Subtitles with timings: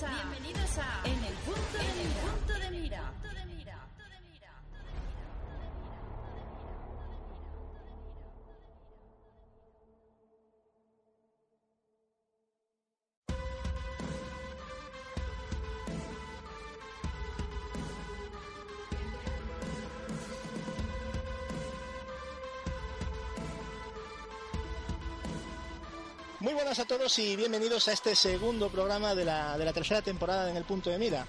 [0.00, 3.19] Bienvenidos a, En el punto, en el punto de mira.
[26.40, 30.00] Muy buenas a todos y bienvenidos a este segundo programa de la, de la tercera
[30.00, 31.26] temporada en el punto de mira.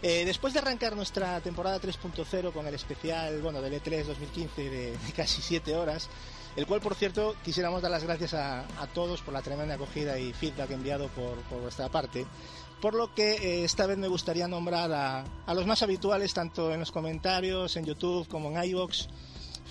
[0.00, 4.92] Eh, después de arrancar nuestra temporada 3.0 con el especial bueno, del E3 2015 de,
[4.96, 6.08] de casi 7 horas,
[6.54, 10.16] el cual por cierto quisiéramos dar las gracias a, a todos por la tremenda acogida
[10.20, 12.24] y feedback enviado por, por vuestra parte,
[12.80, 16.72] por lo que eh, esta vez me gustaría nombrar a, a, los más habituales tanto
[16.72, 19.08] en los comentarios, en YouTube como en iVoox,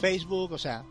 [0.01, 0.84] Facebook, o sea,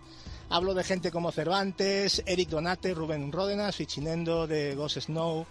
[0.52, 5.46] Hablo de gente como Cervantes, Eric Donate, Rubén Ródenas, Fichinendo de Ghost Snow,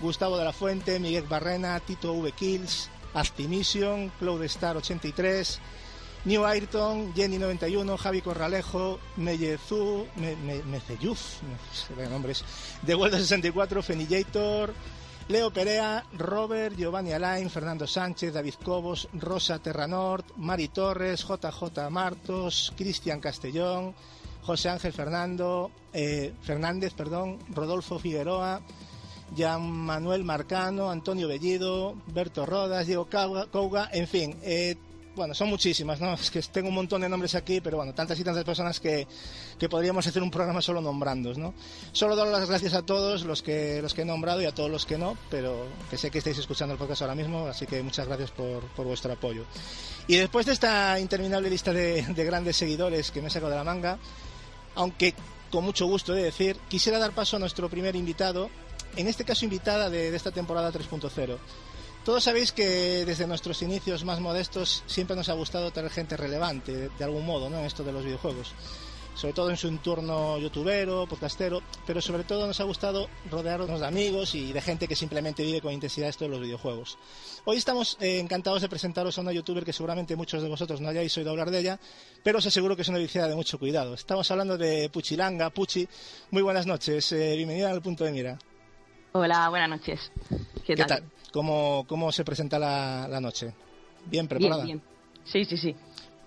[0.00, 2.32] Gustavo de la Fuente, Miguel Barrena, Tito V.
[2.32, 5.60] Kills, Astimission, Cloud Star 83,
[6.24, 11.40] New Ayrton, Jenny 91, Javi Corralejo, Meyezú, Me, Me, Meceyuz,
[11.94, 12.42] me, nombres,
[12.80, 14.72] De Vuelta 64, Fenillator,
[15.28, 22.72] Leo Perea, Robert, Giovanni Alain, Fernando Sánchez, David Cobos, Rosa Terranort, Mari Torres, JJ Martos,
[22.74, 23.94] Cristian Castellón,
[24.42, 28.60] José Ángel Fernando, eh, Fernández, perdón, Rodolfo Figueroa,
[29.36, 33.08] Jean Manuel Marcano, Antonio Bellido, Berto Rodas, Diego
[33.50, 34.76] Couga, en fin, eh,
[35.18, 36.14] bueno, son muchísimas, ¿no?
[36.14, 39.06] Es que tengo un montón de nombres aquí, pero bueno, tantas y tantas personas que,
[39.58, 41.54] que podríamos hacer un programa solo nombrando, ¿no?
[41.92, 44.70] Solo doy las gracias a todos los que, los que he nombrado y a todos
[44.70, 47.82] los que no, pero que sé que estáis escuchando el podcast ahora mismo, así que
[47.82, 49.44] muchas gracias por, por vuestro apoyo.
[50.06, 53.58] Y después de esta interminable lista de, de grandes seguidores que me he sacado de
[53.58, 53.98] la manga,
[54.74, 55.14] aunque
[55.50, 58.50] con mucho gusto de decir, quisiera dar paso a nuestro primer invitado,
[58.96, 61.38] en este caso invitada de, esta temporada 3.0.
[62.04, 66.72] Todos sabéis que desde nuestros inicios más modestos siempre nos ha gustado tener gente relevante,
[66.74, 67.58] de, de algún modo, ¿no?
[67.58, 68.54] en esto de los videojuegos.
[69.18, 73.86] Sobre todo en su entorno youtubero, podcastero, pero sobre todo nos ha gustado rodearnos de
[73.86, 76.96] amigos y de gente que simplemente vive con intensidad esto de los videojuegos.
[77.44, 80.88] Hoy estamos eh, encantados de presentaros a una youtuber que seguramente muchos de vosotros no
[80.88, 81.80] hayáis oído hablar de ella,
[82.22, 83.92] pero os aseguro que es una viciada de mucho cuidado.
[83.94, 85.88] Estamos hablando de Puchilanga, Puchi.
[86.30, 88.38] Muy buenas noches, eh, bienvenida al punto de mira.
[89.10, 90.12] Hola, buenas noches.
[90.64, 90.86] ¿Qué, ¿Qué tal?
[90.86, 91.04] tal?
[91.32, 93.52] ¿Cómo, ¿Cómo, se presenta la, la, noche?
[94.06, 94.62] ¿Bien preparada?
[94.62, 95.24] Bien, bien.
[95.24, 95.74] Sí, sí, sí.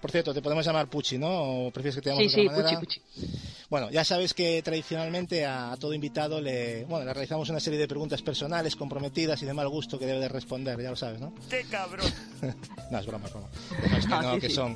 [0.02, 1.68] Por cierto, te podemos llamar Puchi, ¿no?
[1.68, 2.80] ¿O prefieres que te llamemos sí, de otra sí, manera?
[2.80, 3.28] Puchi, Puchi.
[3.70, 7.78] Bueno, ya sabes que tradicionalmente a, a, todo invitado le, bueno, le realizamos una serie
[7.80, 11.22] de preguntas personales, comprometidas y de mal gusto que debe de responder, ya lo sabes,
[11.22, 11.34] ¿no?
[11.50, 12.12] ¡Qué cabrón!
[12.92, 13.48] no, es broma, es broma.
[13.92, 14.56] No, es que, Ah, no, sí, que sí.
[14.56, 14.76] son...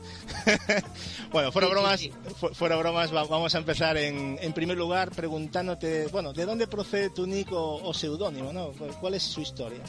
[1.31, 2.11] bueno, fuera bromas, sí.
[2.39, 6.67] fu- fuera bromas, va- vamos a empezar en, en primer lugar preguntándote, bueno, ¿de dónde
[6.67, 8.71] procede tu nick o, o seudónimo, no?
[9.01, 9.81] ¿Cuál es su historia?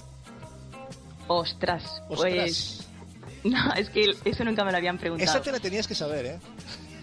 [1.28, 2.85] Ostras, Ostras, pues...
[3.44, 5.30] No, es que eso nunca me lo habían preguntado.
[5.30, 6.38] esa te la tenías que saber, ¿eh?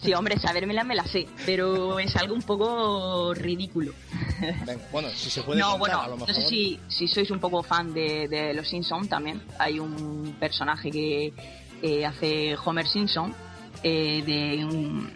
[0.01, 3.93] Sí, hombre, sabérmela me la sé, pero es algo un poco ridículo.
[4.65, 6.35] Venga, bueno, si se puede no, contar, bueno, a lo no mejor.
[6.43, 9.41] sé si, si sois un poco fan de, de Los Simpsons también.
[9.57, 11.33] Hay un personaje que
[11.81, 13.33] eh, hace Homer Simpson
[13.81, 15.09] eh, de un...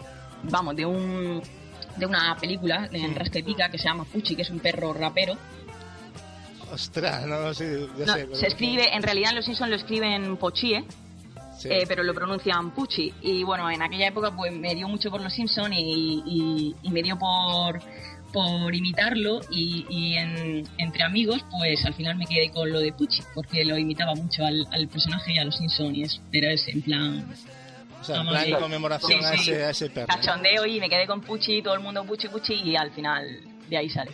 [0.43, 1.41] Vamos, de un...
[1.97, 5.35] De una película en Pica que se llama Pucci, que es un perro rapero.
[6.71, 8.19] Ostras, no, no sé, ya No, sé.
[8.25, 10.83] pero- se escribe, en realidad en Los Simpsons lo escriben Pochie,
[11.57, 11.69] Sí.
[11.71, 13.13] eh, pero lo pronuncian Pucci.
[13.21, 16.89] Y bueno, en aquella época pues me dio mucho por los Simpsons y, y- y
[16.92, 17.81] me dio por,
[18.31, 22.92] por imitarlo y, y en- entre amigos pues al final me quedé con lo de
[22.94, 26.51] Pucci porque lo imitaba mucho al, al personaje y a los Simpsons y es, era
[26.51, 27.27] ese, en plan
[28.00, 28.51] O sea, en Vamos, plan sí.
[28.62, 30.07] conmemoración Sí, a, ese, a ese perro.
[30.07, 33.25] cachondeo y me quedé con Pucci, todo el mundo Pucci, Pucci y al final
[33.69, 34.12] de ahí sale.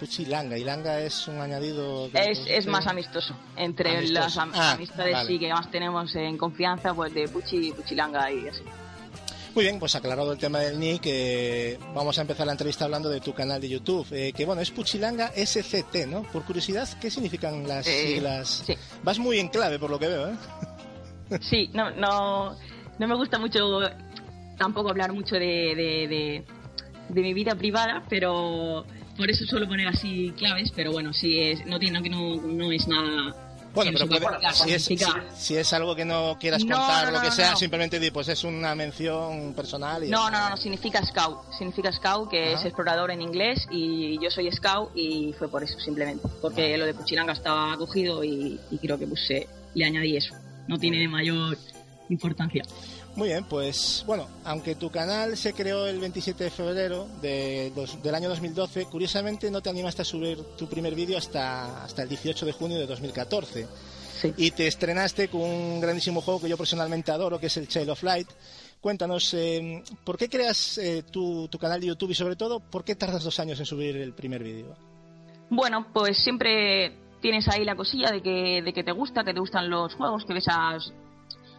[0.00, 0.56] Puchi Langa.
[0.58, 2.08] Y Langa es un añadido.
[2.08, 3.36] de- Es, es más amistoso.
[3.56, 4.20] Entre Amistoso.
[4.20, 5.28] las am- Ah, amistades vale.
[5.28, 8.62] sí que más tenemos en confianza, pues de Pucci, Puchilanga y así.
[9.54, 13.08] Muy bien, pues aclarado el tema del nick, eh, vamos a empezar la entrevista hablando
[13.08, 14.06] de tu canal de YouTube.
[14.12, 16.22] eh, que bueno, es Puchilanga SCT, ¿no?
[16.22, 18.62] Por curiosidad, ¿qué significan las Eh, siglas?
[18.64, 18.74] sí.
[19.02, 20.34] Vas muy en clave, por lo que veo, ¿eh?
[21.40, 22.56] Sí, no, no,
[22.98, 23.80] no me gusta mucho
[24.56, 26.44] tampoco hablar mucho de, de, de,
[27.08, 28.84] de mi vida privada, pero
[29.20, 32.88] por eso suelo poner así claves, pero bueno, sí es, no tiene, no, no es
[32.88, 33.36] nada.
[33.72, 35.36] Bueno, pero puede- si, es, si, cuantificar.
[35.36, 37.56] si es algo que no quieras No, contar, no, lo que no, sea, no.
[37.56, 40.02] simplemente di, pues es una mención personal.
[40.02, 41.52] Y No, no, no, significa scout.
[41.56, 42.58] Significa scout, que Ajá.
[42.60, 46.26] es explorador en inglés, y yo soy scout, y fue por eso, simplemente.
[46.42, 46.78] Porque Vale.
[46.78, 50.34] lo de Puchilanga estaba cogido y, y creo que puse, le añadí eso.
[50.66, 51.56] No tiene mayor
[52.08, 52.64] importancia.
[53.16, 57.72] Muy bien, pues bueno, aunque tu canal se creó el 27 de febrero de
[58.02, 62.08] del año 2012, curiosamente no te animaste a subir tu primer vídeo hasta, hasta el
[62.08, 63.66] 18 de junio de 2014.
[64.20, 64.34] Sí.
[64.36, 67.90] Y te estrenaste con un grandísimo juego que yo personalmente adoro, que es el Child
[67.90, 68.28] of Light.
[68.80, 72.84] Cuéntanos, eh, ¿por qué creas eh, tu, tu canal de YouTube y sobre todo, por
[72.84, 74.76] qué tardas dos años en subir el primer vídeo?
[75.50, 79.40] Bueno, pues siempre tienes ahí la cosilla de que, de que te gusta, que te
[79.40, 80.78] gustan los juegos, que ves a,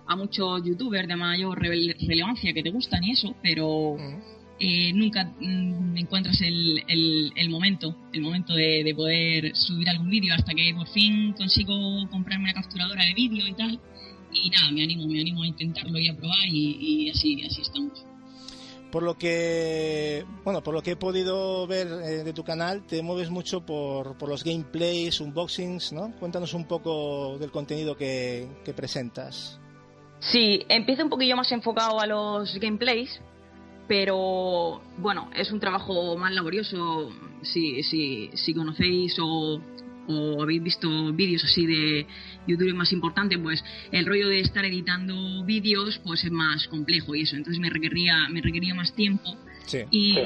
[0.07, 4.21] a muchos youtubers de mayor rele- relevancia que te gustan y eso, pero Mm.
[4.59, 10.09] eh, nunca mm, encuentras el, el- el momento, el momento de, de poder subir algún
[10.09, 11.73] vídeo hasta que por fin consigo
[12.09, 13.79] comprarme una capturadora de vídeo y tal.
[14.33, 17.61] Y nada, me animo, me animo a intentarlo y a probar y, y así, así
[17.61, 18.05] estamos.
[18.91, 23.01] Por lo que, bueno, por lo que he podido ver eh, de tu canal, te
[23.01, 26.11] mueves mucho por, por los gameplays, unboxings, ¿no?
[26.19, 29.60] Cuéntanos un poco del contenido que, que presentas.
[30.21, 33.19] Sí, empieza un poquillo más enfocado a los gameplays,
[33.87, 37.11] pero bueno, es un trabajo más laborioso.
[37.41, 39.59] Si, si, si conocéis o,
[40.07, 42.05] o habéis visto vídeos así de
[42.47, 47.23] youtubers más importantes, pues el rollo de estar editando vídeos pues es más complejo y
[47.23, 47.35] eso.
[47.35, 49.35] Entonces me requería, me requería más tiempo
[49.65, 49.79] Sí.
[49.91, 50.19] y,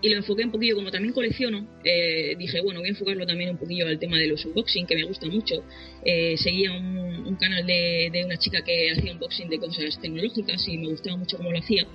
[0.00, 3.50] y lo enfoqué un poquillo, como también colecciono, eh, dije, bueno, voy a enfocarlo también
[3.50, 5.64] un poquillo al tema de los unboxing, que me gusta mucho.
[6.04, 10.66] Eh, seguía un, un canal de, de una chica que hacía unboxing de cosas tecnológicas
[10.68, 11.86] y me gustaba mucho cómo lo hacía.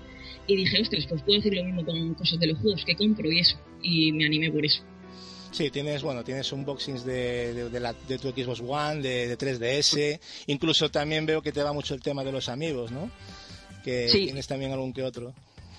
[0.48, 3.32] Y dije, ostras, pues puedo hacer lo mismo con cosas de los juegos que compro
[3.32, 3.58] y eso.
[3.82, 4.84] Y me animé por eso.
[5.52, 9.38] Sí, tienes, bueno, tienes unboxings de, de, de la- de tu Xbox One, de, de
[9.38, 13.10] 3DS, incluso también veo que te va mucho el tema de los amigos, ¿no?
[13.84, 14.26] Que Sí.
[14.26, 15.34] tienes también algún que otro.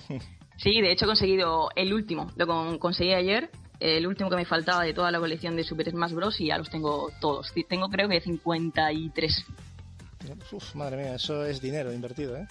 [0.56, 2.30] Sí, de hecho he conseguido el último.
[2.36, 5.90] Lo con- conseguí ayer, el último que me faltaba de toda la colección de Super
[5.90, 6.40] Smash Bros.
[6.40, 7.52] y ya los tengo todos.
[7.68, 9.44] Tengo creo que 53.
[10.52, 12.46] Uf, madre mía, eso es dinero invertido, ¿eh?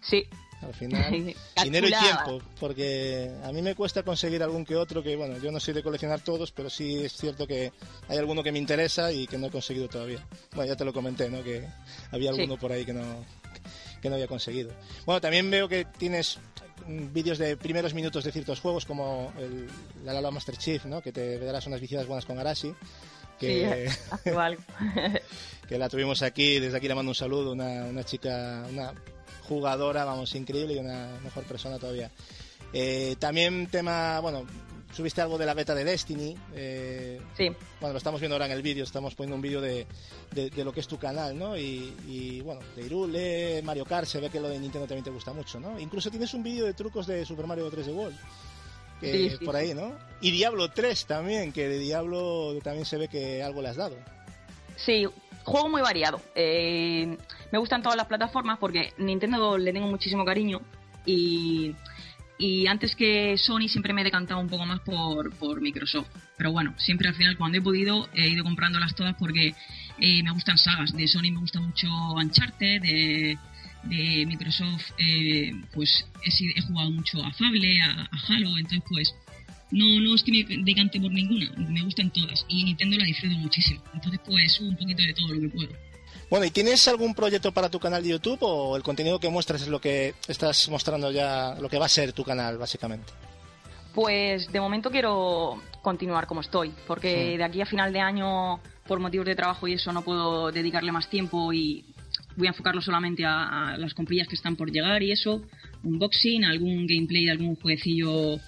[0.00, 0.24] Sí.
[0.60, 1.10] Al final,
[1.64, 5.50] dinero y tiempo, porque a mí me cuesta conseguir algún que otro que, bueno, yo
[5.50, 7.72] no soy de coleccionar todos, pero sí es cierto que
[8.08, 10.24] hay alguno que me interesa y que no he conseguido todavía.
[10.54, 11.42] Bueno, ya te lo comenté, ¿no?
[11.42, 11.66] Que
[12.12, 12.40] había Sí.
[12.40, 13.02] alguno por ahí que no,
[14.00, 14.70] que no había conseguido.
[15.04, 16.38] Bueno, también veo que tienes
[16.86, 19.68] vídeos de primeros minutos de ciertos juegos como el,
[20.04, 21.02] la Lala Master Chief, ¿no?
[21.02, 22.74] Que te darás unas viciadas buenas con Arashi.
[23.38, 23.90] Que,
[24.22, 24.30] Sí,
[25.68, 28.92] que la tuvimos aquí, desde aquí le mando un saludo, una, una chica, una
[29.48, 32.10] jugadora, vamos, increíble y una mejor persona todavía.
[32.72, 34.46] Eh, también tema, bueno,
[34.92, 37.48] subiste algo de la beta de Destiny, eh, Sí,
[37.80, 39.86] bueno, lo estamos viendo ahora en el vídeo, estamos poniendo un vídeo de,
[40.32, 41.56] de, de lo que es tu canal, ¿no?
[41.56, 45.10] Y, y, bueno, de Irule, Mario Kart, se ve que lo de Nintendo también te
[45.10, 45.78] gusta mucho, ¿no?
[45.78, 48.18] Incluso tienes un vídeo de trucos de Super Mario 3D World.
[49.00, 49.96] sí, por ahí, ¿no?
[50.20, 53.96] Y Diablo 3 también, que de Diablo también se ve que algo le has dado.
[54.76, 55.06] sí,
[55.44, 56.20] juego muy variado.
[56.34, 57.16] Eh,
[57.50, 60.60] me gustan todas las plataformas porque Nintendo le tengo muchísimo cariño
[61.04, 61.74] y,
[62.42, 66.08] y antes que Sony siempre me he decantado un poco más por, por Microsoft.
[66.36, 69.54] Pero bueno, siempre al final cuando he podido he ido comprándolas todas porque
[69.98, 70.92] eh, me gustan sagas.
[70.92, 73.38] De Sony me gusta mucho Uncharted, de,
[73.84, 79.14] de Microsoft eh, pues he, he jugado mucho a Fable, a, Halo, entonces pues
[79.70, 83.36] no, no es que me decante por ninguna, me gustan todas y Nintendo la disfruto
[83.36, 83.84] muchísimo.
[83.94, 85.91] Entonces pues un poquito de todo lo que puedo.
[86.32, 89.60] Bueno, ¿y tienes algún proyecto para tu canal de YouTube o el contenido que muestras
[89.60, 93.12] es lo que estás mostrando ya, lo que va a ser tu canal, básicamente?
[93.94, 97.36] Pues de momento quiero continuar como estoy, porque Sí.
[97.36, 100.90] de aquí a final de año, por motivos de trabajo y eso, no puedo dedicarle
[100.90, 101.84] más tiempo y
[102.34, 105.42] voy a enfocarlo solamente a, a las comprillas que están por llegar y eso,
[105.84, 108.38] unboxing, algún gameplay de algún jueguecillo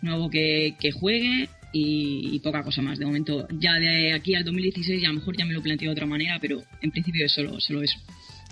[0.00, 2.98] nuevo que, que juegue y, y poca cosa más.
[2.98, 5.88] De momento, ya de aquí al 2016 ya a lo mejor ya me lo planteo
[5.90, 7.98] de otra manera, pero en principio es solo, solo eso.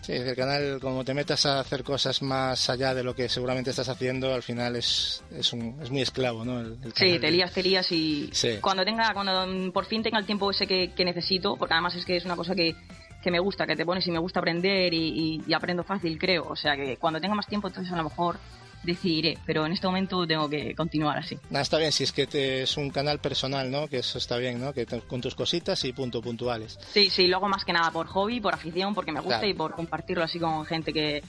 [0.03, 3.69] Sí, el canal, como te metas a hacer cosas más allá de lo que seguramente
[3.69, 6.59] estás haciendo, al final es, es, un, es muy esclavo, ¿no?
[6.61, 8.53] El, el Sí, te lías, te lías y Sí.
[8.62, 12.07] cuando tenga, cuando por fin tenga el tiempo ese que, que necesito, porque además es
[12.07, 12.75] que es una cosa que,
[13.23, 16.19] que me gusta, que te pones y me gusta aprender y, y- y aprendo fácil,
[16.19, 16.45] creo.
[16.49, 18.39] O sea que cuando tenga más tiempo, entonces a lo mejor
[18.83, 21.39] decidiré, pero en este momento tengo que continuar así.
[21.51, 23.89] Está bien, si es que te- es un canal personal, ¿no?
[23.89, 24.73] Que eso está bien, ¿no?
[24.73, 26.79] Que te- con tus cositas y punto puntuales.
[26.93, 29.49] Sí, sí, lo hago más que nada por hobby, por afición, porque me gusta Claro.
[29.49, 31.23] y por compartirlo así con gente que,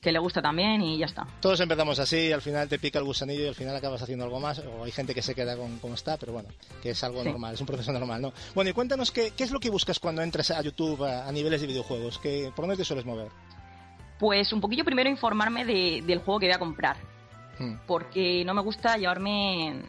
[0.00, 1.26] que le gusta también y ya está.
[1.40, 4.38] Todos empezamos así, al final te pica el gusanillo y al final acabas haciendo algo
[4.38, 6.48] más, o hay gente que se queda con como está, pero bueno,
[6.82, 7.28] que es algo Sí.
[7.28, 8.32] normal, es un proceso normal, ¿no?
[8.54, 11.32] Bueno, y cuéntanos qué, qué es lo que buscas cuando entras a YouTube a, a
[11.32, 13.28] niveles de videojuegos, ¿Qué, ¿por dónde te sueles mover?
[14.18, 16.96] Pues un poquillo primero informarme de- del juego que voy a comprar.
[17.60, 17.74] Hmm.
[17.88, 19.82] porque no me gusta llevarme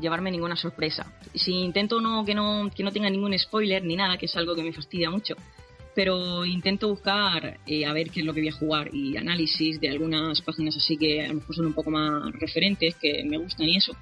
[0.00, 1.12] llevarme ninguna sorpresa.
[1.34, 4.54] Si intento no que no que no tenga ningún spoiler ni nada, que es algo
[4.54, 5.34] que me fastidia mucho.
[5.94, 9.78] pero intento buscar eh, a ver qué es lo que voy a jugar y análisis
[9.80, 13.36] de algunas páginas así que a lo mejor son un poco más referentes, que me
[13.36, 13.92] gustan y eso.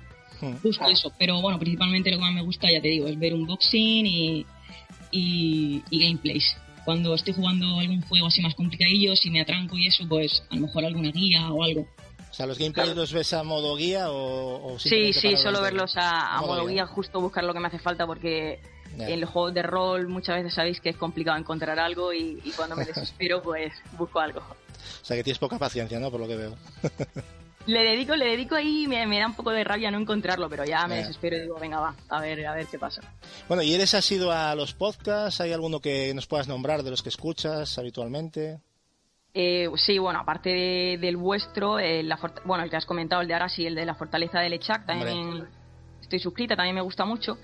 [0.41, 0.57] Hmm.
[0.63, 3.33] Justo eso, pero bueno, principalmente lo que más me gusta, ya te digo, es ver
[3.35, 4.47] unboxing y,
[5.11, 6.57] y, y gameplays.
[6.87, 10.55] Cuando estoy jugando algún juego así más complicadillo, si me atranco y eso, pues a
[10.55, 11.87] lo mejor alguna guía o algo.
[12.31, 15.97] O sea, ¿los gameplays los ves a modo guía o, o Sí, sí, solo verlos
[15.97, 16.85] a, a modo modo guía?
[16.85, 18.61] guía, justo buscar lo que me hace falta porque
[18.99, 22.51] en los juegos de rol muchas veces sabéis que es complicado encontrar algo y, y
[22.53, 24.41] cuando me desespero pues busco algo.
[24.41, 26.11] O sea, que tienes poca paciencia, ¿no?
[26.11, 26.57] Por lo que veo.
[27.67, 30.49] Le dedico, le dedico ahí y me, me da un poco de rabia no encontrarlo,
[30.49, 33.03] pero ya me desespero y digo, venga, va, a ver, a ver qué pasa.
[33.49, 35.41] Bueno, ¿y eres asido a los podcasts?
[35.41, 38.61] ¿Hay alguno que nos puedas nombrar de los que escuchas habitualmente?
[39.35, 43.29] Eh, sí, bueno, aparte de- del vuestro, eh, la bueno, el que has comentado, el
[43.29, 45.47] de Arasi, el de la Fortaleza del Echak, también
[46.01, 47.37] estoy suscrita, también me gusta mucho.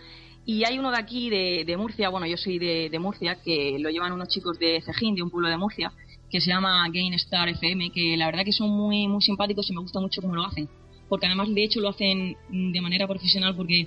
[0.47, 3.77] Y hay uno de aquí, de, de Murcia, bueno, yo soy de, de Murcia, que
[3.79, 5.93] lo llevan unos chicos de Cejín, de un pueblo de Murcia,
[6.33, 9.81] que se llama Star FM, que la verdad que son muy, muy simpáticos y me
[9.83, 10.69] gusta mucho cómo lo hacen.
[11.09, 13.87] Porque además, de hecho, lo hacen de manera profesional, porque,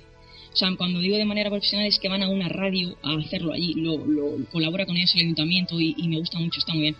[0.52, 3.52] o sea, cuando digo de manera profesional es que van a una radio a hacerlo
[3.52, 6.82] allí, lo, lo- colabora con ellos el ayuntamiento y, y me gusta mucho, está muy
[6.82, 6.96] bien.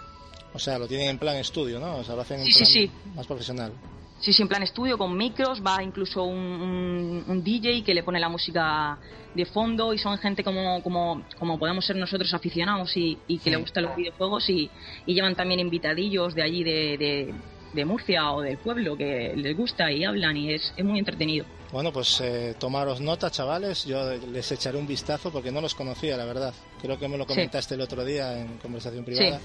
[0.53, 1.99] O sea, lo tienen en plan estudio, ¿no?
[1.99, 2.67] O sea, lo hacen en Sí, sí, plan
[3.05, 3.12] sí.
[3.15, 3.73] más profesional.
[4.18, 8.02] Sí, sí, en plan estudio, con micros, va incluso un, un- un DJ que le
[8.02, 8.99] pone la música
[9.35, 13.44] de fondo y son gente como, como, como podemos ser nosotros aficionados y, y que
[13.44, 13.50] Sí.
[13.50, 14.70] le gustan los videojuegos y,
[15.04, 17.35] y llevan también invitadillos de allí de, de,
[17.75, 21.44] de Murcia o del pueblo que les gusta y hablan y es, es muy entretenido.
[21.70, 23.85] Bueno, pues eh, tomaros nota, chavales.
[23.85, 26.54] Yo les echaré un vistazo porque no los conocía, la verdad.
[26.80, 27.28] Creo que me lo Sí.
[27.28, 29.40] comentaste el otro día en conversación privada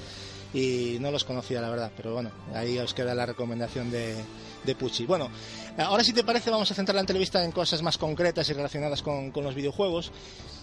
[0.53, 1.91] y no los conocía, la verdad.
[1.95, 4.15] Pero bueno, ahí os queda la recomendación de,
[4.63, 5.05] de Pucci.
[5.05, 5.29] Bueno,
[5.77, 9.01] ahora si te parece vamos a centrar la entrevista en cosas más concretas y relacionadas
[9.01, 10.11] con, con los videojuegos.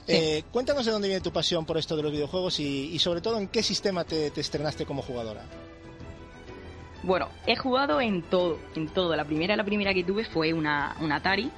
[0.07, 3.21] Eh, cuéntanos de dónde viene tu pasión por esto de los videojuegos y, y sobre
[3.21, 5.45] todo en qué sistema te, te estrenaste como jugadora.
[7.03, 9.15] Bueno, he jugado en todo, en todo.
[9.15, 11.51] La primera, la primera que tuve fue una, una Atari,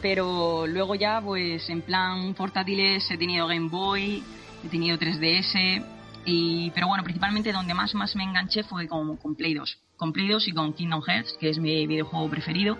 [0.00, 4.22] pero luego ya, pues en plan portátiles he tenido Game Boy,
[4.64, 5.84] he tenido 3DS,
[6.24, 9.78] y, pero bueno, principalmente donde más, más me enganché fue con, con Play 2.
[9.96, 12.78] Con Play 2 y con Kingdom Hearts, que es mi videojuego preferido.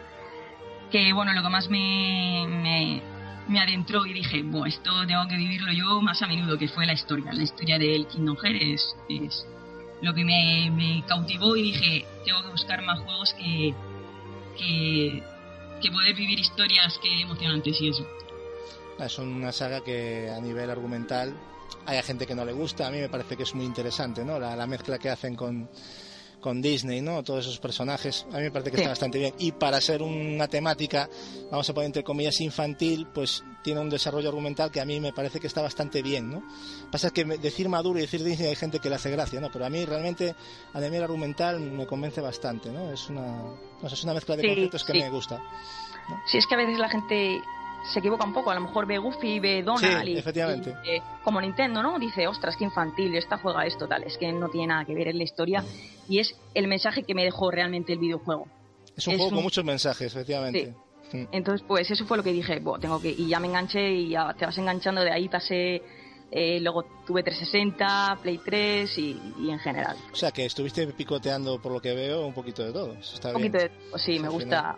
[0.90, 3.02] Que bueno, lo que más me, me,
[3.48, 6.86] me adentró y dije, bueno, esto tengo que vivirlo yo más a menudo, que fue
[6.86, 7.32] la historia.
[7.32, 9.46] La historia del Kingdom Hearts es, es
[10.00, 13.74] lo que me, me cautivó y dije, tengo que buscar más juegos que,
[14.58, 15.22] que,
[15.82, 18.06] que poder vivir historias que emocionantes y eso.
[18.98, 21.34] Es una saga que a nivel argumental
[21.86, 24.38] hay gente que no le gusta, a mí me parece que es muy interesante, ¿no?
[24.38, 25.68] La, la mezcla que hacen con,
[26.40, 27.22] con Disney, ¿no?
[27.22, 28.82] Todos esos personajes, a mí me parece que Sí.
[28.82, 29.34] está bastante bien.
[29.38, 31.08] Y para ser una temática,
[31.50, 35.12] vamos a poner entre comillas, infantil, pues tiene un desarrollo argumental que a mí me
[35.14, 36.42] parece que está bastante bien, ¿no?
[36.92, 39.50] Pasa que decir Maduro y decir Disney hay gente que le hace gracia, ¿no?
[39.50, 40.34] Pero a mí realmente,
[40.74, 42.92] a nivel argumental, me convence bastante, ¿no?
[42.92, 43.36] Es una,
[43.80, 44.98] no sé, es una mezcla de Sí, conceptos que sí.
[44.98, 45.42] me gusta.
[46.30, 47.40] Si es que a veces la gente
[47.92, 50.74] se equivoca un poco, a lo mejor ve Goofy, ve Donald Sí, y, efectivamente.
[50.84, 51.98] y, eh, como Nintendo, ¿no?
[51.98, 54.02] Dice, ostras, qué infantil, esta juega esto, tal.
[54.04, 55.64] Es que no tiene nada que ver en la historia
[56.08, 58.46] y es el mensaje que me dejó realmente el videojuego.
[58.96, 60.74] Es un Es juego con muchos mensajes, efectivamente.
[61.12, 61.24] Mm.
[61.32, 64.08] Entonces, pues eso fue lo que dije, "Buah, tengo que, y ya me enganché y
[64.10, 65.82] ya te vas enganchando, de ahí pasé,
[66.30, 69.96] eh, luego tuve 360, Play 3 y, y en general.
[70.12, 72.94] O sea, que estuviste picoteando, por lo que veo, un poquito de todo.
[72.94, 73.52] Está Un bien.
[73.52, 74.76] poquito de, pues sí, me final.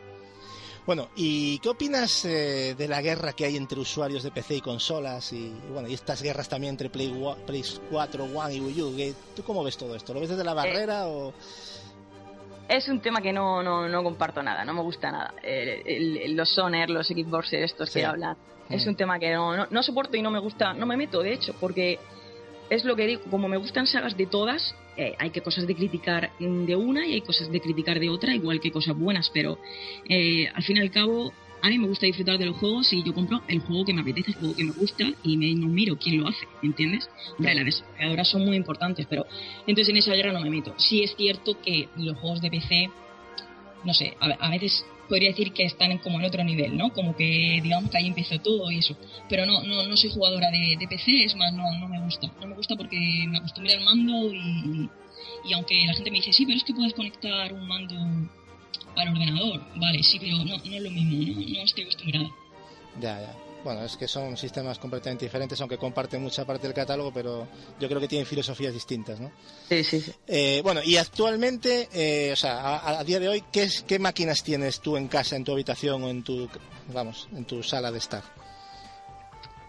[0.87, 4.61] Bueno, ¿y qué opinas eh, de la guerra que hay entre usuarios de PC y
[4.61, 5.33] consolas?
[5.33, 7.13] Y bueno, y estas guerras también entre Play,
[7.45, 8.97] Play 4, One y Wii U.
[8.97, 10.15] ¿Qué- ¿Tú cómo ves todo esto?
[10.15, 11.33] ¿Lo ves desde Eh, la barrera o...?
[12.69, 15.35] Es un tema que no, no, no comparto nada, no me gusta nada.
[15.43, 18.01] El- el- el- los Soner, los Xboxers estos Sí.
[18.01, 18.37] que hablan,
[18.69, 18.89] es Mm.
[18.91, 21.33] un tema que no, no, no soporto y no me gusta, no me meto, de
[21.33, 21.99] hecho, porque
[22.71, 25.75] es lo que digo, como me gustan sagas de todas, eh, hay que cosas de
[25.75, 29.59] criticar de una y hay cosas de criticar de otra, igual que cosas buenas, pero
[30.09, 31.33] eh, al fin y al cabo,
[31.63, 34.01] a mí me gusta disfrutar de los juegos y yo compro el juego que me
[34.01, 37.09] apetece, el juego que me gusta y me, no miro quién lo hace, ¿entiendes?
[37.37, 39.27] Hombre, las desarrolladoras son muy importantes, pero
[39.67, 40.75] entonces en esa guerra no me meto.
[40.79, 42.91] Sí es cierto que los juegos de PC,
[43.85, 46.93] no sé, a, a veces podría decir que están como en otro nivel, ¿no?
[46.93, 48.97] Como que digamos que ahí empezó todo y eso.
[49.29, 52.31] Pero no, no, no soy jugadora de, PC, es más, no, no me gusta.
[52.41, 52.99] No me gusta porque
[53.29, 54.89] me acostumbré al mando y,
[55.45, 57.97] y aunque la gente me dice, sí, pero es que puedes conectar un mando
[58.97, 59.63] al ordenador.
[59.77, 62.31] Vale, sí, pero no, no es lo mismo, no, no estoy acostumbrada.
[63.01, 63.46] Ya, ya.
[63.67, 67.49] Bueno, es que son sistemas completamente diferentes, aunque comparten mucha parte del catálogo, pero
[67.81, 69.33] yo creo que tienen filosofías distintas, ¿no?
[69.69, 70.13] Sí, sí, sí.
[70.29, 74.45] Eh, bueno, y actualmente, eh, o sea, a, a día de hoy, ¿qué, ¿qué máquinas
[74.45, 76.49] tienes tú en casa, en tu habitación o en tu,
[76.95, 78.23] vamos, en tu sala de estar?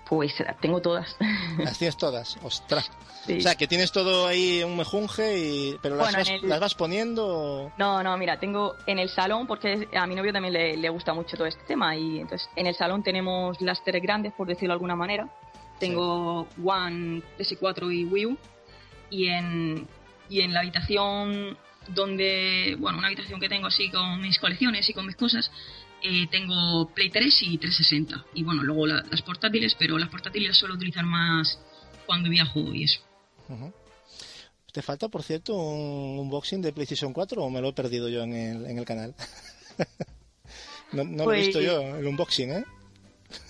[0.09, 1.15] Pues tengo todas.
[1.57, 2.89] Las tienes todas, ostras.
[3.25, 3.39] Sí.
[3.39, 5.77] O sea, que tienes todo ahí un mejunje, y...
[5.81, 7.27] pero las, Bueno, vas, el- las vas poniendo...
[7.27, 10.89] o- No, no, mira, tengo en el salón, porque a mi novio también le, le
[10.89, 14.47] gusta mucho todo este tema, y entonces en el salón tenemos las tres grandes, por
[14.47, 15.27] decirlo de alguna manera.
[15.77, 18.37] Tengo One, PS4 y Wii U,
[19.09, 19.87] y en,
[20.29, 21.57] y en la habitación
[21.89, 25.51] donde, bueno, una habitación que tengo así con mis colecciones y con mis cosas,
[26.03, 28.25] eh, tengo Play 3 y 360.
[28.33, 31.59] Y bueno, luego la- las portátiles, pero las portátiles las suelo utilizar más
[32.05, 33.01] cuando viajo y eso.
[34.71, 38.21] ¿Te falta, por cierto, un unboxing de PlayStation 4 o me lo he perdido yo
[38.23, 39.15] en el, en el canal?
[40.93, 42.65] no no lo he Pues- visto yo, el unboxing, ¿eh?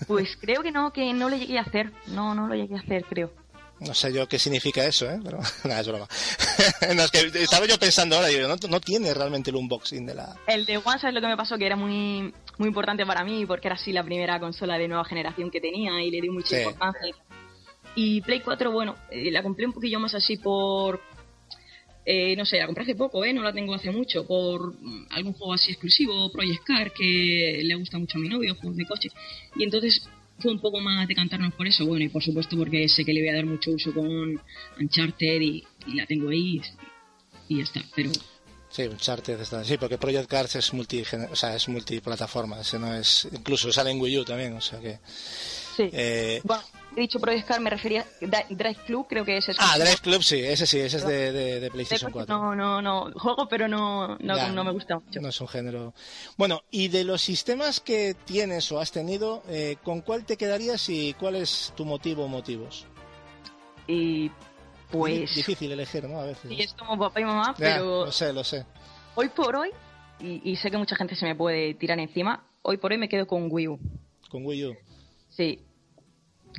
[0.08, 1.92] Pues creo que no, que no lo llegué a hacer.
[2.08, 3.32] No, no lo llegué a hacer, creo.
[3.80, 5.20] No sé yo qué significa eso, ¿eh?
[5.22, 6.08] Pero nada, es broma.
[6.96, 10.14] no, es que estaba yo pensando ahora, digo, no, no tiene realmente el unboxing de
[10.14, 10.36] la...
[10.46, 11.56] El de One, ¿sabes lo que me pasó?
[11.56, 15.04] Que era muy, muy importante para mí porque era así la primera consola de nueva
[15.04, 16.62] generación que tenía y le di mucha Sí.
[16.62, 17.14] importancia.
[17.94, 21.00] Y Play 4, bueno, eh, la compré un poquillo más así por...
[22.04, 23.32] eh, no sé, la compré hace poco, ¿eh?
[23.32, 27.74] No la tengo hace mucho, por mm, algún juego así exclusivo, Project Car, que le
[27.74, 29.08] gusta mucho a mi novio, juegos de coche.
[29.56, 30.02] Y entonces
[30.38, 33.20] fue un poco más decantarnos por eso, bueno, y por supuesto porque sé que le
[33.20, 34.40] voy a dar mucho uso con
[34.80, 36.60] Uncharted y, y la tengo ahí
[37.48, 38.10] y, y ya está, pero...
[38.70, 39.64] Sí, Uncharted está...
[39.64, 43.26] Sí, porque Project Cars es multi, o sea, es multiplataforma, ese no es...
[43.32, 44.98] Incluso sale en Wii U también, o sea que...
[45.76, 45.88] Sí.
[45.92, 46.62] Eh, Bueno,
[47.00, 49.56] dicho Project Car, me refería a Drive Club, creo que ese es.
[49.60, 52.36] Ah, Drive Club sí, ese sí, ese es de, de- de PlayStation 4.
[52.36, 53.10] No, no, no.
[53.18, 55.20] Juego, pero no, no, Ya, no me gusta mucho.
[55.20, 55.94] No es un género.
[56.36, 60.88] Bueno, y de los sistemas que tienes o has tenido, eh, ¿con cuál te quedarías
[60.88, 62.86] y cuál es tu motivo o motivos?
[63.86, 64.30] Y
[64.90, 65.30] pues.
[65.30, 66.18] Di- Difícil elegir, ¿no?
[66.20, 66.48] A veces.
[66.48, 68.64] Sí, es como papá y mamá, Ya, pero Lo sé, lo sé.
[69.14, 69.70] hoy por hoy,
[70.20, 73.08] y, y sé que mucha gente se me puede tirar encima, hoy por hoy me
[73.08, 73.78] quedo con Wii U.
[74.30, 74.76] Con Wii U.
[75.30, 75.60] Sí.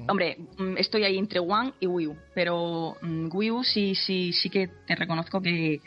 [0.07, 4.33] Hombre, mm, estoy ahí entre One y Wii U, pero mm, Wii U sí, sí,
[4.33, 5.81] sí que te reconozco que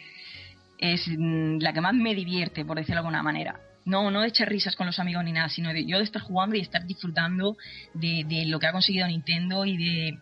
[0.78, 3.60] es mm, la que más me divierte, por decirlo de alguna manera.
[3.84, 6.22] No, no de echar risas con los amigos ni nada, sino de yo de estar
[6.22, 7.56] jugando y estar disfrutando
[7.94, 10.18] de, de lo que ha conseguido Nintendo y de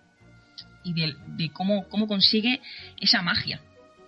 [0.82, 2.60] y de, de cómo, cómo consigue
[3.00, 3.60] esa magia.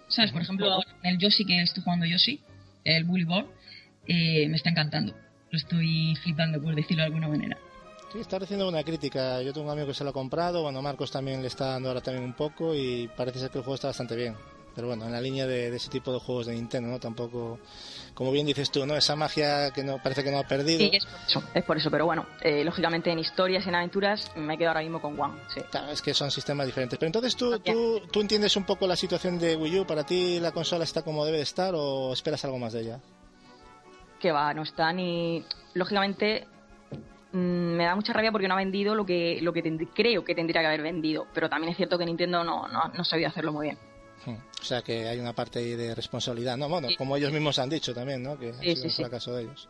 [0.08, 0.32] ¿Sabes?
[0.32, 2.40] Por ejemplo, ahora en el Yoshi que estoy jugando Yoshi,
[2.84, 3.46] el Bully Ball,
[4.06, 5.14] eh, me está encantando.
[5.50, 7.56] Lo estoy flipando, por decirlo de alguna manera.
[8.12, 9.40] Sí, está recibiendo una crítica.
[9.40, 10.62] Yo tengo un amigo que se lo ha comprado.
[10.62, 13.64] Bueno, Marcos también le está dando ahora también un poco y parece ser que el
[13.64, 14.36] juego está bastante bien.
[14.74, 16.98] Pero bueno, en la línea de, de ese tipo de juegos de Nintendo, ¿no?
[16.98, 17.58] Tampoco,
[18.14, 18.96] como bien dices tú, ¿no?
[18.96, 20.78] Esa magia que no parece que no ha perdido.
[20.78, 21.90] Sí, es por eso, es por eso.
[21.90, 25.40] Pero bueno, eh, lógicamente en historias y en aventuras me quedo ahora mismo con One.
[25.54, 25.60] Sí.
[25.70, 26.98] Claro, es que son sistemas diferentes.
[26.98, 29.86] Pero entonces tú, tú, tú entiendes un poco la situación de Wii U.
[29.86, 33.00] ¿Para ti la consola está como debe de estar o esperas algo más de ella?
[34.20, 35.44] Que va, no está ni.
[35.74, 36.46] Lógicamente
[37.32, 39.62] me da mucha rabia porque no ha vendido lo que, lo que
[39.94, 41.26] creo que tendría que haber vendido.
[41.32, 43.78] Pero también es cierto que Nintendo no, no, no sabía hacerlo muy bien.
[44.26, 46.56] O sea que hay una parte de responsabilidad.
[46.56, 48.38] No, bueno, como ellos mismos han dicho también, ¿no?
[48.38, 49.02] Que ha Sí, sido sí, un sí.
[49.02, 49.68] fracaso de ellos.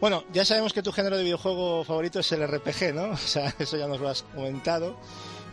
[0.00, 3.04] Bueno, ya sabemos que tu género de videojuego favorito es el RPG, ¿no?
[3.12, 4.98] O sea, eso ya nos lo has comentado.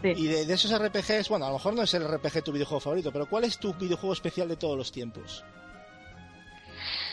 [0.04, 2.80] Y de, de esos RPGs, bueno, a lo mejor no es el RPG tu videojuego
[2.80, 5.44] favorito, pero ¿cuál es tu videojuego especial de todos los tiempos?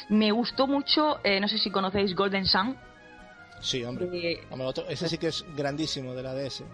[0.08, 2.76] Me gustó mucho, eh, no sé si conocéis Golden Sun.
[3.60, 4.06] Sí, hombre.
[4.12, 6.64] eh, Hombre, otro- ese sí que es grandísimo de la DS.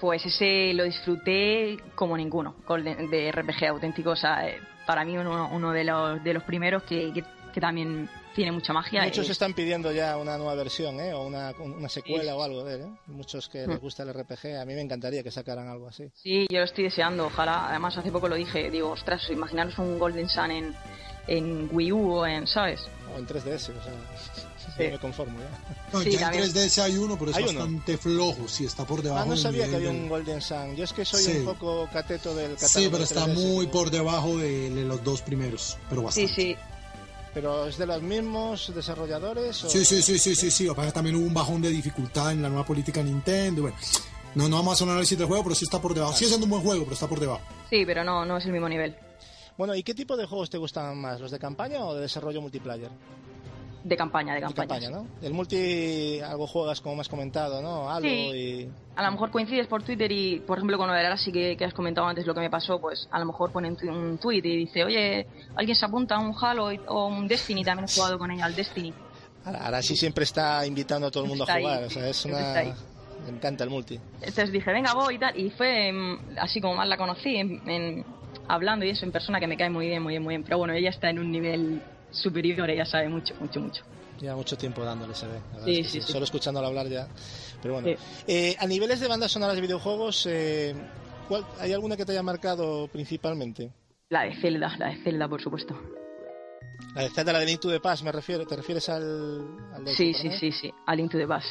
[0.00, 4.10] pues ese lo disfruté como ninguno, Golden- de RPG auténtico.
[4.10, 7.60] O sea, eh, para mí uno, uno de, los, de los primeros que, que- que
[7.62, 9.02] también tiene mucha magia.
[9.04, 11.14] Muchos están pidiendo ya una nueva versión, ¿eh?
[11.14, 12.38] O una, una secuela Sí.
[12.38, 12.88] o algo de él, ¿eh?
[13.06, 13.70] Muchos que Hmm.
[13.70, 14.60] les gusta el RPG.
[14.60, 16.10] A mí me encantaría que sacaran algo así.
[16.14, 17.70] Sí, yo lo estoy deseando, ojalá.
[17.70, 20.74] Además, hace poco lo dije, digo, ostras, imaginaros un Golden Sun en,
[21.28, 22.86] en Wii U o en, ¿sabes?
[23.14, 23.92] O en 3DS, o sea,
[24.76, 24.84] Sí.
[24.84, 25.74] yo me conformo ya.
[25.92, 27.60] No, Sí, ya en 3DS hay uno, pero es Hay uno.
[27.60, 28.46] bastante flojo.
[28.48, 30.76] Sí, está por debajo Ah, no del sabía que nivel había del- un Golden Sun.
[30.76, 31.32] Yo es que soy Sí.
[31.38, 32.68] un poco cateto del catálogo.
[32.80, 33.34] Sí, pero de está 3DS.
[33.34, 36.34] muy por debajo de, de los dos primeros, pero Sí, bastante.
[36.34, 36.56] sí.
[37.34, 39.62] Pero es de los mismos desarrolladores.
[39.64, 39.68] ¿o?
[39.68, 40.68] Sí, sí, sí, sí, sí, sí.
[40.68, 43.62] Que que también hubo un bajón de dificultad en la nueva política Nintendo.
[43.62, 43.76] Bueno,
[44.34, 46.14] no, no vamos a hacer un análisis del juego, pero sí está por debajo.
[46.14, 47.42] Sigue siendo un buen juego, pero está por debajo.
[47.68, 48.96] Sí, pero no, no es el mismo nivel.
[49.58, 51.20] Bueno, ¿y qué tipo de juegos te gustan más?
[51.20, 52.90] ¿Los de campaña o de desarrollo multiplayer?
[53.88, 54.68] De campaña, de De campaña.
[54.68, 55.06] campaña, ¿no?
[55.22, 57.88] El multi algo juegas como me has comentado, ¿no?
[57.88, 58.30] Algo Sí.
[58.64, 61.56] y A lo mejor coincides por Twitter y, por ejemplo, con lo del Arasi que,
[61.56, 64.38] que has comentado antes lo que me pasó, pues a lo mejor ponen un tweet
[64.44, 68.18] y dice, oye, alguien se apunta a un Halo o un Destiny, también he jugado
[68.18, 68.92] con ella al Destiny.
[69.44, 72.08] ahora, sí siempre está invitando a todo el mundo Está a ahí, jugar, o sea,
[72.08, 72.64] es una
[73.24, 73.98] me encanta el multi.
[74.20, 75.38] Entonces dije, venga, voy y tal.
[75.38, 78.04] Y fue mm, así como más la conocí, en, en-
[78.48, 80.42] hablando y eso en persona, que me cae muy bien, muy bien, muy bien.
[80.42, 81.80] Pero bueno, ella está en un nivel
[82.22, 83.82] superiores, ya sabe, mucho, mucho, mucho.
[84.20, 85.38] Lleva mucho tiempo dándole, se ve.
[85.64, 86.12] Sí, es que sí, sí.
[86.12, 87.06] Solo escuchándolo hablar ya.
[87.60, 87.88] Pero bueno.
[87.88, 87.96] Sí.
[88.26, 90.74] Eh, a niveles de bandas sonoras de videojuegos, eh,
[91.28, 93.70] ¿cuál- ¿hay alguna que te haya marcado principalmente?
[94.08, 95.78] La de Zelda, la de Zelda, por supuesto.
[96.94, 99.84] La de Zelda, la de Link to the Past, me refiero, ¿te refieres al, al
[99.84, 101.48] de Sí, Super sí, sí, sí, a Link to the Past.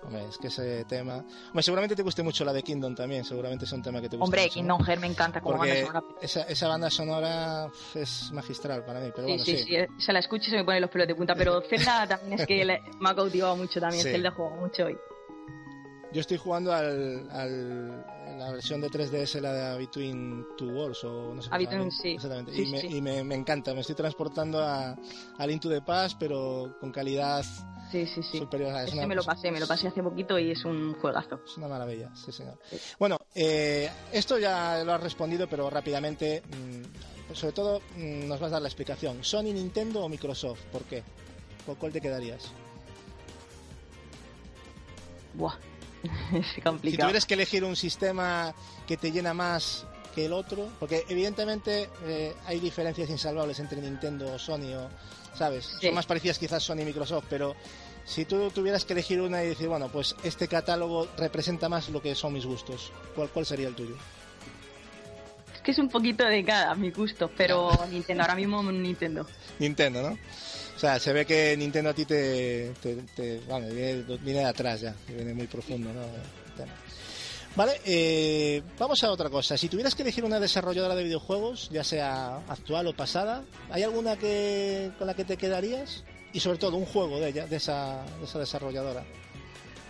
[0.00, 1.24] Hombre, es que ese tema...
[1.48, 4.16] Hombre, seguramente te guste mucho la de Kingdom también, seguramente es un tema que te
[4.16, 4.54] gusta Hombre, mucho.
[4.54, 6.04] Kingdom Hearts me encanta como banda Porque sonora.
[6.20, 9.64] esa, esa banda sonora es magistral para mí, pero Sí, bueno, sí, sí.
[9.64, 12.06] sí, eh, se la escucho y se me ponen los pelos de punta, pero Zelda
[12.06, 12.64] también es que
[13.00, 14.10] me ha cautivado mucho también, Sí.
[14.10, 14.96] Zelda juego mucho y
[16.12, 18.04] Yo estoy jugando al, al-
[18.38, 22.10] la versión de 3DS, la de Between Two Worlds, o no sé A Between, sí.
[22.12, 22.52] Exactamente.
[22.52, 24.96] Sí, y me, y me, me encanta, me estoy transportando a,
[25.38, 27.44] al Into the Past, pero con calidad
[27.90, 28.38] sí, sí, sí.
[28.38, 30.94] superior a es una- me lo pasé, me lo pasé hace poquito y es un
[30.94, 31.40] juegazo.
[31.44, 32.58] Es una maravilla, sí, señor.
[32.70, 32.76] Sí.
[32.98, 38.48] Bueno, eh, esto ya lo has respondido, pero rápidamente, mm, sobre todo, mm, nos vas
[38.50, 39.22] a dar la explicación.
[39.24, 40.60] ¿Sony, Nintendo o Microsoft?
[40.72, 41.02] ¿Por qué?
[41.66, 42.50] ¿Con cuál te quedarías?
[45.34, 45.54] Buah,
[46.34, 47.08] es Si complicado.
[47.08, 48.54] tuvieras que elegir un sistema
[48.86, 54.32] que te llena más que el otro, porque evidentemente eh, hay diferencias insalvables entre Nintendo
[54.34, 54.88] o Sony, o,
[55.38, 55.76] ¿sabes?
[55.80, 55.86] Sí.
[55.86, 57.54] Son más parecidas quizás Sony y Microsoft, pero
[58.04, 62.02] si tú tuvieras que elegir una y decir, bueno, pues este catálogo representa más lo
[62.02, 63.94] que son mis gustos, ¿cuál, cuál sería el tuyo?
[65.54, 69.26] Es que es un poquito de cada, mi gusto, pero Nintendo, ahora mismo Nintendo.
[69.58, 70.18] Nintendo, ¿no?
[70.76, 74.44] O sea, se ve que Nintendo a ti te, te, te- vamos, viene, viene de
[74.46, 76.02] atrás ya, viene muy profundo, ¿no?
[77.58, 77.66] El.
[77.66, 79.56] Vale, eh, vamos a otra cosa.
[79.56, 84.16] Si tuvieras que elegir una desarrolladora de videojuegos, ya sea actual o pasada, ¿hay alguna
[84.16, 86.04] que con la que te quedarías?
[86.32, 89.04] Y sobre todo un juego de ella, de esa, de esa desarrolladora.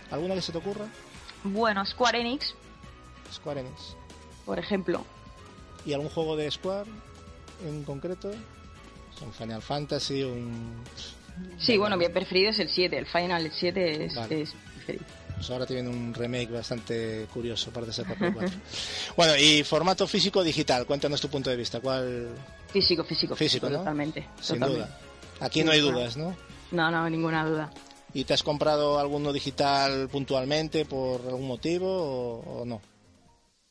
[0.09, 0.85] ¿Alguna que se te ocurra?
[1.43, 2.55] Bueno, Square Enix,
[3.31, 3.95] Square Enix.
[4.45, 5.05] por ejemplo.
[5.85, 6.89] ¿Y algún juego de Square
[7.65, 8.31] en concreto?
[9.21, 10.81] Un Final Fantasy, un...
[11.57, 14.41] Sí, bueno, mi preferido es el 7, el Final 7 es, Vale.
[14.41, 15.05] es preferido.
[15.39, 18.59] Pues ahora tienen un remake bastante curioso para ser para Play 4.
[19.15, 21.79] bueno, y formato físico digital, cuéntanos tu punto de vista.
[21.79, 22.27] ¿Cuál?
[22.67, 23.77] Físico, físico, Físico, ¿no?
[23.77, 24.27] totalmente.
[24.41, 24.85] Sin totalmente.
[24.89, 24.99] duda.
[25.39, 26.35] Aquí no hay dudas, ¿no?
[26.71, 27.71] No, no, ninguna duda.
[28.13, 32.81] ¿Y te has comprado alguno digital puntualmente por algún motivo o, o no?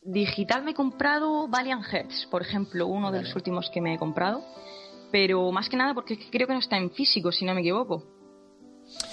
[0.00, 3.98] Digital me he comprado Valiant Hearts, por ejemplo, uno de los últimos que me he
[3.98, 4.42] comprado.
[5.12, 8.17] Pero más que nada porque creo que no está en físico, si no me equivoco.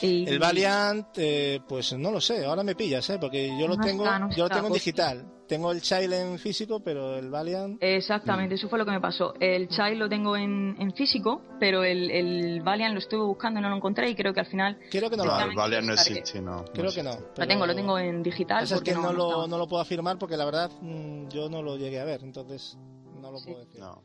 [0.02, 3.18] Y- El Valiant, eh, pues no lo sé, ahora me pillas, ¿eh?
[3.20, 5.32] Porque yo lo No tengo, está, no yo lo tengo en pues- digital.
[5.48, 7.78] Tengo el Child en físico, pero el Valiant...
[7.80, 9.36] Exactamente, eso fue lo que me pasó.
[9.40, 13.62] El Child lo tengo en, en físico, pero el, el Valiant lo estuve buscando y
[13.62, 15.94] no lo encontré y creo que al final Creo que no lo el Valiant no
[15.94, 16.66] existe, no.
[16.74, 17.12] Creo que no.
[17.38, 18.64] lo tengo, lo tengo en digital.
[18.64, 19.48] Es que no, lo, estaba.
[19.48, 22.76] no lo puedo afirmar porque la verdad mm, yo no lo llegué a ver, entonces
[23.22, 23.52] no lo Sí.
[23.52, 23.82] puedo decir.
[23.82, 24.02] No.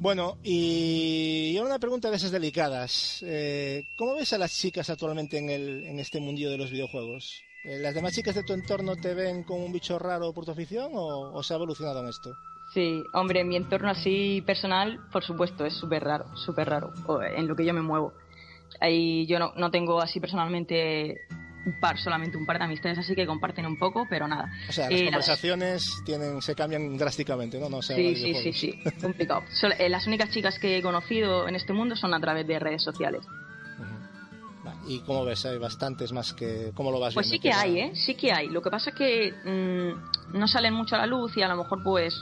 [0.00, 3.24] Bueno, y ahora una pregunta de esas delicadas.
[3.26, 7.42] Eh, ¿Cómo ves a las chicas actualmente en, el, en este mundillo de los videojuegos?
[7.64, 10.50] Eh, ¿Las demás chicas de tu entorno te ven como un bicho raro por tu
[10.50, 12.36] afición o, se ha evolucionado en esto?
[12.72, 16.92] Sí, hombre, en mi entorno así personal, por supuesto, es súper raro, súper raro,
[17.36, 18.12] en lo que yo me muevo.
[18.80, 21.20] Ahí yo no, no tengo así personalmente
[21.66, 24.50] un par, solamente un par de amistades así que comparten un poco, pero nada.
[24.68, 27.68] O sea, las Eh, conversaciones tienen, se cambian drásticamente, ¿no?
[27.68, 29.42] No se Sí, sí, sí, sí, complicado.
[29.50, 32.58] Sol- eh, las únicas chicas que he conocido en este mundo son a través de
[32.58, 33.22] redes sociales.
[34.62, 35.44] Vale, ¿Y cómo ves?
[35.44, 36.72] Hay bastantes más que...
[36.74, 37.92] ¿Cómo lo vas Pues sí que hay, ¿eh?
[37.94, 38.48] Sí que hay.
[38.48, 41.56] Lo que pasa es que mm, no salen mucho a la luz y a lo
[41.56, 42.14] mejor pues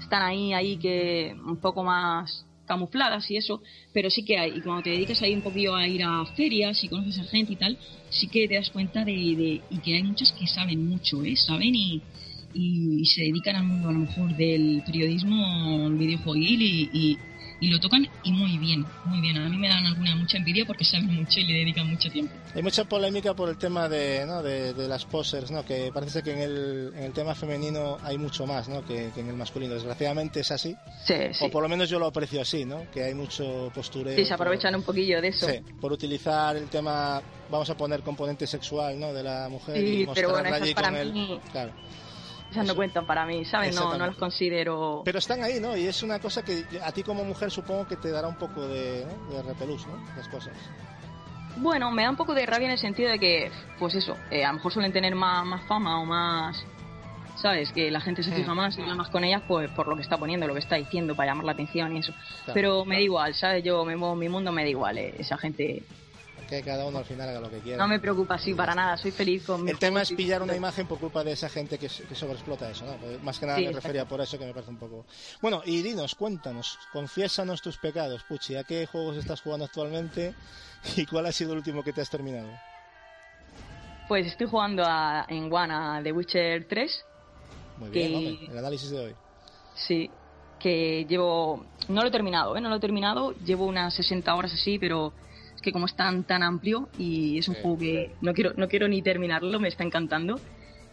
[0.00, 3.54] están ahí, ahí que un poco más camufladas y eso,
[3.94, 4.50] pero sí que hay.
[4.58, 7.52] Y cuando te dedicas ahí un poquillo a ir a ferias y conoces a gente
[7.52, 7.76] y tal,
[8.10, 11.34] sí que te das cuenta de, de- y que hay muchas que saben mucho, ¿eh?
[11.36, 12.02] Saben y,
[12.54, 17.16] y, se dedican al mundo a lo mejor del periodismo videojueguil y, y,
[17.60, 19.36] y lo tocan y muy bien, muy bien.
[19.36, 22.32] A mí me dan alguna mucha envidia porque saben mucho y le dedican mucho tiempo.
[22.54, 24.42] Hay mucha polémica por el tema de, ¿no?
[24.42, 25.64] de, de las posers, ¿no?
[25.64, 28.84] que parece que en el, en el tema femenino hay mucho más ¿no?
[28.84, 29.74] que, que en el masculino.
[29.74, 31.44] Desgraciadamente es así, Sí, sí.
[31.44, 32.90] o por lo menos yo lo aprecio así, ¿no?
[32.90, 34.16] que hay mucho postureo.
[34.16, 35.46] Sí, se por- aprovechan un poquillo de eso.
[35.46, 37.20] Sí, por utilizar el tema,
[37.50, 39.12] vamos a poner componente sexual ¿no?
[39.12, 41.12] de la mujer Sí, y pero bueno, allí para con el...
[41.12, 41.72] mí- Claro.
[42.50, 43.74] Esas no cuentan para mí, ¿sabes?
[43.74, 45.02] No, no las considero.
[45.04, 45.76] Pero están ahí, ¿no?
[45.76, 48.66] Y es una cosa que a ti como mujer supongo que te dará un poco
[48.66, 49.34] de, ¿no?
[49.36, 49.94] de repelús, ¿no?
[50.16, 50.52] Las cosas.
[51.56, 54.44] Bueno, me da un poco de rabia en el sentido de que, pues eso, eh,
[54.44, 56.64] a lo mejor suelen tener más, más fama o más.
[57.36, 57.72] ¿Sabes?
[57.72, 60.02] Que la gente se fija más y habla más con ellas pues por lo que
[60.02, 62.12] está poniendo, lo que está diciendo, para llamar la atención y eso.
[62.12, 62.52] Claro.
[62.52, 63.64] Pero me da igual, ¿sabes?
[63.64, 64.98] Yo me mi mundo, me da igual.
[64.98, 65.82] eh, esa gente
[66.58, 67.78] que cada uno al final haga lo que quiera.
[67.78, 70.86] No me preocupa, sí, para nada, soy feliz con El tema es pillar una imagen
[70.86, 72.96] por culpa de esa gente que, que sobreexplota eso, ¿no?
[72.96, 75.06] Pues Más que nada Sí, me refería por eso que me parece un poco...
[75.40, 80.34] Bueno, y dinos, cuéntanos, confiésanos tus pecados, Puchi, ¿a qué juegos estás jugando actualmente
[80.96, 82.48] y cuál ha sido el último que te has terminado?
[84.08, 87.04] Pues estoy jugando a- en One a The Witcher 3,
[87.78, 89.14] Muy bien, Que- hombre, el análisis de hoy.
[89.74, 90.10] sí,
[90.58, 91.64] que llevo...
[91.88, 92.60] No lo he terminado, ¿eh?
[92.60, 95.12] No lo he terminado, llevo unas 60 horas así, pero
[95.60, 97.60] que como es tan, tan amplio y es un Sí.
[97.62, 100.40] juego que no quiero, no quiero ni terminarlo, me está encantando.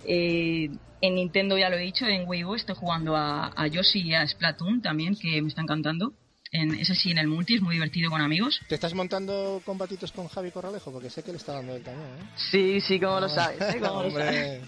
[0.05, 0.69] Eh,
[1.01, 4.13] en Nintendo ya lo he dicho, en Wii U estoy jugando a, a Yoshi y
[4.13, 6.13] a Splatoon también, que me está encantando.
[6.51, 8.61] En, ese sí, en el multi es muy divertido con amigos.
[8.69, 10.91] ¿Te estás montando combatitos con Javi Corralejo?
[10.93, 12.29] Porque sé que le está dando el también, ¿eh?
[12.51, 13.79] Sí, sí, como lo sabes, ¿eh?
[13.81, 14.61] Cómo lo sabes.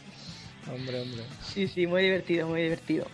[0.67, 1.23] hombre, hombre, hombre.
[1.53, 3.07] Sí, sí, muy divertido, muy divertido.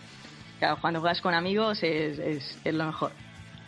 [0.58, 3.12] Claro, cuando juegas con amigos es, es, es lo mejor.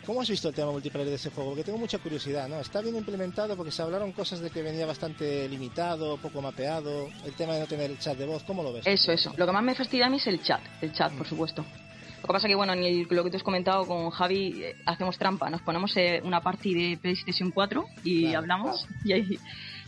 [0.09, 1.51] ¿Cómo has visto el tema multiplayer de ese juego?
[1.51, 2.59] Porque tengo mucha curiosidad, ¿no?
[2.59, 7.33] Está bien implementado porque se hablaron cosas de que venía bastante limitado, poco mapeado, el
[7.35, 8.87] tema de no tener el chat de voz, ¿cómo lo ves?
[8.87, 9.31] Eso, eso.
[9.37, 11.61] Lo que más me fastidia a mí es el chat, el chat, por supuesto.
[11.61, 14.75] Lo que pasa que, bueno, en el- lo que tú has comentado con Javi, eh,
[14.87, 15.47] hacemos trampa.
[15.51, 18.87] Nos ponemos eh, una party de PlayStation 4 y Claro, hablamos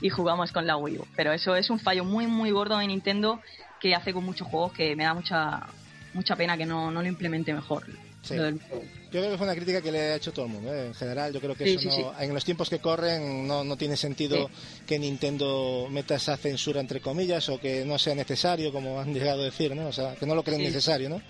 [0.04, 1.08] y, jugamos con la Wii U.
[1.16, 3.42] Pero eso es un fallo muy, muy gordo de Nintendo
[3.80, 5.66] que hace con muchos juegos que me da mucha
[6.14, 7.86] mucha pena que no, no lo implemente mejor.
[8.24, 8.36] Sí.
[8.36, 10.88] Yo creo que fue una crítica que le ha hecho todo el mundo, ¿eh?
[10.88, 11.34] en general.
[11.34, 13.98] Yo creo que Sí, eso sí, no- en los tiempos que corren no, no tiene
[13.98, 14.50] sentido
[14.88, 19.42] que Nintendo meta esa censura entre comillas o que no sea necesario, como han llegado
[19.42, 19.88] a decir, ¿no?
[19.88, 21.22] O sea, que no lo creen necesario, ¿no?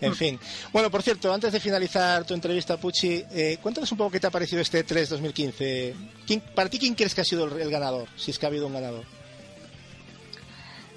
[0.00, 0.40] En fin.
[0.72, 4.26] Bueno, por cierto, antes de finalizar tu entrevista, Pucci, eh, cuéntanos un poco qué te
[4.26, 5.94] ha parecido este 3 2015.
[6.26, 8.08] ¿Quién, ¿Para ti quién crees que ha sido el, el ganador?
[8.16, 9.04] Si es que ha habido un ganador.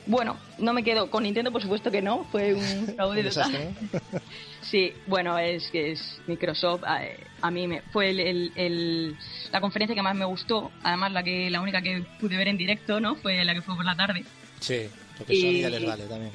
[0.05, 2.25] Bueno, no me quedo con Nintendo, por supuesto que no.
[2.31, 3.29] Fue un fraude.
[4.61, 6.83] Sí, bueno, es que es Microsoft.
[6.85, 7.01] A,
[7.41, 9.17] a mí me, fue el, el- el-
[9.51, 10.71] la conferencia que más me gustó.
[10.83, 13.15] Además, la que la única que pude ver en directo, ¿no?
[13.15, 14.23] Fue la que fue por la tarde.
[14.61, 14.87] Sí,
[15.17, 16.31] porque Y- ya les vale también.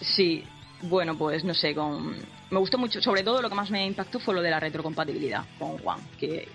[0.00, 0.44] Sí,
[0.82, 2.16] bueno, pues no sé, con
[2.50, 3.00] me gustó mucho.
[3.00, 6.48] Sobre todo, lo que más me impactó fue lo de la retrocompatibilidad con One, que,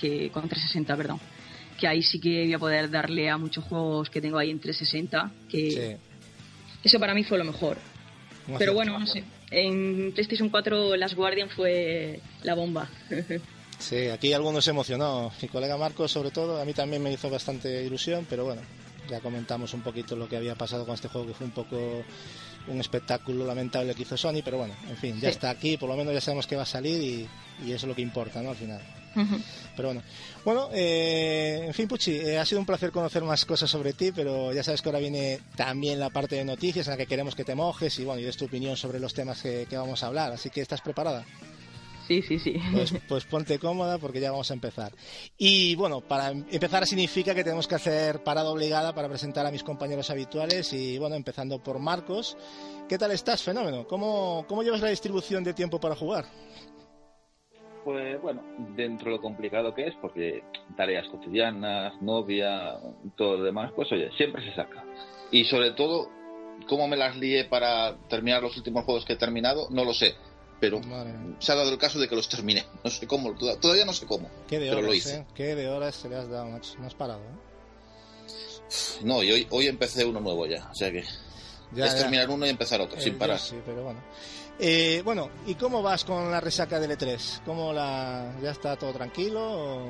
[0.00, 1.20] que con 360, perdón.
[1.82, 4.60] Que ahí sí que voy a poder darle a muchos juegos que tengo ahí en
[4.60, 5.32] 360.
[5.50, 5.96] Que Sí.
[6.84, 7.76] eso para mí fue lo mejor.
[8.56, 9.24] Pero bueno, no sé.
[9.50, 12.88] En PlayStation 4 Last Guardian fue la bomba.
[13.80, 15.32] Sí, aquí algunos se emocionó.
[15.42, 18.62] Mi colega Marcos, sobre todo, a mí también me hizo bastante ilusión, pero bueno,
[19.10, 22.04] ya comentamos un poquito lo que había pasado con este juego, que fue un poco
[22.68, 25.34] un espectáculo lamentable que hizo Sony, pero bueno, en fin, ya Sí.
[25.34, 27.28] está aquí, por lo menos ya sabemos que va a salir y,
[27.66, 28.50] y eso es lo que importa, ¿no?
[28.50, 28.80] Al final.
[29.76, 30.02] Pero bueno,
[30.44, 34.12] bueno, eh, en fin, Puchi, eh, ha sido un placer conocer más cosas sobre ti,
[34.12, 37.34] pero ya sabes que ahora viene también la parte de noticias en la que queremos
[37.34, 40.02] que te mojes y bueno, y des tu opinión sobre los temas que, que vamos
[40.02, 41.24] a hablar, así que estás preparada.
[42.06, 42.60] Sí, sí, sí.
[42.72, 44.92] Pues, pues ponte cómoda porque ya vamos a empezar.
[45.38, 49.62] Y bueno, para empezar significa que tenemos que hacer parada obligada para presentar a mis
[49.62, 52.36] compañeros habituales y bueno, empezando por Marcos.
[52.88, 53.86] ¿Qué tal estás, fenómeno?
[53.86, 56.26] ¿Cómo, cómo llevas la distribución de tiempo para jugar?
[57.84, 58.42] Pues bueno,
[58.76, 60.44] dentro de lo complicado que es, porque
[60.76, 62.78] tareas cotidianas, novia,
[63.16, 64.84] todo lo demás, pues oye, siempre se saca.
[65.32, 66.08] Y sobre todo,
[66.68, 70.14] cómo me las lié para terminar los últimos juegos que he terminado, no lo sé.
[70.60, 72.62] Pero Madre se ha dado el caso de que los terminé.
[72.84, 74.30] No sé cómo, toda- todavía no sé cómo.
[74.46, 75.16] ¿Qué de pero horas, lo hice.
[75.16, 75.26] eh?
[75.34, 76.74] ¿Qué de horas se le has dado, macho?
[76.78, 79.02] No has parado, ¿eh?
[79.02, 80.68] No, y hoy, hoy empecé uno nuevo ya.
[80.70, 81.02] O sea que
[81.72, 81.98] Ya, es ya.
[82.02, 83.40] terminar uno y empezar otro, Eh, sin parar.
[83.40, 84.00] Sí, pero bueno.
[84.58, 87.42] Eh, bueno, ¿y cómo vas con la resaca del E3?
[87.44, 88.32] ¿Cómo la...
[88.42, 89.86] ¿Ya está todo tranquilo?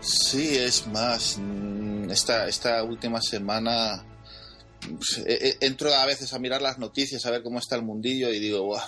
[0.00, 4.04] Sí, es más, mm, esta, esta última semana
[4.80, 7.82] pues, eh, eh, entro a veces a mirar las noticias, a ver cómo está el
[7.82, 8.84] mundillo y digo, "Buah".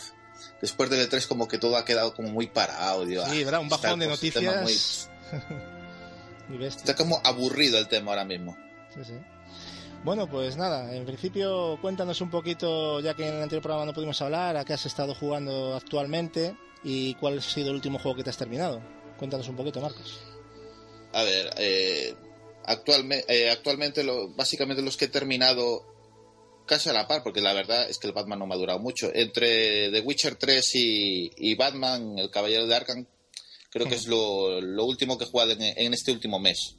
[0.60, 3.04] después del E3 como que todo ha quedado como muy parado.
[3.06, 3.60] Digo, Sí, "Ah, ¿verdad?
[3.60, 5.08] Un bajón de noticias.
[6.48, 8.56] Muy está como aburrido el tema ahora mismo.
[8.94, 9.14] Sí, sí.
[10.06, 13.92] Bueno, pues nada, en principio cuéntanos un poquito, ya que en el anterior programa no
[13.92, 18.16] pudimos hablar, a qué has estado jugando actualmente y cuál ha sido el último juego
[18.16, 18.80] que te has terminado.
[19.18, 20.20] Cuéntanos un poquito, Marcos.
[21.12, 22.14] A ver, eh,
[22.66, 25.84] actualmente, actualmente lo, básicamente los que he terminado
[26.66, 28.78] casi a la par, porque la verdad es que el Batman no me ha durado
[28.78, 29.10] mucho.
[29.12, 33.06] Entre The Witcher 3 y, y Batman, El Caballero de Arkham,
[33.70, 36.76] creo que es lo, lo último que he jugado en, en este último mes.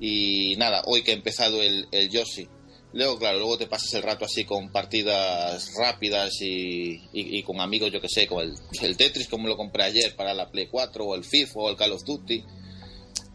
[0.00, 2.48] Y nada, hoy que he empezado el, el Yoshi.
[2.92, 7.60] Luego, claro, luego te pasas el rato así con partidas rápidas y, y- y con
[7.60, 10.68] amigos, yo que sé, con el, el Tetris como lo compré ayer para la Play
[10.68, 12.44] 4, o el FIFA, o el Call of Duty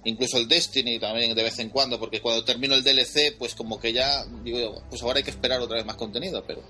[0.05, 3.77] incluso el Destiny también de vez en cuando, porque cuando termino el DLC, pues como
[3.81, 6.63] que ya digo, pues ahora hay que esperar otra vez más contenido, pero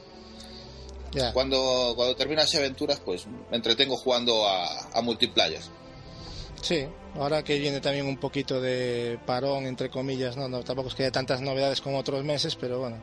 [1.31, 5.61] cuando, cuando termino así aventuras, pues me entretengo jugando a, a multiplayer.
[6.61, 10.95] Sí, ahora que viene también un poquito de parón, entre comillas, no, no tampoco es
[10.95, 13.01] que haya tantas novedades como otros meses, pero bueno.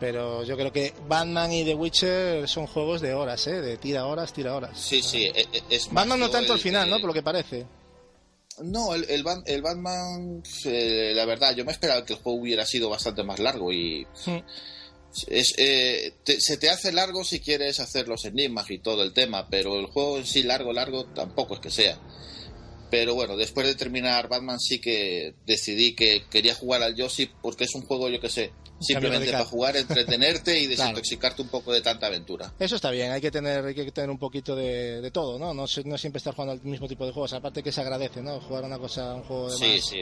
[0.00, 3.60] Pero yo creo que Batman y The Witcher son juegos de horas, ¿eh?
[3.60, 4.76] De tira horas, tira horas.
[4.80, 6.98] Sí, sí, e- e- es Batman no tanto el al final, ¿no?
[6.98, 7.66] Por lo que parece.
[8.64, 12.66] No, el, el, el Batman, eh, la verdad, yo me esperaba que el juego hubiera
[12.66, 14.38] sido bastante más largo y Mm.
[15.28, 19.12] es, eh, te- se te hace largo si quieres hacer los enigmas y todo el
[19.12, 21.96] tema, pero el juego en sí largo, largo tampoco es que sea.
[22.92, 27.64] Pero bueno, después de terminar Batman sí que decidí que quería jugar al Yoshi porque
[27.64, 28.52] es un juego, yo que sé,
[28.82, 30.90] simplemente para jugar, entretenerte y Claro.
[30.90, 32.52] desintoxicarte un poco de tanta aventura.
[32.58, 35.54] Eso está bien, hay que tener, hay que tener un poquito de, de todo, ¿no?
[35.54, 38.38] No, no siempre estar jugando al mismo tipo de juegos, aparte que se agradece, ¿no?
[38.42, 39.84] Jugar una cosa, un juego de Sí, más.
[39.86, 39.98] sí.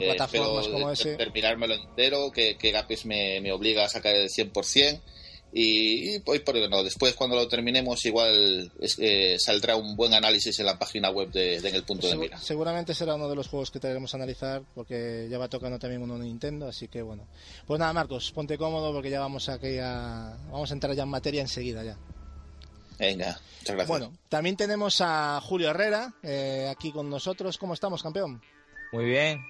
[0.00, 1.16] Eh, plataformas espero como ese.
[1.16, 5.00] terminármelo entero, que, que Gapis me, me obliga a sacar el 100%.
[5.52, 9.96] Y, y hoy por hoy no, después cuando lo terminemos igual es- eh, saldrá un
[9.96, 12.38] buen análisis en la página web de, de En el punto de mira.
[12.38, 16.02] Seguramente será uno de los juegos que traeremos a analizar porque ya va tocando también
[16.02, 17.26] uno de Nintendo, así que bueno.
[17.66, 21.08] Pues nada, Marcos, ponte cómodo porque ya vamos aquí a vamos a entrar ya en
[21.08, 21.96] materia enseguida ya.
[22.98, 23.88] Venga, muchas gracias.
[23.88, 27.56] Bueno, también tenemos a Julio Herrera eh, aquí con nosotros.
[27.56, 28.42] ¿Cómo estamos, campeón?
[28.92, 29.40] Muy bien,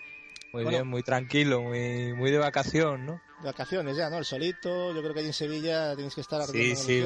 [0.53, 0.71] muy Bueno.
[0.71, 3.21] bien, muy tranquilo, muy, muy de vacación, ¿no?
[3.41, 4.19] De vacaciones ya, ¿no?
[4.19, 7.05] El solito, yo creo que ahí en Sevilla tenéis que estar Sí, sí,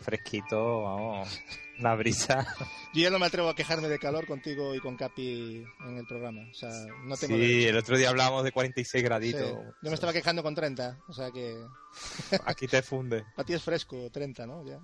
[0.00, 1.40] fresquito, vamos,
[1.78, 2.46] una brisa.
[2.94, 6.06] Yo ya no me atrevo a quejarme de calor contigo y con Capi en el
[6.06, 6.42] programa.
[6.50, 6.70] O sea,
[7.04, 9.04] no tengo Sí, el otro día hablábamos de 46 Sí.
[9.04, 9.50] graditos.
[9.82, 11.56] Yo me estaba quejando con 30, o sea que
[12.46, 13.24] Aquí te funde.
[13.36, 14.64] para ti es fresco, 30, ¿no?
[14.64, 14.78] Ya.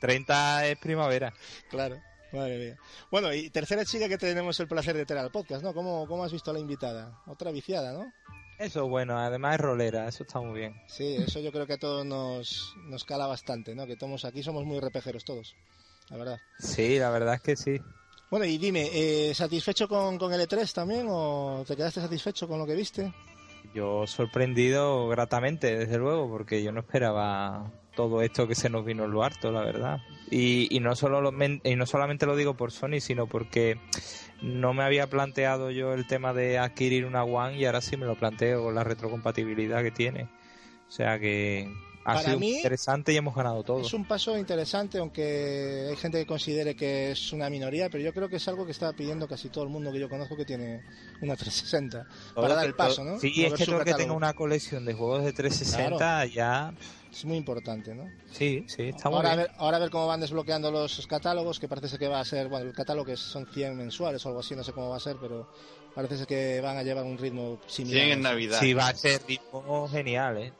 [0.00, 1.32] 30 es primavera.
[1.70, 2.00] Claro,
[2.32, 2.78] madre mía.
[3.10, 5.74] Bueno, y tercera chica que tenemos el placer de tener al podcast, ¿no?
[5.74, 7.22] ¿Cómo, cómo has visto a la invitada?
[7.26, 8.12] Otra viciada, ¿no?
[8.58, 10.80] Eso bueno, además es rolera, eso está muy bien.
[10.86, 13.86] Sí, eso yo creo que a todos nos, nos cala bastante, ¿no?
[13.86, 15.56] Que todos aquí somos muy repejeros todos,
[16.10, 16.40] la verdad.
[16.58, 17.80] Sí, la verdad es que sí.
[18.30, 22.58] Bueno, y dime, eh, ¿satisfecho con, con el E3 también o te quedaste satisfecho con
[22.58, 23.12] lo que viste?
[23.74, 29.04] Yo sorprendido gratamente, desde luego, porque yo no esperaba todo esto que se nos vino
[29.04, 30.00] en lo harto, la verdad.
[30.30, 33.78] Y, y, no solo lo y no solamente lo digo por Sony, sino porque
[34.40, 38.06] no me había planteado yo el tema de adquirir una One y ahora sí me
[38.06, 40.28] lo planteo con la retrocompatibilidad que tiene.
[40.88, 41.70] O sea que
[42.04, 43.80] ha Para sido mí, interesante y hemos ganado todo.
[43.80, 48.12] Es un paso interesante, aunque hay gente que considere que es una minoría, pero yo
[48.12, 50.44] creo que es algo que está pidiendo casi todo el mundo que yo conozco que
[50.44, 50.82] tiene
[51.20, 53.20] una 360 Todo para dar el paso, ¿no?
[53.20, 56.74] Sí, Mover es que todo que tenga una colección de juegos de 360 ya...
[57.12, 58.10] Es muy importante, ¿no?
[58.32, 61.60] Sí, sí, está muy Ahora a, ver, ahora a ver cómo van desbloqueando los catálogos,
[61.60, 64.40] que parece que va a ser, bueno, el catálogo que son 100 mensuales o algo
[64.40, 65.46] así, no sé cómo va a ser, pero
[65.94, 68.00] parece que van a llevar un ritmo similar.
[68.04, 68.58] 100 en Navidad.
[68.60, 70.52] Sí, va a ser ritmo genial, ¿eh?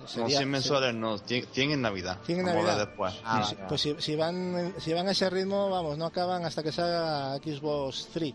[0.00, 2.18] No, Sería- 100 mensuales no, 100 100 en Navidad.
[2.24, 2.86] 100 en Navidad.
[2.86, 3.14] después.
[3.24, 6.62] Ah, sí, pues si, si van si van a ese ritmo, vamos, no acaban hasta
[6.62, 8.34] que salga Xbox 3.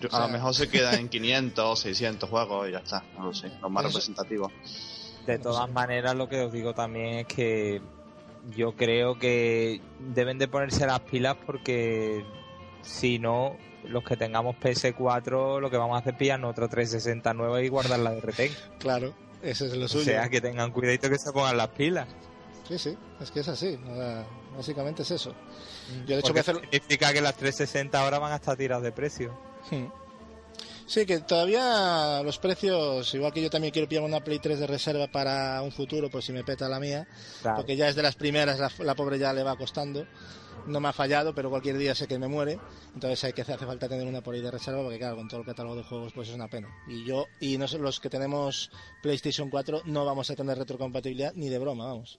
[0.00, 3.04] Yo- o sea- a lo mejor se quedan en 500 600 juegos y ya está.
[3.16, 4.50] No lo sé, los más Eso- representativos.
[5.26, 7.80] De todas maneras, lo que os digo también es que
[8.54, 12.24] yo creo que deben de ponerse las pilas porque
[12.82, 17.32] si no, los que tengamos PS4, lo que vamos a hacer es pillarnos otra 360
[17.32, 18.52] nueva y guardarla de retén.
[18.78, 20.04] Claro, ese es lo O suyo.
[20.04, 22.06] sea, que tengan cuidadito que se pongan las pilas.
[22.68, 23.78] Sí, sí, es que es así.
[23.90, 25.34] o sea, básicamente es eso.
[26.06, 28.82] Yo, de hecho, voy a hacer- significa que las 360 ahora van a estar tiradas
[28.84, 29.34] de precio.
[30.86, 34.66] Sí, que todavía los precios, igual que yo también quiero pillar una Play 3 de
[34.66, 37.08] reserva para un futuro, por si me peta la mía,
[37.42, 37.56] Claro.
[37.56, 40.06] porque ya es de las primeras, la, la pobre ya le va costando.
[40.66, 42.58] No me ha fallado, pero cualquier día sé que me muere.
[42.94, 45.40] Entonces hay que hace falta tener una por ahí de reserva, porque claro, con todo
[45.40, 46.68] el catálogo de juegos, pues es una pena.
[46.88, 48.70] Y yo, y no, los que tenemos
[49.02, 52.18] PlayStation 4, no vamos a tener retrocompatibilidad ni de broma, vamos.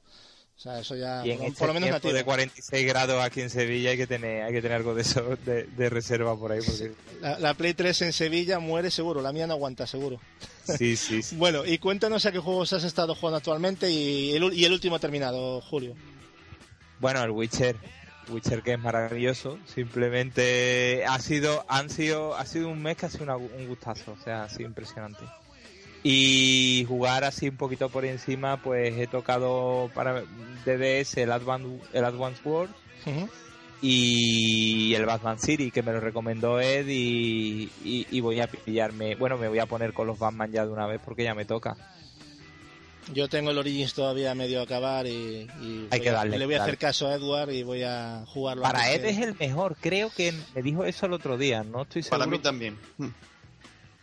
[0.57, 2.13] O sea, eso ya, y en por, este por lo menos nativo.
[2.13, 5.35] de 46 grados aquí en Sevilla hay que tener hay que tener algo de eso
[5.45, 9.33] de, de reserva por ahí porque La, la Play 3 en Sevilla muere seguro, la
[9.33, 10.19] mía no aguanta seguro.
[10.63, 11.35] sí sí, sí.
[11.35, 14.97] Bueno, y cuéntanos a qué juegos has estado jugando actualmente y el, y el último
[14.97, 15.93] terminado, Julio.
[16.99, 17.75] Bueno, el Witcher,
[18.29, 23.09] Witcher que es maravilloso, simplemente ha sido, han sido, ha sido un mes que ha
[23.09, 25.25] sido una- un gustazo, o sea, ha sido impresionante.
[26.07, 30.21] Y jugar así un poquito por encima, pues he tocado para
[30.63, 32.71] DDS el Advance, el Advance Wars
[33.81, 39.15] y el Batman City, que me lo recomendó Ed y, y, y voy a pillarme,
[39.15, 41.45] bueno, me voy a poner con los Batman ya de una vez porque ya me
[41.45, 41.75] toca.
[43.13, 46.45] Yo tengo el Origins todavía a medio acabar y, y Hay que a- darle, le
[46.45, 46.69] voy a dale.
[46.71, 48.63] hacer caso a Edward y voy a jugarlo.
[48.63, 51.83] Para Ed que- es el mejor, creo que me dijo eso el otro día, no
[51.83, 52.19] estoy seguro.
[52.19, 52.77] Para mí también.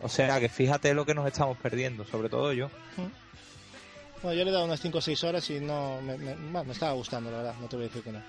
[0.02, 2.68] O sea, que fíjate lo que nos estamos perdiendo, sobre todo yo.
[4.22, 6.64] Bueno, yo le he dado unas 5 o 6 horas y no me, me- bueno,
[6.64, 8.22] me estaba gustando, la verdad, no te voy a decir que no.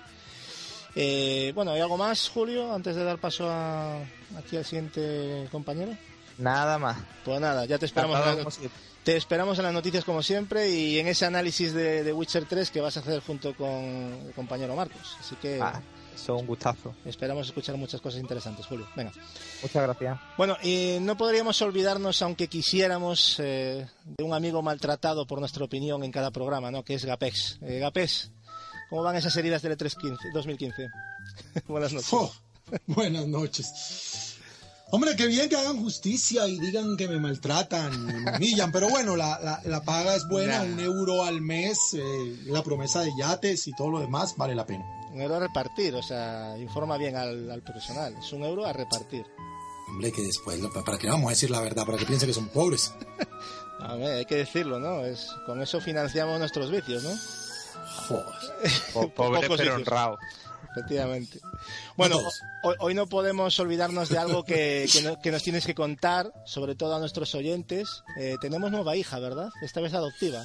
[0.96, 3.98] Eh, bueno, ¿hay algo más, Julio, antes de dar paso a,
[4.38, 5.92] aquí al siguiente compañero?
[6.38, 6.96] Nada más.
[7.24, 8.78] Pues nada, ya te esperamos, en siempre.
[9.04, 12.70] te esperamos en las noticias como siempre y en ese análisis de, de Witcher 3
[12.70, 13.68] que vas a hacer junto con
[14.26, 15.16] el compañero Marcos.
[15.20, 15.80] Así que Ah,
[16.14, 16.94] es un gustazo.
[17.04, 18.86] esperamos escuchar muchas cosas interesantes, Julio.
[18.96, 19.12] Venga.
[19.62, 20.18] Muchas gracias.
[20.36, 26.04] Bueno, y no podríamos olvidarnos, aunque quisiéramos, eh, de un amigo maltratado por nuestra opinión
[26.04, 26.84] en cada programa, ¿no?
[26.84, 27.58] Que es Gapex.
[27.62, 28.30] Eh, Gapex,
[28.90, 30.88] ¿cómo van esas heridas del E3 2015?
[31.66, 32.12] Buenas noches.
[32.12, 32.32] Oh,
[32.86, 34.33] buenas noches.
[34.94, 39.16] Hombre, qué bien que hagan justicia y digan que me maltratan, me humillan, pero bueno,
[39.16, 40.72] la, la- la paga es buena, Nah.
[40.72, 44.64] un euro al mes, eh, la promesa de yates y todo lo demás vale la
[44.64, 44.84] pena.
[45.12, 48.14] Un euro a repartir, o sea, informa bien al, al personal.
[48.18, 49.26] Es un euro a repartir.
[49.88, 51.84] Hombre, que después, ¿para qué vamos a decir la verdad?
[51.84, 52.92] Para que piensen que son pobres.
[53.80, 55.04] A ver, hay que decirlo, ¿no?
[55.04, 57.10] Es, con eso financiamos nuestros vicios, ¿no?
[58.08, 58.24] Joder.
[58.94, 59.74] Po- Pobre pero vicios.
[59.74, 60.16] honrado.
[60.76, 61.40] Efectivamente.
[61.96, 62.18] Bueno,
[62.64, 66.32] hoy, hoy no podemos olvidarnos de algo que, que no- que nos tienes que contar,
[66.46, 68.02] sobre todo a nuestros oyentes.
[68.18, 69.50] Eh, tenemos nueva hija, ¿verdad?
[69.62, 70.44] Esta vez adoptiva.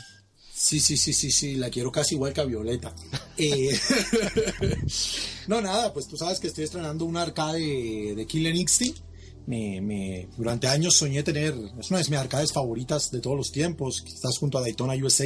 [0.54, 2.94] Sí, sí, sí, sí, sí, la quiero casi igual que a Violeta.
[3.38, 3.70] Eh,
[5.48, 9.00] no, nada, pues tú sabes que estoy estrenando un arcade de Killer Instinct.
[9.48, 13.52] Me, me- durante años soñé tener, es una de mis arcades favoritas de todos los
[13.52, 15.26] tiempos, quizás junto a Daytona USA,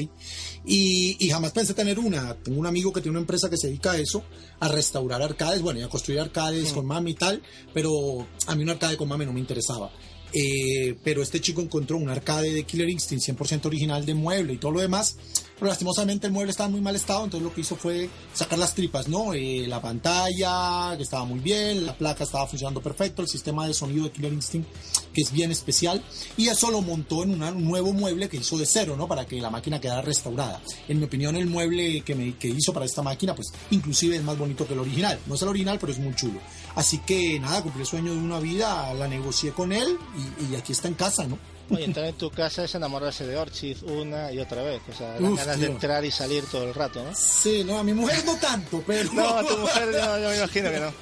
[0.65, 2.33] y, y jamás pensé tener una.
[2.35, 4.23] Tengo un amigo que tiene una empresa que se dedica a eso,
[4.61, 7.41] a restaurar arcades, bueno, y a construir arcades con mami y tal,
[7.73, 9.91] pero a mí un arcade con mami no me interesaba.
[10.35, 14.57] Eh, pero este chico encontró un arcade de Killer Instinct 100% original de mueble y
[14.57, 15.15] todo lo demás.
[15.63, 18.59] Pero lastimosamente el mueble estaba en muy mal estado, entonces lo que hizo fue sacar
[18.59, 19.33] las tripas, ¿no?
[19.33, 23.73] Eh, la pantalla, que estaba muy bien, la placa estaba funcionando perfecto, el sistema de
[23.73, 24.67] sonido de Killer Instinct,
[25.13, 26.03] que es bien especial,
[26.35, 29.07] y eso lo montó en un nuevo mueble que hizo de cero, ¿no?
[29.07, 30.61] Para que la máquina quedara restaurada.
[30.89, 34.21] En mi opinión, el mueble que, me, que hizo para esta máquina, pues inclusive es
[34.21, 35.17] más bonito que el original.
[35.27, 36.41] No es el original, pero es muy chulo.
[36.75, 39.97] Así que nada, cumplí el sueño de una vida, la negocié con él
[40.41, 41.52] y, y aquí está en casa, ¿no?
[41.69, 44.81] Oye, entrar en tu casa es enamorarse de Orchid una y otra vez.
[44.91, 47.15] O sea, las Uf, ganas de entrar y salir todo el rato, ¿no?
[47.15, 49.11] Sí, no, a mi mujer no tanto, pero...
[49.13, 50.93] No, a tu mujer yo, yo me imagino que no.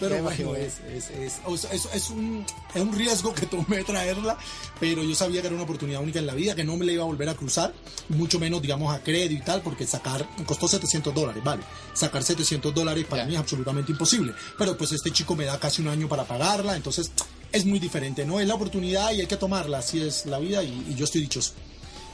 [0.00, 2.44] Pero bueno, es, es, es, es- es un,
[2.74, 4.36] es un riesgo que tomé traerla,
[4.80, 6.92] pero yo sabía que era una oportunidad única en la vida, que no me la
[6.92, 7.72] iba a volver a cruzar,
[8.08, 11.62] mucho menos, digamos, a crédito y tal, porque sacar, costó 700 dólares, ¿vale?
[11.94, 15.82] Sacar 700 dólares para mí es absolutamente imposible, pero pues este chico me da casi
[15.82, 17.10] un año para pagarla, entonces
[17.52, 18.40] es muy diferente, ¿no?
[18.40, 21.20] Es la oportunidad y hay que tomarla, así es la vida y, y yo estoy
[21.20, 21.52] dichoso.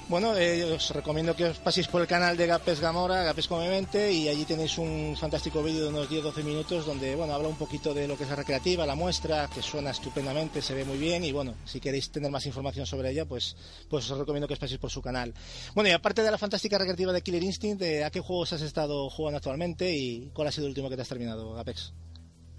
[0.08, 3.68] Bueno, eh, os recomiendo que os paséis por el canal de Gapes Gamora, Gapes Come
[3.68, 7.58] Mente, y allí tenéis un fantástico vídeo de unos 10-12 minutos donde, bueno, habla un
[7.58, 10.96] poquito de lo que es la recreativa, la muestra, que suena estupendamente, se ve muy
[10.96, 13.56] bien, y bueno, si queréis tener más información sobre ella, pues,
[13.90, 15.34] pues os recomiendo que os paséis por su canal.
[15.74, 18.62] Bueno, y aparte de la fantástica recreativa de Killer Instinct, eh, ¿a qué juegos has
[18.62, 21.92] estado jugando actualmente y cuál ha sido el último que te has terminado, Gapex?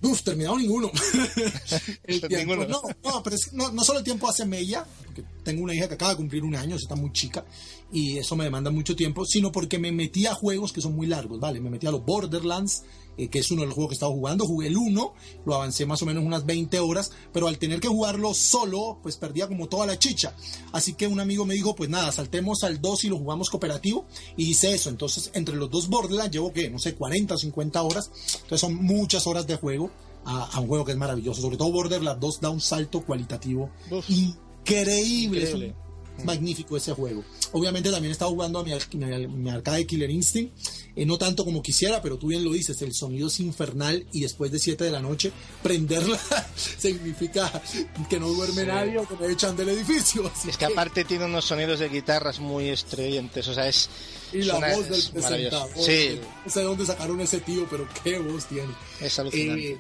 [0.02, 0.92] Uf, terminado ninguno.
[2.04, 2.68] El tiempo- Ninguno.
[2.68, 5.74] No, no, pero es que no, no solo el tiempo hace mella, porque tengo una
[5.74, 7.44] hija que acaba de cumplir un año, está muy chica,
[7.92, 11.08] y eso me demanda mucho tiempo, sino porque me metí a juegos que son muy
[11.08, 11.60] largos, ¿vale?
[11.60, 12.84] Me metí a los Borderlands,
[13.18, 15.14] eh, que es uno de los juegos que he estado jugando, jugué el 1,
[15.46, 19.18] lo avancé más o menos unas 20 horas, pero al tener que jugarlo solo, pues
[19.18, 20.36] perdía como toda la chicha.
[20.72, 24.06] Así que un amigo me dijo, pues nada, saltemos al 2 y lo jugamos cooperativo,
[24.36, 24.90] y hice eso.
[24.90, 28.76] Entonces, entre los dos Borderlands llevo, que No sé, 40 o 50 horas, entonces son
[28.76, 29.90] muchas horas de juego
[30.26, 31.42] a, a un juego que es maravilloso.
[31.42, 34.10] Sobre todo Borderlands 2 da un salto cualitativo Uf.
[34.10, 35.42] increíble.
[35.42, 35.87] Increíble.
[36.24, 37.24] Magnífico ese juego.
[37.52, 40.54] Obviamente también he estado jugando a mi, mi- mi arcade Killer Instinct,
[40.96, 44.22] eh, no tanto como quisiera, pero tú bien lo dices, el sonido es infernal y
[44.22, 45.32] después de 7 de la noche
[45.64, 46.20] prenderla
[46.78, 47.62] significa
[48.10, 50.26] que no duerme nadie o que me echan del edificio.
[50.28, 53.90] así Es que aparte tiene unos sonidos de guitarras muy estridentes, o sea, es...
[54.34, 55.70] y la suena- voz del presentador.
[55.76, 58.74] Sí, No sé de dónde sacaron ese tío, pero qué voz tiene.
[59.02, 59.72] es alucinante.
[59.72, 59.78] Eh,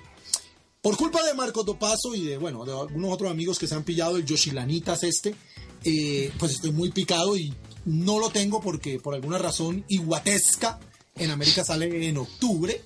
[0.81, 3.83] por culpa de Marcos Dopazo y de, bueno, de algunos otros amigos que se han
[3.83, 5.35] pillado el Yoshilanitas este,
[5.83, 7.53] eh, pues estoy muy picado y
[7.85, 10.79] no lo tengo porque por alguna razón iguatesca
[11.15, 12.81] en América sale en octubre.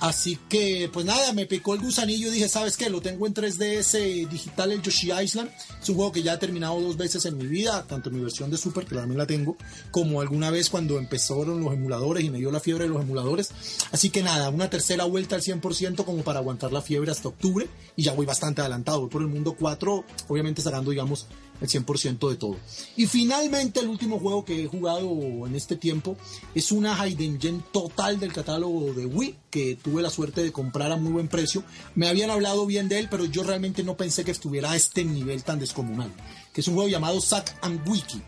[0.00, 2.90] Así que, pues nada, me picó el gusanillo y dije, ¿sabes qué?
[2.90, 5.50] Lo tengo en 3DS digital, el Yoshi Island.
[5.80, 8.22] Es un juego que ya he terminado dos veces en mi vida, tanto en mi
[8.22, 9.56] versión de Super, que también la tengo,
[9.92, 13.50] como alguna vez cuando empezaron los emuladores y me dio la fiebre de los emuladores.
[13.92, 17.68] Así que nada, una tercera vuelta al 100% como para aguantar la fiebre hasta octubre.
[17.96, 21.28] Y ya voy bastante adelantado, voy por el mundo 4, obviamente sacando, digamos,
[21.60, 22.56] el 100% de todo.
[22.96, 26.16] Y finalmente el último juego que he jugado en este tiempo
[26.54, 30.92] es una Hidden Gem total del catálogo de Wii que tuve la suerte de comprar
[30.92, 31.62] a muy buen precio.
[31.94, 35.04] Me habían hablado bien de él, pero yo realmente no pensé que estuviera a este
[35.04, 36.12] nivel tan descomunal.
[36.52, 38.20] Que es un juego llamado Zack and Wiki.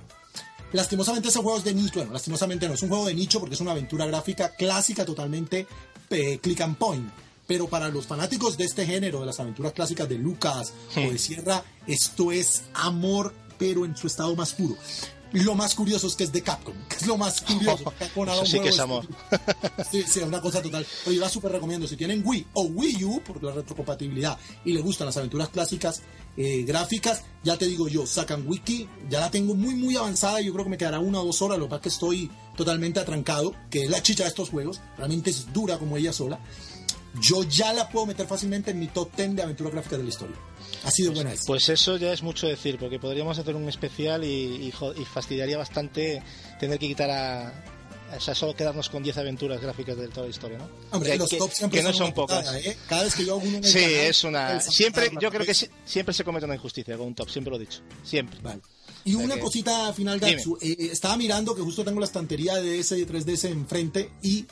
[0.73, 3.55] Lastimosamente ese juego es de nicho, bueno, lastimosamente no, es un juego de nicho porque
[3.55, 5.67] es una aventura gráfica clásica totalmente
[6.11, 7.09] eh, click and point.
[7.47, 11.19] Pero para los fanáticos de este género, de las aventuras clásicas de Lucas o de
[11.19, 14.77] Sierra, esto es amor, pero en su estado más puro.
[15.33, 17.93] Lo más curioso es que es de Capcom, que es lo más curioso.
[17.99, 19.07] Capcom Eso sí que es amor.
[19.91, 20.87] Sí, sí, una cosa total.
[21.05, 21.87] Pero yo la súper recomiendo.
[21.87, 26.03] Si tienen Wii o Wii U, por la retrocompatibilidad, y les gustan las aventuras clásicas
[26.37, 28.89] eh, gráficas, ya te digo yo, sacan Wiki.
[29.11, 30.41] Ya la tengo muy, muy avanzada.
[30.41, 31.59] Yo creo que me quedará una o dos horas.
[31.59, 34.81] Lo que pasa es que estoy totalmente atrancado, que es la chicha de estos juegos.
[34.97, 36.39] Realmente es dura como ella sola.
[37.21, 40.11] Yo ya la puedo meter fácilmente en mi top 10 de aventuras gráficas de la
[40.11, 40.37] historia.
[40.85, 41.41] Así de buena es.
[41.47, 44.69] Pues eso ya es mucho decir, porque podríamos hacer un especial y, y
[45.01, 46.23] y fastidiaría bastante
[46.61, 47.65] tener que quitar a.
[48.17, 50.69] O sea, solo quedarnos con 10 aventuras gráficas de toda la historia, ¿no?
[50.93, 52.55] Hombre, que, los que- tops siempre que no son pocas.
[52.55, 52.77] ¿eh?
[52.89, 54.61] Cada vez que yo hago uno Sí, es una.
[54.61, 57.57] Siempre, yo creo que si- siempre se comete una injusticia con un top, siempre lo
[57.57, 57.81] he dicho.
[58.05, 58.39] Siempre.
[58.43, 58.61] Vale.
[59.05, 60.21] Y O sea una que- cosita final.
[60.21, 60.57] Gatsu.
[60.63, 64.47] Eh, estaba mirando que justo tengo la estantería de DS y 3DS enfrente y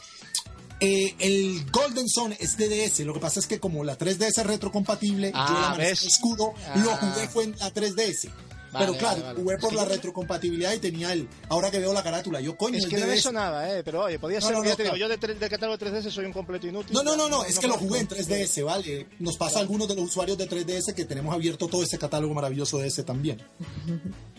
[0.84, 3.00] eh, el Golden Sun es DDS.
[3.04, 6.06] Lo que pasa es que como la 3DS es retrocompatible, Ah, yo amanecer ¿ves?
[6.06, 6.74] oscuro Ah.
[6.76, 8.28] lo jugué fue en la 3DS.
[8.72, 9.40] Vale, Pero claro, vale, vale.
[9.44, 11.28] jugué por Es la que- retrocompatibilidad y tenía el.
[11.48, 12.76] Ahora que veo la carátula, yo coño.
[12.78, 13.84] Es que no me sonaba, ¿eh?
[13.84, 14.56] Pero oye, podía No, ser.
[14.56, 16.92] no, ya no, te digo, yo de del catálogo 3DS soy un completo inútil.
[16.92, 19.06] No, no, no, no, es que lo jugué en 3DS, ¿vale?
[19.20, 22.34] Nos pasa a algunos de los usuarios de 3DS que tenemos abierto todo ese catálogo
[22.34, 23.40] maravilloso de ese también.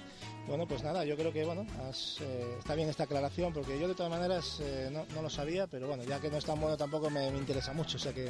[0.48, 3.88] Bueno, pues nada, yo creo que bueno, has, eh, está bien esta aclaración porque yo
[3.88, 6.60] de todas maneras eh, no, no lo sabía, pero bueno, ya que no es tan
[6.62, 8.30] bueno tampoco me, me interesa mucho, o sea que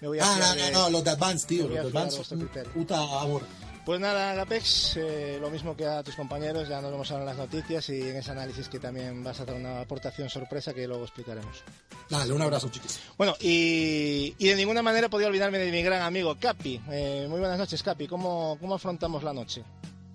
[0.00, 2.22] me voy a Ah, no, de- no, no, los de Advance, tío, los de Advance
[2.22, 3.42] son puta amor.
[3.84, 7.28] Pues nada, Gapex, eh, lo mismo que a tus compañeros, ya nos vemos ahora en
[7.28, 10.88] las noticias y en ese análisis que también vas a hacer una aportación sorpresa que
[10.88, 11.62] luego explicaremos.
[12.10, 12.98] Dale, un abrazo, chicos.
[13.16, 16.80] Bueno, y, y de ninguna manera podía olvidarme de mi gran amigo Capi.
[16.90, 18.08] Eh, muy buenas noches, Capi.
[18.08, 19.62] ¿Cómo, ¿Cómo afrontamos la noche?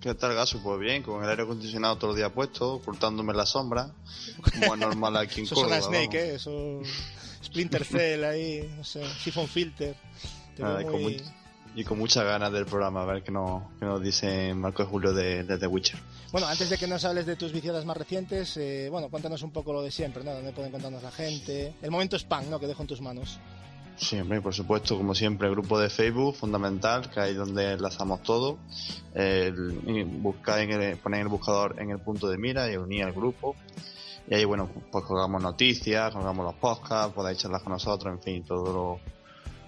[0.02, 0.60] ¿Qué tal, Gaso?
[0.62, 3.92] Pues bien, con el aire acondicionado todo el día puesto, ocultándome la sombra,
[4.52, 5.76] como es normal aquí en Eso Córdoba.
[5.76, 6.18] a Snake.
[6.18, 6.34] ¿eh?
[6.34, 6.80] Eso...
[7.44, 9.94] Splinter Cell ahí, no sé, Siphon Filter.
[10.58, 11.22] Nada, y, con muy- mu-
[11.74, 14.86] y con muchas ganas del programa, a ver qué nos, qué nos dice Marco y
[14.86, 15.98] Julio de, de The Witcher.
[16.32, 19.50] Bueno, antes de que nos hables de tus viciadas más recientes, eh, bueno, cuéntanos un
[19.52, 20.32] poco lo de siempre, ¿no?
[20.32, 21.74] ¿Dónde pueden contarnos la gente?
[21.82, 22.58] El momento spam, ¿no?
[22.60, 23.38] Que dejo en tus manos.
[23.96, 27.72] Sí, hombre, por supuesto, como siempre, el grupo de Facebook, fundamental, que ahí es donde
[27.72, 28.58] enlazamos todo.
[29.14, 29.72] El,
[30.20, 33.54] buscar en el, poner el buscador en el punto de mira y unir al grupo.
[34.28, 38.44] Y ahí, bueno, pues colgamos noticias, colgamos los podcasts, podéis charlar con nosotros, en fin,
[38.44, 39.00] todo lo,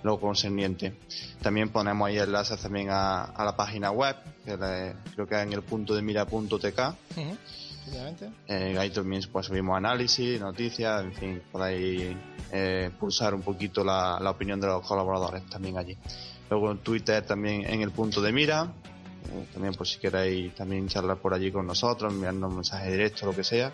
[0.02, 0.94] lo concerniente.
[1.42, 5.42] También ponemos ahí enlaces también a, a la página web, que le- creo que es
[5.42, 6.30] en el punto de mira.tk.
[6.30, 7.36] Ujú,
[7.84, 8.30] efectivamente.
[8.48, 12.16] Eh, ahí también pues, subimos análisis, noticias, en fin, podéis
[12.50, 15.96] eh, pulsar un poquito la, la opinión de los colaboradores también allí.
[16.48, 18.72] Luego en Twitter también en el punto de mira,
[19.32, 23.26] eh, también por si queréis también charlar por allí con nosotros, enviarnos un mensaje directo,
[23.26, 23.72] lo que sea.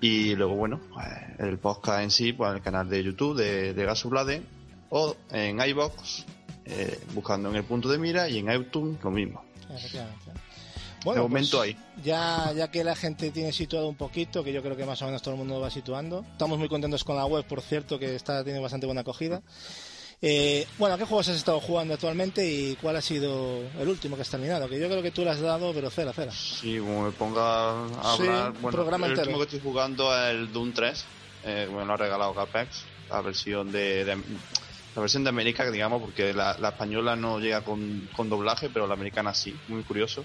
[0.00, 1.06] Y luego, bueno, pues,
[1.38, 4.42] el podcast en sí, pues el canal de YouTube de, de Gasublade
[4.88, 6.24] o en iBox,
[6.64, 9.44] eh, buscando en el punto de mira y en iTunes lo mismo.
[9.68, 10.32] Efectivamente.
[11.04, 11.76] De momento pues, ahí.
[12.04, 15.06] Ya, ya que la gente tiene situado un poquito, que yo creo que más o
[15.06, 16.24] menos todo el mundo lo va situando.
[16.32, 19.42] Estamos muy contentos con la web, por cierto, que está tiene bastante buena acogida.
[20.22, 24.16] Eh, bueno, ¿a qué juegos has estado jugando actualmente y cuál ha sido el último
[24.16, 24.68] que has terminado?
[24.68, 26.30] Que yo creo que tú le has dado, pero cera, cera.
[26.32, 28.52] Sí, como me ponga a Sí, hablar.
[28.60, 29.28] bueno, programa el entero.
[29.30, 31.04] último que estoy jugando es el Doom 3.
[31.44, 32.84] Eh, me lo ha regalado Capex.
[33.08, 34.16] La versión de, de-
[34.94, 38.68] la versión de América, que digamos, porque la, la española no llega con, con doblaje,
[38.68, 39.56] pero la americana sí.
[39.68, 40.24] Muy curioso.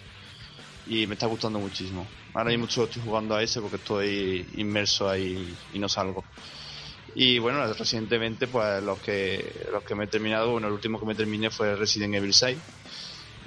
[0.87, 2.07] Y me está gustando muchísimo.
[2.33, 6.23] Ahora mismo solo estoy jugando a ese porque estoy inmerso ahí y no salgo.
[7.15, 11.05] Y bueno, recientemente, pues los que, los que me he terminado, bueno, el último que
[11.05, 12.57] me terminé fue Resident Evil 6.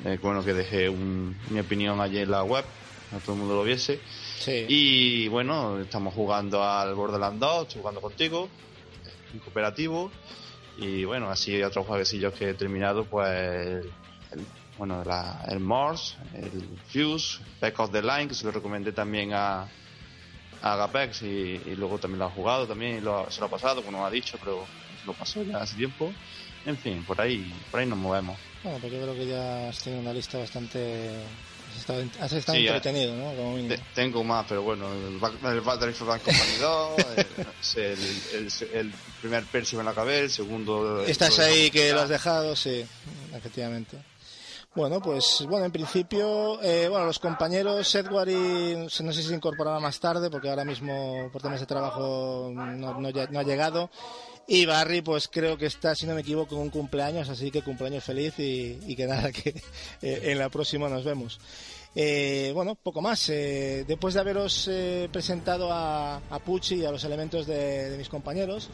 [0.04, 2.64] Eh, bueno, que dejé un- mi opinión allí en la web,
[3.12, 4.00] a todo el mundo lo viese.
[4.38, 4.64] Sí.
[4.68, 8.48] Y bueno, estamos jugando al Borderlands 2, estoy jugando contigo,
[9.32, 10.10] en cooperativo.
[10.78, 13.84] Y bueno, así otros jueguecillos que he terminado, pues
[14.78, 19.32] bueno, la- el Morse, el Fuse, Back of the Line, que se lo recomendé también
[19.34, 19.62] a,
[20.62, 23.82] a Agapex y, y luego también lo ha jugado también, lo, se lo ha pasado,
[23.82, 24.66] como ha dicho, pero
[25.00, 26.12] se lo pasó ya hace tiempo.
[26.64, 28.38] En fin, por ahí, por ahí nos movemos.
[28.62, 31.12] Bueno, pues yo creo que ya has tenido una lista bastante...
[31.70, 33.34] Has estado, has estado Sí, entretenido, ¿no?
[33.36, 33.56] Como.
[33.68, 35.14] Te- tengo más, pero bueno, el,
[35.52, 37.26] el Battlefield Bad Company 2, eh,
[37.60, 41.04] es el, el- el primer Percy me lo acabé, el segundo...
[41.04, 42.84] Estás ahí que lo has dejado, sí,
[43.34, 43.98] efectivamente.
[44.74, 49.34] Bueno, pues bueno, en principio, eh, bueno, los compañeros Edward y no sé si se
[49.34, 53.90] incorporará más tarde porque ahora mismo por temas de trabajo no, no, no ha llegado.
[54.50, 57.60] Y Barry, pues creo que está, si no me equivoco, en un cumpleaños, así que
[57.60, 59.50] cumpleaños feliz y, que nada, que
[60.00, 61.38] eh, en la próxima nos vemos.
[61.94, 63.28] Eh, bueno, poco más.
[63.28, 68.70] Eh, después de haberos eh, presentado a, Pucci y a los elementos de mis compañeros,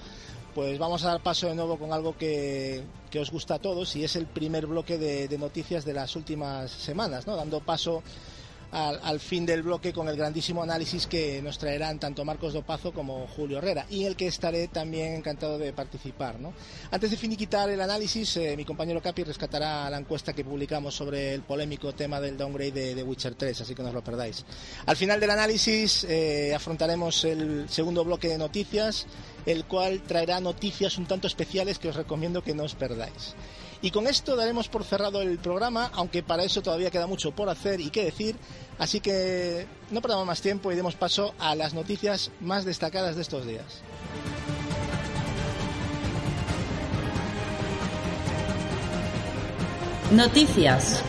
[0.54, 3.96] pues vamos a dar paso de nuevo con algo que, que os gusta a todos
[3.96, 7.36] y es el primer bloque de, de noticias de las últimas semanas, ¿no?
[7.36, 8.02] dando paso
[8.74, 13.26] al, fin del bloque con el grandísimo análisis que nos traerán tanto Marcos Dopazo como
[13.28, 16.36] Julio Herrera y en el que estaré también encantado de participar.
[16.90, 21.34] Antes de finiquitar el análisis, eh, mi compañero Capi rescatará la encuesta que publicamos sobre
[21.34, 24.44] el polémico tema del downgrade de, de Witcher 3, así que no os lo perdáis.
[24.86, 29.06] Al final del análisis eh, afrontaremos el segundo bloque de noticias,
[29.46, 33.34] el cual traerá noticias un tanto especiales que os recomiendo que no os perdáis.
[33.84, 37.50] Y con esto daremos por cerrado el programa, aunque para eso todavía queda mucho por
[37.50, 38.34] hacer y que decir,
[38.78, 43.20] así que no perdamos más tiempo y demos paso a las noticias más destacadas de
[43.20, 43.82] estos días.
[50.12, 51.04] Noticias.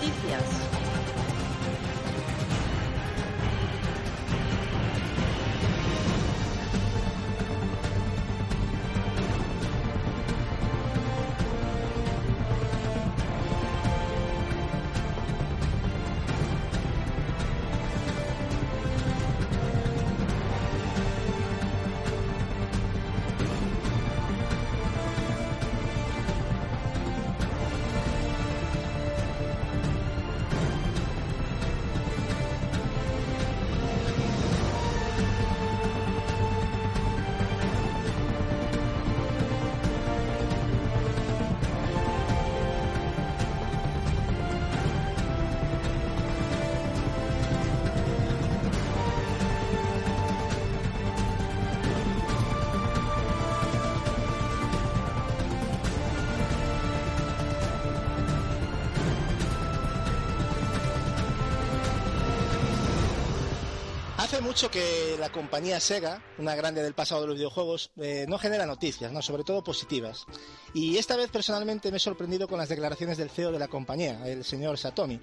[64.35, 68.37] Hace mucho que la compañía Sega, una grande del pasado de los videojuegos, eh, no
[68.37, 69.21] genera noticias, ¿no?
[69.21, 70.25] sobre todo positivas.
[70.73, 74.27] Y esta vez personalmente me he sorprendido con las declaraciones del CEO de la compañía,
[74.27, 75.21] el señor Satomi,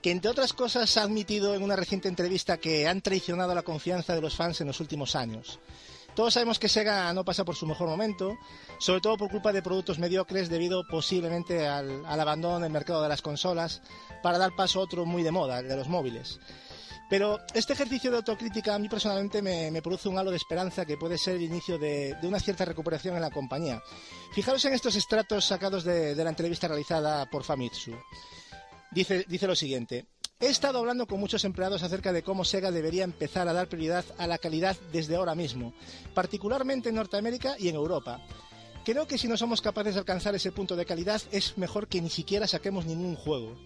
[0.00, 4.14] que entre otras cosas ha admitido en una reciente entrevista que han traicionado la confianza
[4.14, 5.58] de los fans en los últimos años.
[6.14, 8.38] Todos sabemos que Sega no pasa por su mejor momento,
[8.78, 13.08] sobre todo por culpa de productos mediocres debido posiblemente al, al abandono del mercado de
[13.08, 13.82] las consolas
[14.22, 16.38] para dar paso a otro muy de moda, el de los móviles.
[17.08, 20.96] Pero este ejercicio de autocrítica a mí personalmente me, produce un halo de esperanza que
[20.96, 23.82] puede ser el inicio de, una cierta recuperación en la compañía.
[24.32, 27.92] Fijaros en estos estratos sacados de, de la entrevista realizada por Famitsu.
[28.90, 30.06] Dice, dice lo siguiente.
[30.40, 34.04] He estado hablando con muchos empleados acerca de cómo Sega debería empezar a dar prioridad
[34.18, 35.72] a la calidad desde ahora mismo,
[36.12, 38.20] particularmente en Norteamérica y en Europa.
[38.84, 42.02] Creo que si no somos capaces de alcanzar ese punto de calidad es mejor que
[42.02, 43.56] ni siquiera saquemos ningún juego.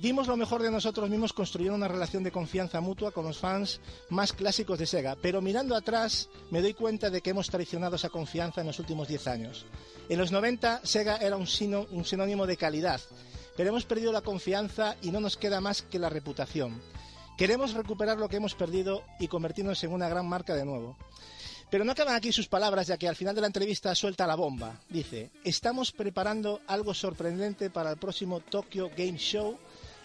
[0.00, 3.82] Dimos lo mejor de nosotros mismos construyendo una relación de confianza mutua con los fans
[4.08, 8.08] más clásicos de Sega, pero mirando atrás me doy cuenta de que hemos traicionado esa
[8.08, 9.66] confianza en los últimos 10 años.
[10.08, 12.98] En los 90 Sega era un, sino, sinónimo de calidad,
[13.58, 16.80] pero hemos perdido la confianza y no nos queda más que la reputación.
[17.36, 20.96] Queremos recuperar lo que hemos perdido y convertirnos en una gran marca de nuevo.
[21.70, 24.34] Pero no acaban aquí sus palabras, ya que al final de la entrevista suelta la
[24.34, 24.80] bomba.
[24.88, 29.58] Dice, estamos preparando algo sorprendente para el próximo Tokyo Game Show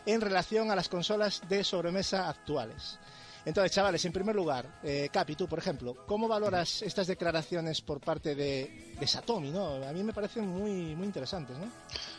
[0.05, 2.99] en relación a las consolas de sobremesa actuales.
[3.45, 7.99] Entonces, chavales, en primer lugar, eh, Capi, tú, por ejemplo, ¿cómo valoras estas declaraciones por
[7.99, 9.51] parte de, de Satomi?
[9.51, 9.87] ¿no?
[9.87, 11.67] A mí me parecen muy, muy interesantes, ¿no?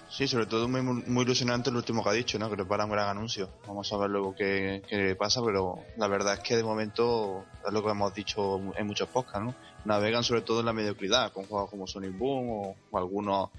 [0.08, 2.48] Sí, sobre todo muy, muy ilusionante el último que ha dicho, ¿no?
[2.48, 3.50] Que prepara un gran anuncio.
[3.66, 7.72] Vamos a ver luego qué, qué, pasa, pero la verdad es que de momento es
[7.72, 9.54] lo que hemos dicho en muchos podcasts, ¿no?
[9.84, 13.50] Navegan sobre todo en la mediocridad, con juegos como Sonic Boom o, o algunos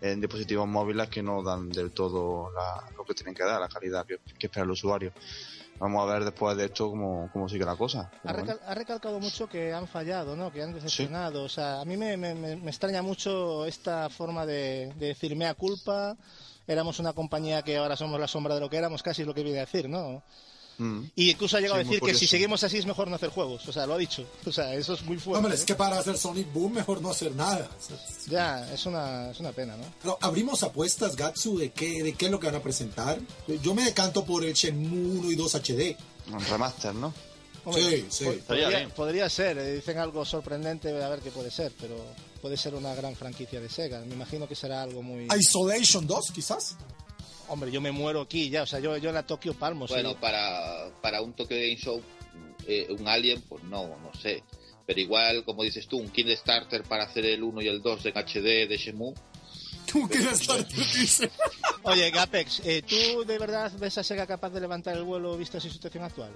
[0.00, 3.68] en dispositivos móviles que no dan del todo la, lo que tienen que dar, la
[3.68, 5.12] calidad que, que espera el usuario.
[5.78, 8.10] Vamos a ver después de esto cómo, cómo sigue la cosa.
[8.24, 10.50] Ha, recal, ha, recalcado mucho que han fallado, ¿no?
[10.50, 11.40] que han decepcionado.
[11.40, 11.44] Sí.
[11.44, 15.54] O sea, a mí me, me, me, extraña mucho esta forma de, de decir mea
[15.54, 16.16] culpa.
[16.66, 19.34] Éramos una compañía que ahora somos la sombra de lo que éramos, casi es lo
[19.34, 20.22] que viene a decir, ¿no?
[20.78, 21.02] Mm.
[21.16, 23.30] Y incluso ha llegado sí, a decir que si seguimos así es mejor no hacer
[23.30, 23.66] juegos.
[23.68, 24.24] O sea, lo ha dicho.
[24.46, 25.38] O sea, eso es muy fuerte.
[25.38, 27.68] Hombre, es que para hacer Sonic Boom mejor no hacer nada.
[27.76, 29.84] O sea, ya, es una, es una pena, ¿no?
[30.00, 33.18] Pero abrimos apuestas, Gatsu, de qué, de qué es lo que van a presentar.
[33.62, 35.96] Yo me decanto por el Shenmue 1 y 2 HD.
[36.32, 37.12] Un remaster, ¿no?
[37.64, 38.24] Hombre, sí, sí.
[38.46, 41.96] Podría, podría, ser, eh, dicen algo sorprendente, a ver qué puede ser, pero
[42.40, 44.00] puede ser una gran franquicia de Sega.
[44.00, 45.26] Me imagino que será algo muy.
[45.36, 46.76] Isolation 2, quizás.
[47.48, 49.86] Hombre, yo me muero aquí ya, o sea, yo, yo la Tokyo Palmo.
[49.86, 50.16] Bueno, ¿sí?
[50.20, 52.02] para, para un Tokyo Game Show,
[52.66, 54.42] eh, un Alien, pues no, no sé.
[54.86, 58.12] Pero igual, como dices tú, un Kickstarter para hacer el 1 y el 2 en
[58.16, 59.14] HD de Shemu.
[59.90, 61.30] ¿Tú quieres estar dice?
[61.82, 65.58] Oye, Gapex, eh, ¿tú de verdad ves a Sega capaz de levantar el vuelo vista
[65.60, 66.30] su situación actual?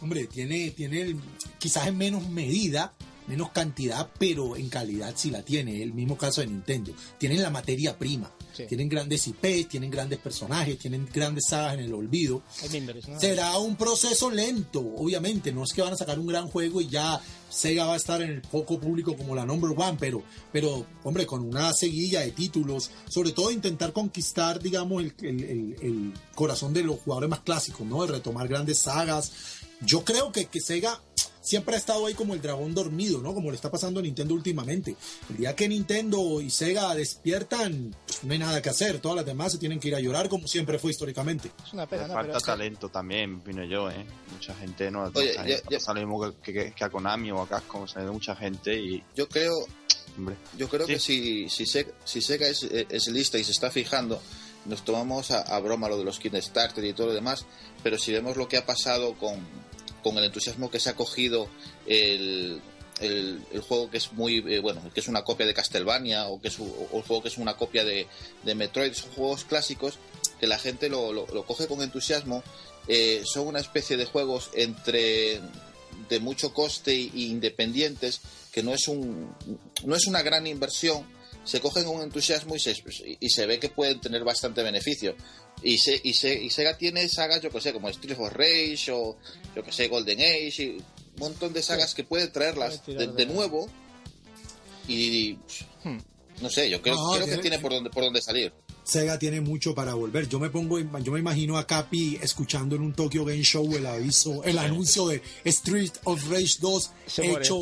[0.00, 1.20] Hombre, tiene, tiene el-
[1.58, 2.92] quizás en menos medida,
[3.26, 5.82] menos cantidad, pero en calidad sí la tiene.
[5.82, 6.92] El mismo caso de Nintendo.
[7.18, 8.30] Tienen la materia prima.
[8.56, 8.64] Sí.
[8.66, 12.42] Tienen grandes IPs, tienen grandes personajes, tienen grandes sagas en el olvido.
[12.62, 13.18] Hay mimbres, ¿no?
[13.18, 15.52] Será un proceso lento, obviamente.
[15.52, 18.22] No es que van a sacar un gran juego y ya Sega va a estar
[18.22, 22.30] en el foco público como la number one, pero, pero hombre, con una seguilla de
[22.32, 27.40] títulos, sobre todo intentar conquistar, digamos, el, el- el- el corazón de los jugadores más
[27.40, 28.04] clásicos, ¿no?
[28.06, 29.32] De retomar grandes sagas.
[29.80, 31.00] Yo creo que, que Sega
[31.44, 33.34] siempre ha estado ahí como el dragón dormido, ¿no?
[33.34, 34.96] Como le está pasando a Nintendo últimamente.
[35.30, 38.98] El día que Nintendo y Sega despiertan, no hay nada que hacer.
[39.00, 41.50] Todas las demás se tienen que ir a llorar como siempre fue históricamente.
[41.66, 42.14] Es una pena, ¿no?
[42.14, 44.04] falta Pero- talento también, opino yo, ¿eh?
[44.32, 47.40] Mucha gente no, Oye, ya- ya- pasa lo mismo que, que- que a Konami o
[47.42, 49.54] a Capcom, sale mucha gente y, Yo creo,
[50.16, 50.92] hombre, yo creo Sí.
[50.94, 54.20] que si, si, Sega, si Sega es, es lista y se está fijando,
[54.66, 57.44] nos tomamos a, a broma lo de los Kickstarter y todo lo demás,
[57.82, 59.38] pero si vemos lo que ha pasado con,
[60.04, 61.48] con el entusiasmo que se ha cogido
[61.86, 62.60] el,
[63.00, 66.48] el, juego que es muy eh, bueno, que es una copia de Castlevania o que
[66.48, 68.06] es o el juego que es una copia de,
[68.44, 69.98] de Metroid, son juegos clásicos
[70.38, 72.44] que la gente lo, lo, lo coge con entusiasmo,
[72.86, 75.40] eh, son una especie de juegos entre
[76.08, 78.20] de mucho coste e independientes
[78.52, 79.34] que no es un
[79.84, 81.06] no es una gran inversión
[81.44, 82.74] se cogen con entusiasmo y se,
[83.20, 85.14] y se ve que pueden tener bastante beneficio
[85.64, 88.92] y se, y, se, y Sega tiene sagas yo que sé como Street of Rage
[88.92, 89.16] o
[89.56, 90.84] yo que sé Golden Age y un
[91.18, 93.68] montón de sagas que puede traerlas de, nuevo
[94.86, 95.36] y
[95.82, 95.98] Hmm.
[96.42, 98.52] no sé yo creo, No, creo que tiene- por donde por donde salir.
[98.86, 100.28] Sega tiene mucho para volver.
[100.28, 103.86] Yo me pongo, yo me imagino a Capi escuchando en un Tokyo Game Show el
[103.86, 107.44] aviso, el anuncio de Street of Rage 2 Se muere.
[107.46, 107.58] hecho,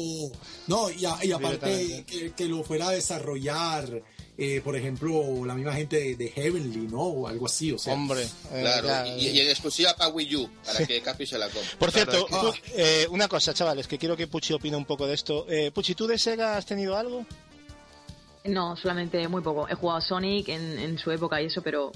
[0.67, 2.05] no, y, a- y aparte
[2.37, 4.03] que lo fuera a desarrollar,
[4.43, 7.01] eh, por ejemplo, la misma gente de, de Heavenly, ¿no?
[7.01, 7.95] O algo así, o sea.
[7.95, 11.39] Hombre, eh, claro ya, y, y en exclusiva para Wii U para que Capi se
[11.39, 14.85] la compre Por cierto, Claro, eh, una cosa, chavales, que quiero que Puchi opine un
[14.85, 15.47] poco de esto.
[15.49, 17.25] Eh, Puchi, ¿tú de Sega has tenido algo?
[18.45, 19.69] No, solamente muy poco.
[19.69, 21.93] He jugado a Sonic en, en su época y eso, pero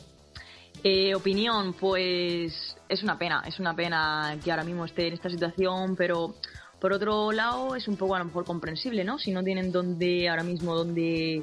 [0.84, 3.42] eh, opinión, pues es una pena.
[3.46, 6.36] Es una pena que ahora mismo esté en esta situación, pero
[6.80, 9.18] por otro lado es un poco a lo mejor comprensible, ¿no?
[9.18, 11.42] Si no tienen donde ahora mismo donde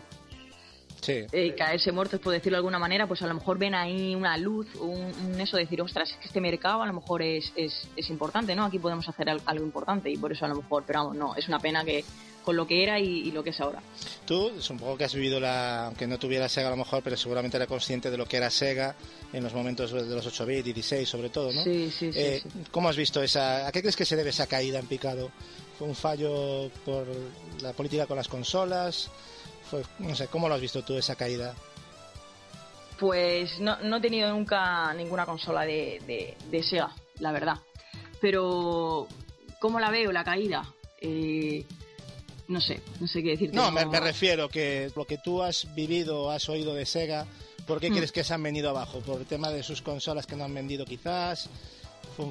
[1.04, 1.26] Sí.
[1.32, 4.38] eh, caerse muertos, por decirlo de alguna manera, pues a lo mejor ven ahí una
[4.38, 7.52] luz, un, un eso de decir, ostras, es que este mercado a lo mejor es,
[7.56, 8.66] es, es importante, ¿no?
[8.66, 11.36] Aquí podemos hacer al- algo importante y por eso a lo mejor, pero vamos, no,
[11.36, 12.04] es una pena que
[12.44, 13.82] con lo que era y, y lo que es ahora.
[14.26, 17.56] Tú, supongo que has vivido la, aunque no tuviera Sega a lo mejor, pero seguramente
[17.56, 18.96] era consciente de lo que era Sega
[19.32, 21.64] en los momentos de los 8 bits, 16 sobre todo, ¿no?
[21.64, 22.50] Sí, sí, sí, Eh, sí.
[22.72, 25.32] ¿Cómo has visto esa, a qué crees que se debe esa caída en picado?
[25.80, 27.08] ¿Fue un fallo por
[27.62, 29.10] la política con las consolas?
[30.00, 31.54] No sé, ¿cómo lo has visto tú esa caída?
[33.00, 37.58] Pues no, no he tenido nunca ninguna consola de, de, de Sega, la verdad.
[38.22, 39.08] Pero,
[39.60, 40.64] ¿cómo la veo, la caída?
[41.02, 41.66] Eh,
[42.48, 43.56] no sé, no sé qué decirte.
[43.56, 47.26] No, me, me refiero que lo que tú has vivido, has oído de Sega,
[47.66, 47.96] ¿por qué Hmm.
[47.96, 49.00] crees que se han venido abajo?
[49.00, 51.50] ¿Por el tema de sus consolas que no han vendido quizás?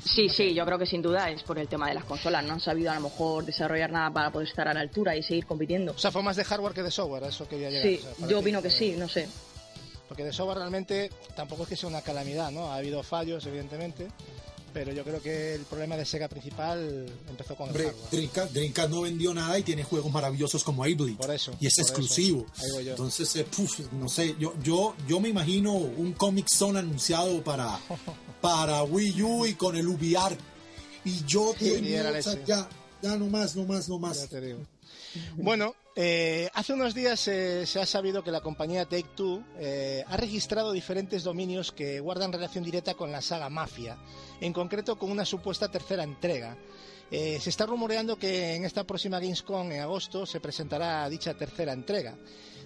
[0.05, 2.45] Sí, sí, yo creo que sin duda es por el tema de las consolas.
[2.45, 5.22] No han sabido a lo mejor desarrollar nada para poder estar a la altura y
[5.22, 5.93] seguir compitiendo.
[5.93, 7.87] O sea, fue más de hardware que de software, eso quería llegar.
[7.87, 9.28] Sí, O sea, para yo ti, opino que sí, no sé.
[10.09, 12.70] Porque de software realmente tampoco es que sea una calamidad, ¿no?
[12.70, 14.09] Ha habido fallos, evidentemente,
[14.72, 18.10] pero yo creo que el problema de Sega principal empezó con el Hombre, hardware.
[18.10, 21.16] Dreamcast, Dreamcast no vendió nada y tiene juegos maravillosos como Ableton.
[21.16, 22.46] Por eso, Y es exclusivo.
[22.78, 27.78] Entonces, eh, puf, no sé, yo, yo, yo me imagino un Comic Zone anunciado para,
[28.40, 30.38] para Wii U y con el UbiArt.
[31.04, 32.42] Y yo, o sea, leche.
[32.46, 32.68] ya,
[33.02, 34.60] ya no más, no más, no Ya te digo.
[35.36, 40.16] Bueno, eh, hace unos días se ha sabido que la compañía Take Two eh, ha
[40.16, 43.99] registrado diferentes dominios que guardan relación directa con la saga Mafia,
[44.40, 46.57] en concreto con una supuesta tercera entrega.
[47.11, 51.74] Eh, se está rumoreando que en esta próxima Gamescom en agosto se presentará dicha tercera
[51.74, 52.16] entrega.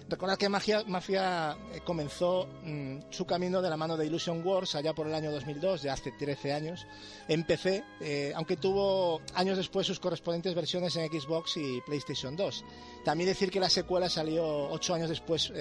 [0.09, 4.93] Recordad que Mafia eh, comenzó mm, su camino de la mano de Illusion Wars allá
[4.93, 6.87] por el año 2002, ya hace 13 años,
[7.27, 12.63] en PC, eh, aunque tuvo años después sus correspondientes versiones en Xbox y PlayStation 2.
[13.03, 15.51] También decir que la secuela salió 8 años después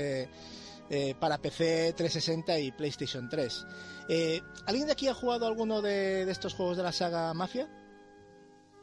[0.88, 3.66] eh, para PC 360 y PlayStation 3.
[4.08, 7.68] Eh, ¿Alguien de aquí ha jugado alguno de, estos juegos de la saga Mafia?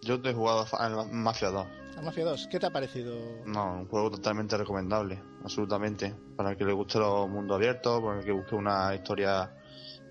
[0.02, 1.83] Yo te he jugado al Mafia 2.
[1.98, 2.48] ¿A Mafia 2?
[2.50, 3.44] ¿Qué te ha parecido?
[3.46, 6.14] No, un juego totalmente recomendable, absolutamente.
[6.36, 9.52] Para el que le guste los mundos abiertos, para el que busque una historia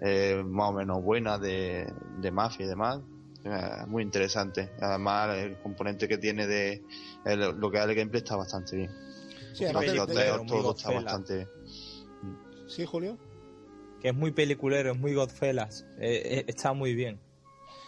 [0.01, 3.01] eh, más o menos buena de, de mafia y demás.
[3.45, 3.51] Eh,
[3.89, 4.70] muy interesante.
[4.80, 6.83] Además, el componente que tiene de
[7.24, 8.91] el- lo que da el gameplay está bastante bien.
[9.53, 11.49] Sí, Los tiroteos, todo está bastante.
[12.68, 13.18] sí, Julio.
[14.01, 15.85] Que es muy peliculero, es muy Godfellas.
[15.99, 17.18] eh, eh, está muy bien.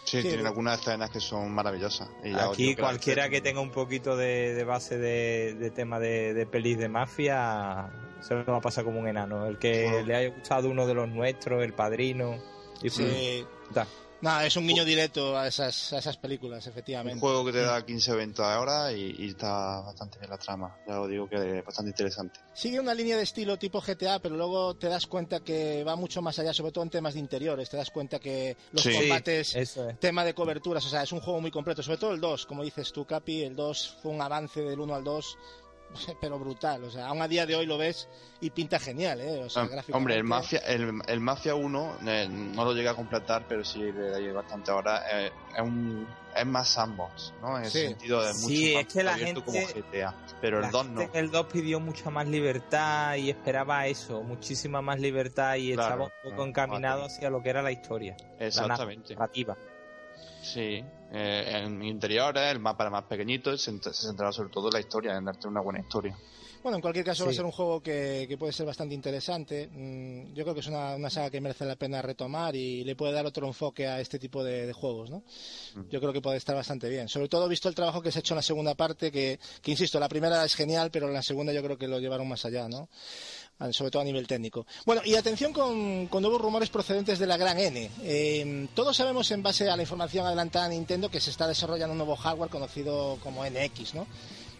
[0.05, 2.09] Sí, Sí, tienen algunas escenas que son maravillosas.
[2.23, 5.99] Y ya os Aquí cualquiera que tenga un poquito de, de base de, de tema
[5.99, 7.89] de, de pelis de mafia
[8.21, 9.45] se lo va a pasar como un enano.
[9.47, 10.07] El que Bueno.
[10.07, 12.37] le haya gustado uno de los nuestros, El Padrino.
[12.81, 13.45] Y Sí.
[13.67, 13.87] puta.
[14.25, 17.19] Nada, es un guiño directo a esas, a esas películas, Un efectivamente.
[17.19, 20.75] juego que te da 15 o 20 horas y, y está bastante bien la trama.
[20.87, 22.39] Ya os digo que es bastante interesante.
[22.51, 26.23] Sigue una línea de estilo tipo GTA, pero luego te das cuenta que va mucho
[26.23, 27.69] más allá, sobre todo en temas de interiores.
[27.69, 28.93] Te das cuenta que los Sí.
[28.97, 29.79] combates, es.
[29.99, 31.83] tema de coberturas, o sea, es un juego muy completo.
[31.83, 34.95] Sobre todo el 2, como dices tú, Capi, el 2 fue un avance del 1
[34.95, 35.37] al 2,
[36.21, 36.83] pero brutal.
[36.83, 38.07] O sea, aún a día de hoy lo ves
[38.41, 39.43] y pinta genial, ¿eh?
[39.43, 42.91] O sea, Ah, gráficamente- Hombre, el Mafia, el, el Mafia 1 eh, no lo llega
[42.91, 45.01] a completar, pero sí le da bastante ahora.
[45.11, 47.57] eh, es, un, es más sandbox, ¿no?
[47.57, 47.79] En el Sí.
[47.87, 50.15] sentido de mucho Sí, más es que la abierto gente- como GTA.
[50.41, 51.19] Pero el 2 gente no.
[51.19, 56.03] el 2 pidió mucha más libertad y esperaba eso, muchísima más libertad y Claro, estaba
[56.23, 59.13] un poco encaminado hacia lo que era la historia, Exactamente.
[59.13, 59.57] la narrativa.
[60.41, 60.83] Sí.
[61.11, 64.73] Eh, en interiores, el mapa era más pequeñito y se, se centraba sobre todo en
[64.73, 66.17] la historia, en darte una buena historia.
[66.63, 69.67] Bueno, en cualquier caso va a ser un juego que, que puede ser bastante interesante.
[69.71, 72.95] Mm, Yo creo que es una, una saga que merece la pena retomar y le
[72.95, 75.21] puede dar otro enfoque a este tipo de, de juegos, ¿no?
[75.91, 77.07] Yo creo que puede estar bastante bien.
[77.07, 79.71] Sobre todo visto el trabajo que se ha hecho en la segunda parte, que, que
[79.71, 82.43] insisto, la primera es genial, pero en la segunda yo creo que lo llevaron más
[82.45, 82.89] allá, ¿no?
[83.71, 84.65] Sobre todo a nivel técnico.
[84.85, 87.89] Bueno, y atención con, nuevos rumores procedentes de la gran N.
[88.03, 91.93] Eh, todos sabemos, en base a la información adelantada de Nintendo, que se está desarrollando
[91.93, 94.07] un nuevo hardware conocido como NX, ¿no?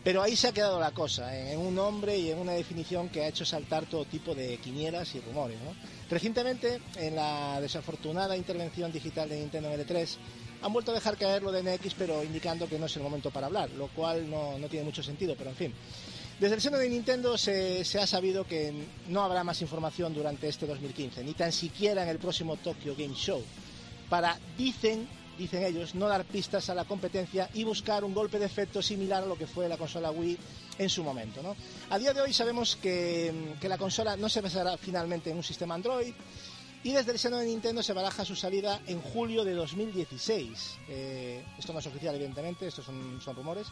[0.05, 3.23] Pero ahí se ha quedado la cosa, en un nombre y en una definición que
[3.23, 5.57] ha hecho saltar todo tipo de quinielas y rumores.
[5.61, 5.75] ¿no?
[6.11, 10.17] Recientemente, en la desafortunada intervención digital de Nintendo en L3,
[10.61, 13.31] han vuelto a dejar caer lo de NX, pero indicando que no es el momento
[13.31, 15.73] para hablar, lo cual no, no tiene mucho sentido, pero en fin.
[16.39, 18.73] Desde el seno de Nintendo se, ha sabido que
[19.07, 23.15] no habrá más información durante este 2015, ni tan siquiera en el próximo Tokyo Game
[23.15, 23.41] Show,
[24.09, 25.07] para, dicen,
[25.38, 29.23] dicen ellos, no dar pistas a la competencia y buscar un golpe de efecto similar
[29.23, 30.38] a lo que fue la consola Wii
[30.77, 31.55] en su momento.
[31.89, 35.75] A día de hoy sabemos que la consola no se basará finalmente en un sistema
[35.75, 36.13] Android
[36.86, 40.77] y desde el seno de Nintendo se baraja su salida en julio de 2016.
[40.88, 43.65] Eh, esto no es oficial, evidentemente, estos son, rumores.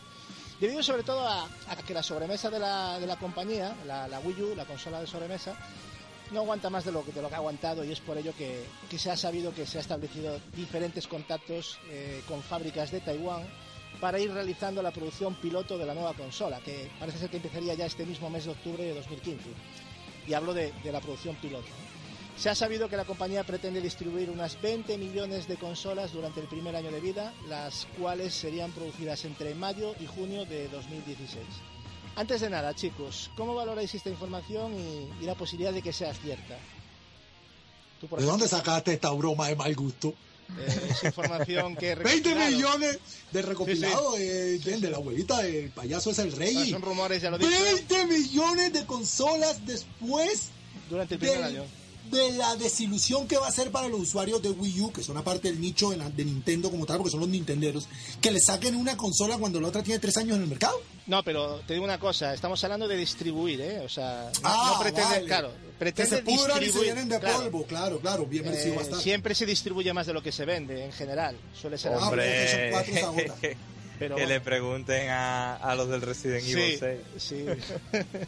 [0.60, 1.48] Debido sobre todo a,
[1.86, 5.56] que la sobremesa de la, compañía, la, Wii U, la consola de sobremesa,
[6.32, 8.66] no aguanta más de lo, que- ha aguantado y es por ello que,
[8.98, 13.44] se ha sabido que se ha establecido diferentes contactos eh, con fábricas de Taiwán
[14.02, 17.76] para ir realizando la producción piloto de la nueva consola, que parece ser que empezaría
[17.76, 19.44] ya este mismo mes de octubre de 2015.
[20.28, 21.68] Y hablo de, la producción piloto.
[22.38, 26.48] Se ha sabido que la compañía pretende distribuir unas 20 millones de consolas durante el
[26.48, 31.38] primer año de vida, las cuales serían producidas entre mayo y junio de 2016.
[32.16, 36.14] Antes de nada, chicos, ¿cómo valoráis esta información y, y la posibilidad de que sea
[36.14, 36.58] cierta?
[38.02, 40.14] Tú, por ¿De dónde sacaste esta broma de mal gusto?
[40.58, 42.52] eh, es información que he 20 recopilado.
[42.52, 43.00] millones
[43.32, 46.72] de recopilado de, de- de la huevita del payaso es el No, rey.
[46.72, 50.50] son rumores, ya lo dicho, 20 millones de consolas después
[50.90, 51.66] durante el primer del- año.
[52.14, 55.18] De la desilusión que va a ser para los usuarios de Wii U, que son
[55.18, 57.88] aparte del nicho de, la- de Nintendo como tal, porque son los nintenderos,
[58.22, 60.80] que le saquen una consola cuando la otra tiene tres años en el mercado.
[61.08, 63.80] No, pero te digo una cosa, estamos hablando de distribuir, ¿eh?
[63.80, 65.26] O sea, no, Ah, no pretende, vale.
[65.26, 67.44] claro, Que pretende se pudran y se llenen de claro.
[67.44, 69.02] polvo, claro, claro, bien merecido Eh, estar.
[69.02, 71.36] siempre se distribuye más de lo que se vende, en general.
[71.60, 71.92] Suele ser.
[71.94, 73.36] Ah, Hombre, PlayStation 4 se agota.
[74.00, 74.28] Pero que bueno.
[74.36, 77.00] le pregunten a, a los del Resident Evil Sí, 6.
[77.18, 77.46] sí.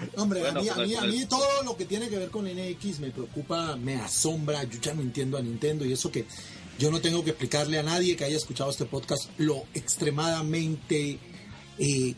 [0.16, 2.30] Hombre, Bueno, a, mí, a, mí, el- a mí todo lo que tiene que ver
[2.30, 4.64] con NX me preocupa, me asombra.
[4.64, 6.24] Yo ya no entiendo a Nintendo y eso que
[6.78, 11.18] yo no tengo que explicarle a nadie que haya escuchado este podcast lo extremadamente,
[11.78, 12.14] eh,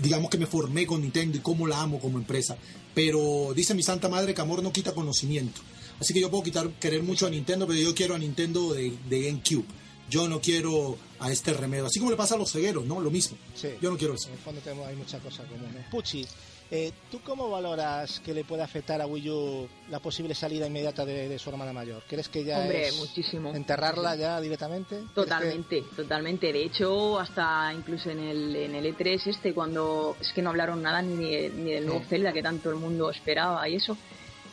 [0.00, 2.56] digamos que me formé con Nintendo y cómo la amo como empresa.
[2.94, 5.60] Pero dice mi santa madre que amor no quita conocimiento.
[6.00, 8.92] Así que yo puedo quitar, querer mucho a Nintendo, pero yo quiero a Nintendo de,
[9.08, 9.64] de GameCube.
[10.08, 11.86] Yo no quiero a este remedio.
[11.86, 13.00] Así como le pasa a los cegueros, ¿no?
[13.00, 13.36] Lo mismo.
[13.54, 13.68] Sí.
[13.82, 14.28] Yo no quiero eso.
[14.28, 15.84] En el fondo tenemos, hay muchas cosas comunes.
[15.90, 16.24] Puchi,
[16.70, 21.04] eh, ¿tú cómo valoras que le puede afectar a Wii U la posible salida inmediata
[21.04, 22.02] de, de su hermana mayor?
[22.08, 23.54] ¿Crees que ya Hombre, es muchísimo.
[23.54, 24.96] enterrarla ya directamente?
[24.96, 26.52] ¿Crees que- Totalmente, totalmente.
[26.52, 30.82] De hecho, hasta incluso en el, en el E3 este, cuando es que no hablaron
[30.82, 32.06] nada ni, de- ni del nuevo Sí.
[32.10, 33.96] Zelda que tanto el mundo esperaba y eso,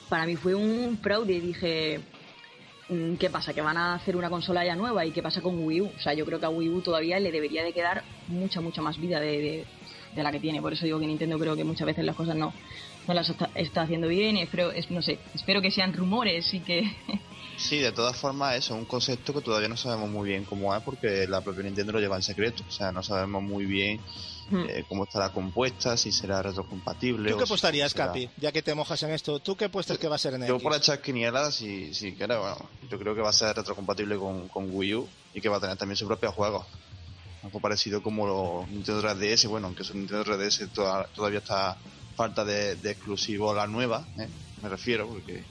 [0.07, 1.41] para mí fue un fraude.
[1.41, 1.99] Dije,
[2.89, 3.53] mm, ¿qué pasa?
[3.53, 5.05] ¿Que van a hacer una consola ya nueva?
[5.05, 5.91] ¿Y qué pasa con Wii U?
[5.97, 8.81] O sea, yo creo que a Wii U todavía le debería de quedar mucha, mucha
[8.81, 9.65] más vida de, de-
[10.15, 10.61] de la que tiene.
[10.61, 12.53] Por eso digo que Nintendo creo que muchas veces las cosas no,
[13.07, 14.37] no las está, está haciendo bien.
[14.37, 16.83] Y espero, es- no sé, espero que sean rumores y que,
[17.57, 20.75] Sí, de todas formas, eso es un concepto que todavía no sabemos muy bien cómo
[20.75, 22.63] es porque la propia Nintendo lo lleva en secreto.
[22.67, 24.01] O sea, no sabemos muy bien
[24.47, 24.65] Hmm.
[24.69, 27.31] eh, cómo estará compuesta, si será retrocompatible.
[27.31, 28.29] ¿Tú qué si apostarías, será- Capi?
[28.37, 30.53] Ya que te mojas en esto, ¿tú qué apuestas que va a ser en Yo
[30.55, 30.63] X?
[30.63, 32.57] por echar quinielas, si, si quieres, bueno,
[32.91, 35.59] yo creo que va a ser retrocompatible con, con Wii U y que va a
[35.61, 36.63] tener también su propio juego.
[37.45, 41.77] Algo parecido como los Nintendo 3DS, bueno, aunque su Nintendo 3DS toda- todavía está
[42.15, 44.27] falta de, de exclusivo la nueva, ¿eh?
[44.63, 45.43] me refiero, porque...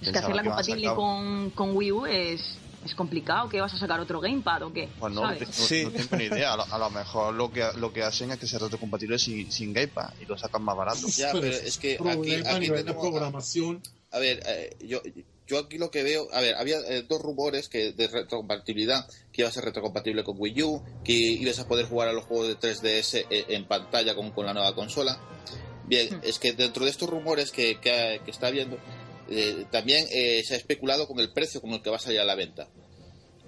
[0.00, 3.48] Es que hacerla a compatible con, con Wii U es, es complicado.
[3.48, 4.88] ¿Que vas a sacar otro Gamepad o qué?
[4.98, 5.84] Pues no, no- Sí.
[5.84, 6.54] no tengo ni idea.
[6.54, 9.52] A lo, a lo mejor lo que, lo que hacen es que sea retrocompatible sin,
[9.52, 11.06] sin Gamepad y lo sacan más barato.
[11.08, 13.00] Ya, pero es que aquí, a aquí tenemos...
[13.00, 13.80] programación.
[14.10, 15.00] A ver, eh, yo,
[15.46, 19.42] yo aquí lo que veo, a ver, había eh, dos rumores que de retrocompatibilidad, que
[19.42, 22.48] iba a ser retrocompatible con Wii U, que ibas a poder jugar a los juegos
[22.48, 25.20] de 3DS eh, en pantalla con, con la nueva consola.
[25.86, 28.78] Bien, es que dentro de estos rumores que, que, que está habiendo,
[29.28, 32.20] eh, también eh, se ha especulado con el precio con el que va a salir
[32.20, 32.68] a la venta.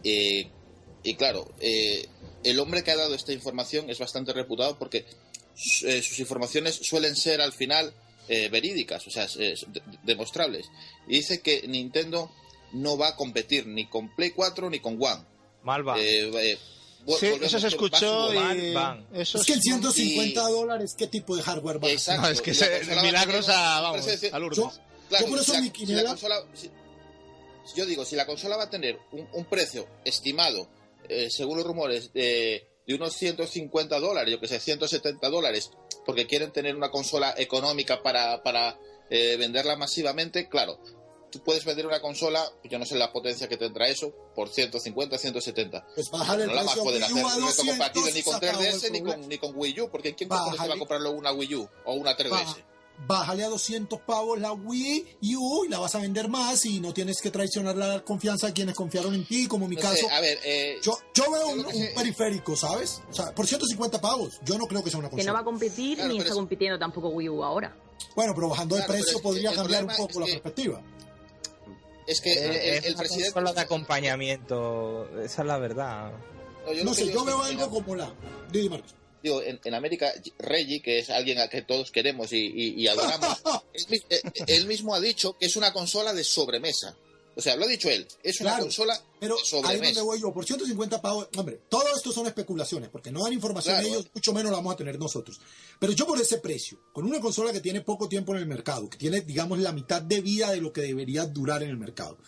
[0.02, 5.06] Y claro, el hombre que ha dado esta información es bastante reputado porque
[5.54, 7.94] sus informaciones suelen ser al final
[8.28, 10.66] eh, verídicas, o sea, es- es de- demostrables.
[11.06, 12.30] Y dice que Nintendo
[12.72, 15.22] no va a competir ni con Play 4 ni con One.
[15.62, 15.98] Malva.
[15.98, 16.58] Eh, eh,
[17.06, 18.74] vol- Sí, eso se va escuchó subir- y...
[18.74, 22.22] Van, Eso Es que el 150 y- dólares, ¿qué tipo de hardware va a Exacto.
[22.22, 24.58] No, es que se- va milagros a, vamos, a Lourdes.
[24.58, 24.72] Yo,
[25.08, 25.72] Claro, Yo por eso si la- mi si la
[26.02, 26.70] quiniela- consola- si-
[27.76, 30.68] yo digo, si la consola va a tener un, un precio estimado,
[31.08, 35.70] eh, según los rumores, de, de unos 150 dólares, yo que sé, 170 dólares,
[36.04, 38.78] porque quieren tener una consola económica para, para
[39.10, 40.78] eh, venderla masivamente, claro,
[41.30, 45.18] tú puedes vender una consola, yo no sé la potencia que tendrá eso, por 150,
[45.18, 45.86] 170.
[45.94, 47.22] Pues bájale el no la poder a hacer
[47.56, 50.14] 200 compatible ni con se acabó el 3DS ni con, ni con Wii U, porque
[50.14, 52.30] ¿quién se va a comprarlo una Wii U o una 3DS?
[52.30, 52.56] Baja-
[53.06, 56.94] Bájale a 200 pavos la Wii U y la vas a vender más y no
[56.94, 59.96] tienes que traicionar la confianza de quienes confiaron en ti, como en mi No caso.
[59.96, 63.02] sé, a ver, eh, Yo, yo veo un, que periférico, ¿sabes?
[63.10, 65.32] O sea, por 150 pavos, yo no creo que sea una Que consola.
[65.32, 67.76] no va a competir Claro, ni está es- compitiendo tampoco Wii U ahora.
[68.16, 70.32] Bueno, pero bajando Claro, de precio es que podría cambiar un poco es la que-
[70.32, 70.82] perspectiva.
[72.06, 73.32] es que Eh, el, presidente...
[73.32, 76.12] consola de acompañamiento, esa es la verdad.
[76.66, 78.12] No, yo No que sé, yo veo que, algo como la...
[78.50, 78.94] Didi Marcos.
[79.24, 82.86] Digo, en, en América, Reggie, que es alguien a que todos queremos y, y- y
[82.86, 83.38] adoramos,
[83.72, 86.94] él, eh, él mismo ha dicho que es una consola de sobremesa.
[87.36, 89.66] O sea, lo ha dicho él, es una Claro, consola Pero de ahí es donde
[89.72, 90.02] sobremesa.
[90.04, 93.88] voy yo, por 150 pavos, hombre, todo esto son especulaciones, porque no dan información Claro.
[93.88, 95.40] ellos, mucho menos la vamos a tener nosotros.
[95.80, 98.88] Pero yo por ese precio, con una consola que tiene poco tiempo en el mercado,
[98.88, 102.18] que tiene, digamos, la mitad de vida de lo que debería durar en el mercado,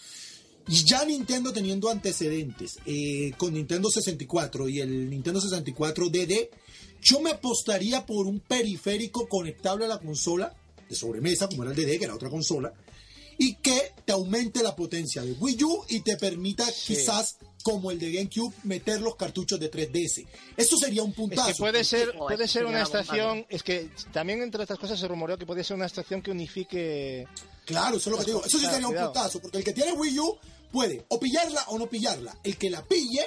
[0.69, 6.51] y ya Nintendo teniendo antecedentes eh, con Nintendo 64 y el Nintendo 64 DD,
[7.03, 10.55] yo me apostaría por un periférico conectable a la consola,
[10.89, 12.73] de sobremesa, como era el DD, que era otra consola,
[13.39, 17.99] y que te aumente la potencia de Wii U y te permita quizás como el
[17.99, 20.27] de GameCube meter los cartuchos de 3DS.
[20.57, 21.49] Esto sería un Es puntazo.
[21.49, 25.37] que puede ser, puede ser una estación, es que también entre otras cosas se rumoreó
[25.37, 27.27] que podría ser una estación que unifique
[27.67, 28.45] Claro, eso es lo que te digo.
[28.45, 30.39] Eso sí sería un puntazo, porque el que tiene Wii U
[30.71, 32.39] puede o pillarla o no pillarla.
[32.45, 33.27] El que la pille,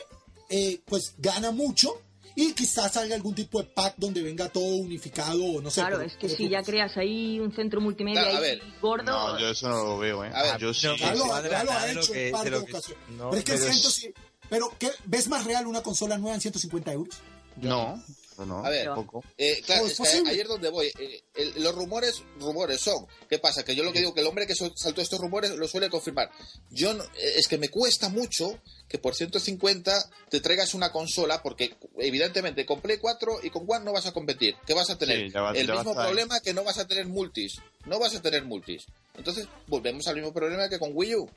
[0.50, 2.02] eh, pues gana mucho
[2.36, 5.82] y quizás salga algún tipo de pack donde venga todo unificado o no sé.
[5.82, 8.62] Claro, pero- es que si tú- ya creas ahí un centro multimedia Claro, a ahí
[8.82, 10.32] gordo, No, yo eso no lo veo, ¿eh?
[10.34, 10.88] A ver, yo sí.
[10.88, 13.04] no, Ya lo, ya lo ha hecho en par de ocasiones.
[13.10, 14.14] no, pero es que pero el es- 100 sí-
[14.50, 17.16] Pero, ¿qué, ¿ves más real una consola nueva en 150 euros?
[17.58, 18.02] No,
[18.46, 19.24] no, A ver, tampoco.
[19.38, 20.88] Eh, claro, ¿Cómo es que es donde voy.
[21.00, 23.06] Eh, el- los rumores, rumores son.
[23.30, 23.64] ¿Qué pasa?
[23.64, 26.30] Que yo lo que digo, que el hombre que saltó estos rumores lo suele confirmar.
[26.70, 31.42] Yo no- eh, es que me cuesta mucho que por 150 te traigas una consola,
[31.44, 34.56] porque evidentemente con Play 4 y con One no vas a competir.
[34.66, 35.28] ¿Qué vas a tener?
[35.28, 36.06] Sí, ya va- el mismo ahí.
[36.08, 37.58] problema que no vas a tener multis.
[37.86, 38.86] No vas a tener multis.
[39.16, 41.30] Entonces, volvemos al mismo problema que con Wii U.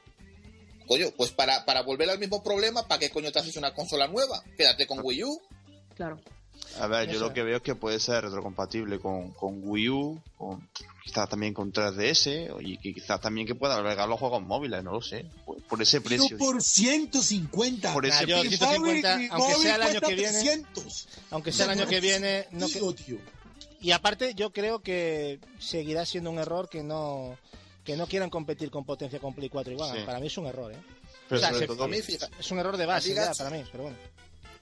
[0.87, 4.09] Coño, pues para, para volver al mismo problema, ¿para qué coño te haces una consola
[4.09, 4.43] nueva?
[4.57, 5.41] Quédate con Wii U.
[5.95, 6.21] claro.
[6.81, 7.25] A ver, no yo sé.
[7.27, 10.69] lo que veo es que puede ser retrocompatible con, con Wii U, con,
[11.05, 14.93] quizás también con 3DS, y que quizás también que pueda albergar los juegos móviles, no
[14.93, 15.27] lo sé.
[15.45, 16.39] Por, por ese Pero precio.
[16.39, 17.93] por 150.
[17.93, 18.59] Por ese yo precio.
[18.59, 21.09] 150, Mi aunque móvil sea el año que viene, 300.
[21.31, 23.19] aunque sea el año que viene, no que- Digo, tío.
[23.81, 27.37] y aparte yo creo que seguirá siendo un error que no
[27.85, 30.05] que no quieran competir con potencia con Play 4 igual, Sí.
[30.07, 30.77] para mí es un error, ¿eh?
[31.29, 33.65] Pero o sea, sobre se- todo- fija, Es un error de base ya para mí,
[33.73, 33.99] pero bueno.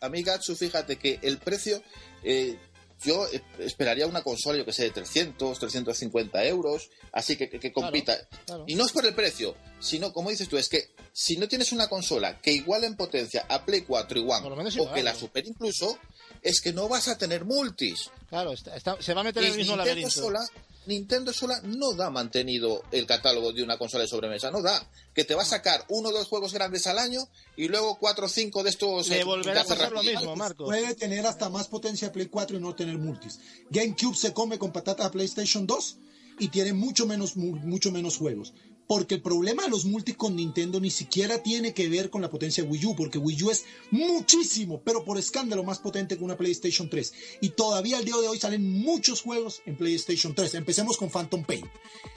[0.00, 1.82] A mí Gatsu, fíjate que el precio,
[2.22, 2.56] eh,
[3.02, 7.58] yo eh, esperaría una consola, yo que sé, de 300, 350 euros, así que, que,
[7.58, 8.18] que compita.
[8.46, 8.64] claro.
[8.66, 11.72] Y no es por el precio, sino, como dices tú, es que si no tienes
[11.72, 15.12] una consola que iguale en potencia a Play 4 y One, o igual, que la
[15.12, 15.18] ¿no?
[15.18, 15.98] supere incluso,
[16.42, 18.10] es que no vas a tener multis.
[18.28, 20.10] Claro, está- está- se va a meter en el mismo laberinto.
[20.10, 20.40] sola,
[20.86, 24.90] Nintendo sola no da mantenido el catálogo de una consola de sobremesa, no da.
[25.14, 27.20] Que te va a sacar uno o dos juegos grandes al año
[27.56, 29.08] y luego cuatro o cinco de estos.
[29.08, 30.64] Le eh, volverá a pasar lo mismo, Marco.
[30.64, 33.38] Puede tener hasta más potencia Play 4 y no tener multis.
[33.70, 35.96] GameCube se come con patatas a PlayStation 2
[36.38, 38.54] y tiene mucho menos, mu- mucho menos juegos.
[38.90, 42.28] Porque el problema de los multis con Nintendo ni siquiera tiene que ver con la
[42.28, 46.24] potencia de Wii U, porque Wii U es muchísimo, pero por escándalo más potente que
[46.24, 47.12] una PlayStation 3.
[47.40, 50.56] Y todavía al día de hoy salen muchos juegos en PlayStation 3.
[50.56, 51.70] Empecemos con Phantom Pain.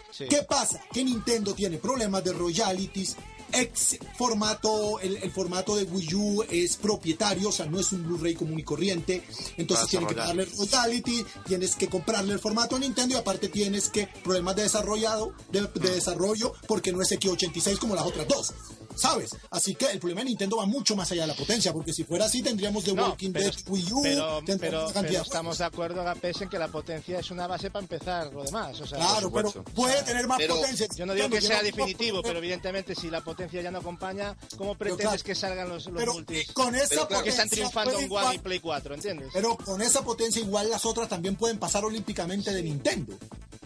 [0.10, 0.26] Sí.
[0.28, 0.84] ¿Qué pasa?
[0.92, 3.18] Que Nintendo tiene problemas de royalties.
[3.54, 8.04] Ex formato, el, el formato de Wii U es propietario, o sea, no es un
[8.04, 9.24] Blu-ray común y corriente.
[9.58, 10.90] Entonces Para tienen que darle desarrollar.
[10.90, 15.34] royalty, tienes que comprarle el formato a Nintendo y aparte tienes que problemas de desarrollado,
[15.52, 18.54] de, de desarrollo, porque no es X86 como las otras dos.
[18.96, 19.32] ¿Sabes?
[19.52, 22.04] Así que el problema de Nintendo va mucho más allá de la potencia, porque si
[22.04, 25.02] fuera así tendríamos The No, Walking pero, Dead Wii U, pero, tendríamos pero- una cantidad
[25.02, 28.34] pero de estamos de acuerdo, Gapés, en que la potencia es una base para empezar
[28.34, 28.80] lo demás.
[28.82, 30.88] O sea, Claro, pero puede tener más Pero potencia.
[30.96, 34.76] Yo no digo que sea definitivo, pero evidentemente si la potencia ya no acompaña, ¿cómo
[34.76, 36.52] pretendes claro, que salgan los, los Pero multis?
[36.54, 39.30] con esa Pero claro, que están triunfando en One y Play 4, ¿entiendes?
[39.34, 43.18] Pero con esa potencia igual las otras también pueden pasar olímpicamente de Nintendo.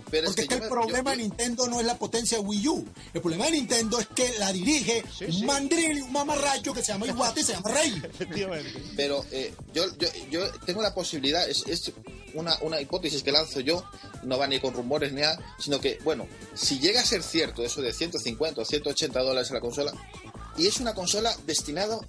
[0.09, 2.39] Pero es Porque es que el me- problema yo- de Nintendo no es la potencia
[2.39, 2.85] Wii U.
[3.13, 5.45] El problema de Nintendo es que la dirige Sí, un sí.
[5.45, 8.01] mandril, un mamarracho que se llama Iwate y se llama Rey.
[8.03, 8.83] Efectivamente.
[8.95, 11.91] Pero eh, yo, yo, yo tengo la posibilidad, es, es
[12.33, 13.83] una, una hipótesis que lanzo yo,
[14.23, 17.63] no va ni con rumores ni nada, sino que, bueno, si llega a ser cierto
[17.63, 19.91] eso de 150 o 180 dólares a la consola,
[20.57, 21.99] y es una consola destinada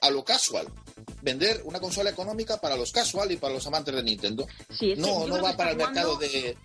[0.00, 0.68] a lo casual,
[1.22, 5.26] vender una consola económica para los casual y para los amantes de Nintendo, Sí, no,
[5.26, 6.56] no va para el mercado de...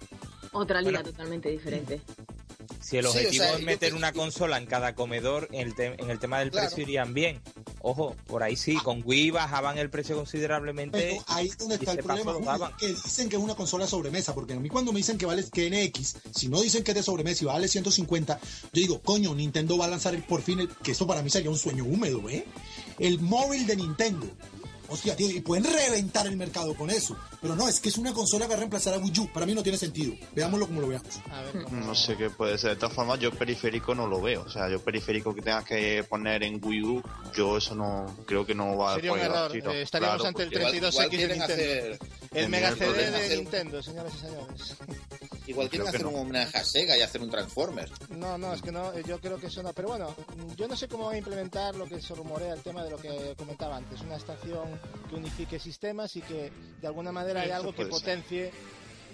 [0.51, 1.11] Otra liga Bueno.
[1.11, 2.01] totalmente diferente.
[2.83, 5.67] Si el Sí, o objetivo sea, es meter que- una consola en cada comedor, en
[5.67, 6.67] el, te- en el tema del Claro.
[6.67, 7.39] precio irían bien.
[7.81, 10.97] Ojo, por ahí sí, con Wii bajaban el precio considerablemente.
[10.99, 14.33] Pero ahí es donde está el problema, Julio, que dicen que es una consola sobremesa,
[14.33, 16.95] porque a mí cuando me dicen que vale que NX, si no dicen que es
[16.95, 20.59] de sobremesa y vale 150, yo digo, coño, Nintendo va a lanzar el, por fin,
[20.59, 22.45] el, que esto para mí sería un sueño húmedo, ¿eh?
[22.99, 24.27] El móvil de Nintendo.
[24.89, 27.15] Hostia, tío, y pueden reventar el mercado con eso.
[27.41, 29.33] Pero no, es que es una consola que va a reemplazar a Wii U.
[29.33, 30.13] Para mí no tiene sentido.
[30.33, 31.19] Veámoslo como lo veamos.
[31.31, 32.71] A ver, cómo- No sé qué puede ser.
[32.71, 34.43] De todas formas, yo periférico no lo veo.
[34.43, 37.03] O sea, yo periférico que tengas que poner en Wii U,
[37.35, 39.73] yo eso no creo que no va Sería un poder dar error.
[39.75, 41.53] eh, estaríamos Claro, ante el porque- Igual- 32X igual de Nintendo.
[41.53, 41.99] hacer-
[42.33, 44.77] el Mega CD de hacer- Nintendo, señoras y señores.
[45.47, 47.91] Igual quieren hacer un homenaje a Sega y hacer un Transformers.
[48.09, 49.73] No, no, es que no, eh, yo creo que eso no.
[49.73, 50.15] Pero bueno,
[50.55, 52.97] yo no sé cómo va a implementar lo que se rumorea, el tema de lo
[52.97, 53.99] que comentaba antes.
[54.01, 54.79] Una estación
[55.09, 56.49] que unifique sistemas y que
[56.81, 57.89] de alguna manera hay algo que ser.
[57.89, 58.51] potencie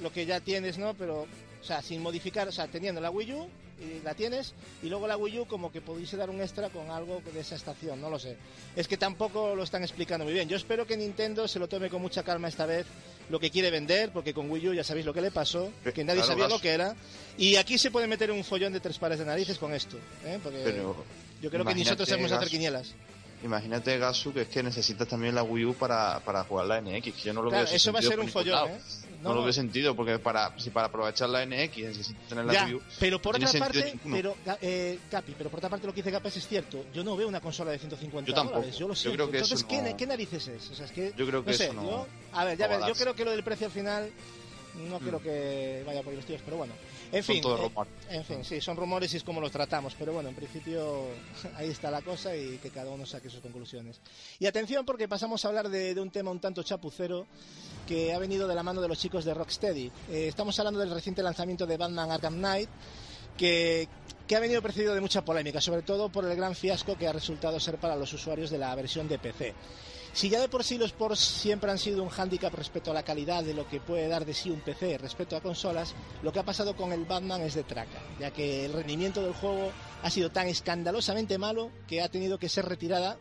[0.02, 0.94] lo que ya tienes, ¿no?
[0.94, 1.26] Pero,
[1.62, 3.48] o sea, sin modificar, o sea, teniendo la Wii U,
[3.82, 4.54] y la tienes,
[4.84, 7.56] y luego la Wii U como que pudiese dar un extra con algo de esa
[7.56, 8.36] estación, no lo sé.
[8.76, 10.50] Es que tampoco lo están explicando muy bien.
[10.50, 12.86] Yo espero que Nintendo se lo tome con mucha calma esta vez
[13.30, 16.04] lo que quiere vender, porque con Wii U ya sabéis lo que le pasó, que
[16.04, 16.54] nadie Claro, sabía vas.
[16.54, 16.96] lo que era.
[17.38, 19.96] Y aquí se puede meter un follón de tres pares de narices con esto,
[20.26, 20.40] ¿eh?
[20.44, 21.06] Porque Pero
[21.42, 22.94] yo creo que nosotros sabemos hacer quinielas.
[23.42, 27.24] Imagínate, Gasu, que es que necesitas también la Wii U para, para jugar la NX.
[27.24, 28.70] Yo no lo Claro, veo eso va a ser un follón.
[28.72, 28.80] ¿eh?
[29.22, 32.66] No, lo veo sentido, porque para si para aprovechar la NX necesitas tener la Ya,
[32.66, 32.82] Wii U.
[33.00, 36.38] pero por otra parte, pero, eh, Capi, pero por otra parte lo que dice Gapes
[36.38, 36.86] es cierto.
[36.94, 38.60] Yo no veo una consola de 150 Yo tampoco.
[38.60, 39.16] dólares, yo lo Yo siento.
[39.18, 40.72] creo que Entonces, ¿qué, no- ¿qué narices es?
[40.72, 42.68] O sea, es que, Yo creo que no sé, eso no- yo- a ver, ya
[42.68, 44.10] ver, yo creo que lo del precio al final
[44.90, 46.74] no creo que vaya por los tíos, pero bueno.
[47.12, 47.72] En Son fin, eh,
[48.10, 51.08] en fin, sí, son rumores y es como los tratamos, pero bueno, en principio
[51.56, 54.00] ahí está la cosa y que cada uno saque sus conclusiones.
[54.40, 57.26] Y atención porque pasamos a hablar de, de un tema un tanto chapucero
[57.88, 59.92] que ha venido de la mano de los chicos de Rocksteady.
[60.12, 62.70] Eh, estamos hablando del reciente lanzamiento de Batman Arkham Knight,
[63.36, 63.88] que,
[64.28, 67.14] que ha venido precedido de mucha polémica, sobre todo por el gran fiasco que ha
[67.14, 69.56] resultado ser para los usuarios de la versión de PC.
[70.14, 73.04] Si ya de por sí los ports siempre han sido un hándicap respecto a la
[73.04, 76.40] calidad de lo que puede dar de sí un PC respecto a consolas, lo que
[76.40, 79.72] ha pasado con el Batman es de traca, ya que el rendimiento del juego
[80.02, 83.18] ha sido tan escandalosamente malo que ha tenido que ser retirada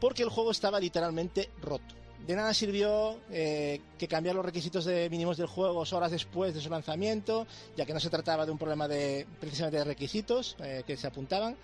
[0.00, 2.00] porque el juego estaba literalmente roto.
[2.26, 6.60] De nada sirvió eh, que cambiar los requisitos de mínimos del juego horas después de
[6.60, 7.46] su lanzamiento,
[7.76, 11.06] ya que no se trataba de un problema de precisamente de requisitos eh, que se
[11.06, 11.56] apuntaban.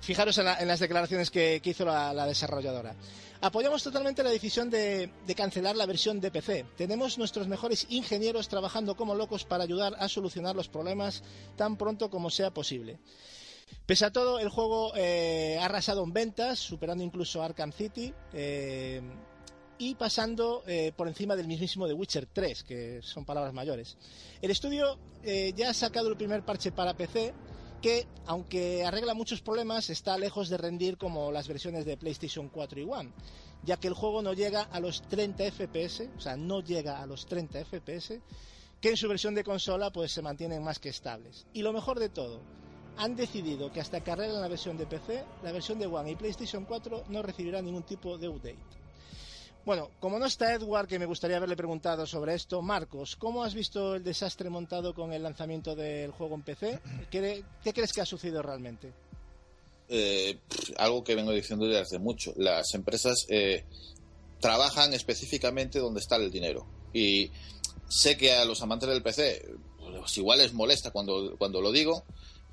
[0.00, 2.94] Fijaros en, la- en las declaraciones que, hizo la, la desarrolladora.
[3.40, 6.64] Apoyamos totalmente la decisión de, cancelar la versión de PC.
[6.76, 11.22] Tenemos nuestros mejores ingenieros trabajando como locos para ayudar a solucionar los problemas
[11.56, 12.98] tan pronto como sea posible.
[13.86, 19.02] Pese a todo, el juego eh, ha arrasado en ventas, superando incluso Arkham City eh,
[19.76, 23.98] y pasando eh, por encima del mismísimo de Witcher 3, que son palabras mayores.
[24.40, 24.98] El estudio
[25.56, 27.32] ya ha sacado el primer parche para PC,
[27.84, 32.80] que, aunque arregla muchos problemas, está lejos de rendir como las versiones de PlayStation 4
[32.80, 33.12] y One,
[33.62, 37.04] ya que el juego no llega a los 30 FPS, o sea, no llega a
[37.04, 38.22] los 30 FPS
[38.80, 41.46] que en su versión de consola pues se mantienen más que estables.
[41.52, 42.40] Y lo mejor de todo,
[42.96, 46.16] han decidido que hasta que arreglen la versión de PC, la versión de One y
[46.16, 48.83] PlayStation 4 no recibirá ningún tipo de update.
[49.64, 53.54] Bueno, como no está Edward, que me gustaría haberle preguntado sobre esto, Marcos, ¿cómo has
[53.54, 56.80] visto el desastre montado con el lanzamiento del juego en PC?
[57.10, 57.42] ¿Qué,
[57.72, 58.92] crees que ha sucedido realmente?
[59.88, 60.38] Eh,
[60.76, 62.34] algo que vengo diciendo desde hace mucho.
[62.36, 63.64] Las empresas eh,
[64.38, 66.66] trabajan específicamente donde está el dinero.
[66.92, 67.30] Y
[67.88, 69.48] sé que a los amantes del PC,
[69.98, 72.04] pues igual les molesta cuando, cuando lo digo,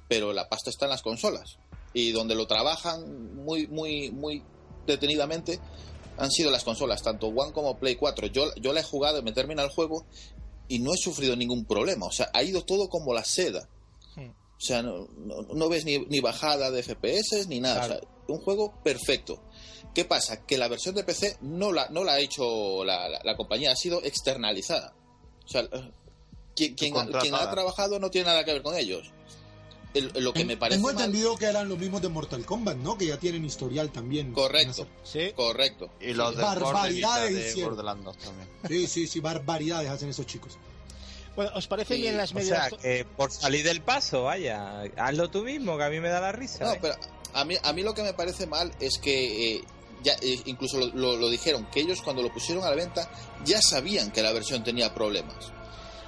[0.08, 1.58] pero la pasta está en las consolas.
[1.94, 4.44] Y donde lo trabajan muy, muy, muy
[4.88, 5.60] detenidamente
[6.18, 8.28] han sido las consolas, tanto One como Play 4.
[8.28, 10.06] Yo, yo la he jugado, me termina el juego
[10.68, 12.06] y no he sufrido ningún problema.
[12.06, 13.68] O sea, ha ido todo como la seda.
[14.16, 14.30] Hmm.
[14.30, 17.88] O sea, no, no, no ves ni, ni, bajada de FPS ni nada.
[17.88, 17.96] Claro.
[17.96, 19.42] O sea, un juego perfecto.
[19.94, 20.46] ¿Qué pasa?
[20.46, 23.72] Que la versión de PC no la, no la ha hecho la, la, la compañía,
[23.72, 24.94] ha sido externalizada.
[25.46, 25.68] O sea,
[26.56, 29.12] quien, quien, quien, ha trabajado no tiene nada que ver con ellos.
[29.94, 31.04] El, lo que me parece Tengo mal...
[31.04, 32.98] entendido que eran los mismos de Mortal Kombat, ¿no?
[32.98, 34.32] Que ya tienen historial también.
[34.32, 35.32] Correcto, sí.
[35.36, 35.90] correcto.
[36.00, 38.48] Y los de barbaridades de Borderlands también.
[38.68, 40.58] Sí, sí, sí, barbaridades hacen esos chicos.
[41.36, 42.70] Bueno, ¿os parece sí, bien las o medidas?
[42.70, 46.20] sea, que por salir del paso, vaya, hazlo tú mismo, que a mí me da
[46.20, 46.66] la risa.
[46.66, 46.80] No, ¿eh?
[46.82, 46.96] pero
[47.34, 49.64] a mí, a mí lo que me parece mal es que eh,
[50.04, 53.10] ya eh, incluso lo, lo, lo, dijeron, que ellos cuando lo pusieron a la venta
[53.46, 55.52] ya sabían que la versión tenía problemas.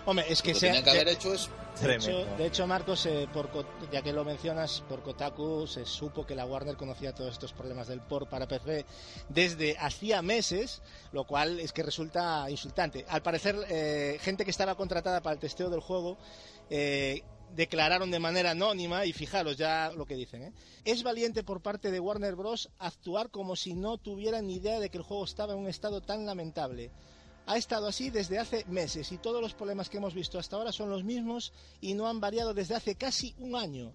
[0.06, 1.50] Hombre, es que lo que sea, tenían que haber hecho es
[1.82, 3.50] de hecho, de hecho, Marcos, eh, por,
[3.92, 7.88] ya que lo mencionas, por Kotaku se supo que la Warner conocía todos estos problemas
[7.88, 8.86] del port para PC
[9.30, 10.82] desde hacía meses,
[11.12, 13.06] lo cual es que resulta insultante.
[13.10, 16.18] Al parecer, eh, gente que estaba contratada para el testeo del juego
[16.70, 17.24] eh,
[17.56, 20.54] declararon de manera anónima, y fijaros ya lo que dicen, ¿eh?
[20.86, 22.70] es valiente por parte de Warner Bros.
[22.80, 26.02] actuar como si no tuvieran ni idea de que el juego estaba en un estado
[26.02, 26.92] tan lamentable
[27.46, 30.72] ha estado así desde hace meses y todos los problemas que hemos visto hasta ahora
[30.72, 33.92] son los mismos y no han variado desde hace casi un año.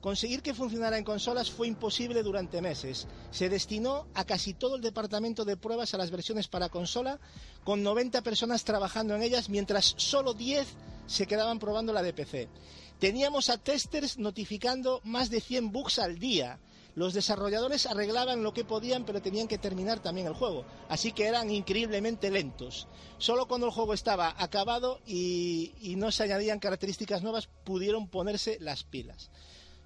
[0.00, 3.06] Conseguir que funcionara en consolas fue imposible durante meses.
[3.30, 7.18] Se destinó a casi todo el departamento de pruebas a las versiones para consola,
[7.64, 10.68] con 90 personas trabajando en ellas, mientras solo 10
[11.06, 12.50] se quedaban probando la de PC.
[12.98, 16.58] Teníamos a testers notificando más de 100 bugs al día.
[16.94, 20.64] Los desarrolladores arreglaban lo que podían, pero tenían que terminar también el juego.
[20.88, 22.86] Así que eran increíblemente lentos.
[23.18, 28.84] Solo cuando el juego estaba acabado y, no se añadían características nuevas, pudieron ponerse las
[28.84, 29.30] pilas.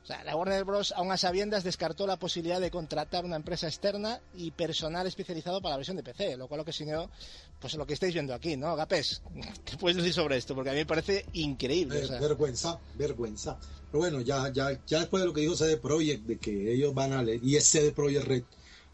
[0.09, 0.95] O sea, la Warner Bros.
[0.97, 5.73] aún a sabiendas descartó la posibilidad de contratar una empresa externa y personal especializado para
[5.73, 7.11] la versión de PC, lo cual lo que significó,
[7.61, 8.75] pues lo que estáis viendo aquí, ¿no?
[8.75, 9.21] Gapes,
[9.67, 10.55] ¿qué puedes decir sobre esto?
[10.55, 12.01] Porque a mí me parece increíble.
[12.01, 12.21] Eh, o sea.
[12.21, 13.59] Vergüenza, vergüenza.
[13.93, 16.95] Pero bueno, ya, ya, ya después de lo que dijo CD Projekt, de que ellos
[16.95, 18.45] van a leer, y es CD Projekt Red,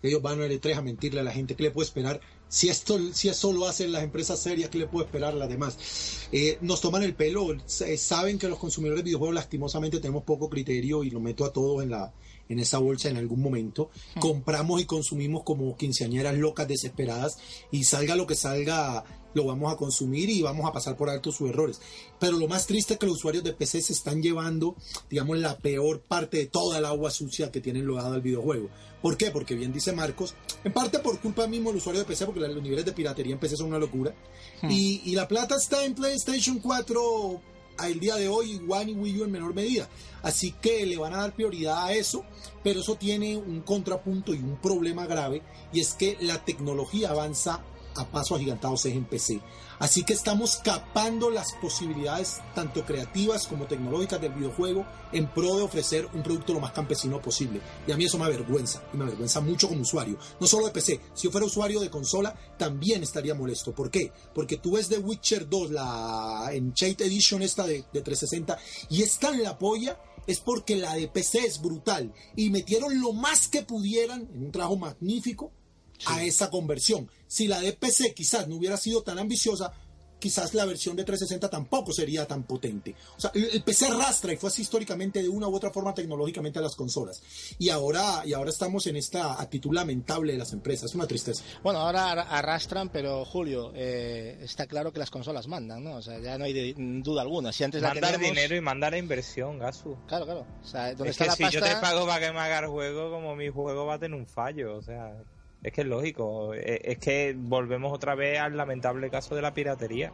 [0.03, 2.21] ellos van a L3 a mentirle a la gente, ¿qué le puede esperar?
[2.49, 5.49] Si esto, si eso lo hacen las empresas serias, ¿qué le puede esperar a las
[5.49, 6.29] demás?
[6.31, 11.03] Eh, nos toman el pelo, saben que los consumidores de videojuegos lastimosamente tenemos poco criterio
[11.03, 12.13] y lo meto a todos en la
[12.49, 13.91] en esa bolsa en algún momento.
[14.15, 14.21] Hmm.
[14.21, 17.39] Compramos y consumimos como quinceañeras locas desesperadas
[17.71, 19.05] y salga lo que salga,
[19.35, 21.81] lo vamos a consumir y vamos a pasar por alto sus errores.
[22.19, 24.77] Pero lo más triste es que los usuarios de PC se están llevando,
[25.11, 28.69] digamos, la peor parte de toda el agua sucia que tienen lo dado al videojuego.
[29.03, 29.31] ¿Por qué?
[29.31, 30.35] Porque bien dice Marcos,
[30.65, 33.39] en parte por culpa mismo del usuario de PC, porque los niveles de piratería en
[33.39, 34.15] PC son una locura.
[34.63, 34.71] Hmm.
[34.71, 39.23] Y, y la plata está en PlayStation 4 al día de hoy One y Wii
[39.23, 39.89] en menor medida.
[40.23, 42.25] Así que le van a dar prioridad a eso,
[42.63, 45.43] pero eso tiene un contrapunto y un problema grave,
[45.73, 47.63] y es que la tecnología avanza
[47.97, 49.41] a paso agigantados en PC.
[49.79, 55.63] Así que estamos capando las posibilidades tanto creativas como tecnológicas del videojuego en pro de
[55.63, 57.61] ofrecer un producto lo más campesino posible.
[57.87, 60.19] Y a mí eso me avergüenza, y me avergüenza mucho como usuario.
[60.41, 63.75] No solo de PC, si yo fuera usuario de consola también estaría molesto.
[63.75, 64.13] ¿Por qué?
[64.35, 68.59] Porque tú ves The Witcher 2, la Enchant Edition esta de, de 360,
[68.91, 73.13] y es tan la polla es porque la de PC es brutal y metieron lo
[73.13, 75.53] más que pudieran en un trabajo magnífico
[75.99, 76.07] sí.
[76.07, 77.11] a esa conversión.
[77.35, 79.73] Si la de PC quizás no hubiera sido tan ambiciosa,
[80.21, 82.95] quizás la versión de 360 tampoco sería tan potente.
[83.17, 86.61] O sea, el, PC arrastra y fue así históricamente de una u otra forma tecnológicamente
[86.61, 87.21] a las consolas.
[87.59, 90.91] Y ahora, y ahora estamos en esta actitud lamentable de las empresas.
[90.91, 91.43] Es una tristeza.
[91.65, 95.97] Bueno, ahora arrastran, pero Julio, eh, está claro que las consolas mandan, ¿no?
[95.97, 97.51] O sea, ya no hay de, duda alguna.
[97.51, 98.37] Si antes mandar la teníamos...
[98.37, 99.97] dinero y mandar inversión, Gasu.
[100.07, 100.47] Claro, claro.
[100.63, 101.59] O sea, ¿dónde es está que la si pasta...
[101.59, 104.17] yo te pago para que me haga el juego, como mi juego va a tener
[104.17, 105.17] un fallo, o sea...
[105.65, 110.13] Es que es lógico, es que volvemos otra vez al lamentable caso de la piratería.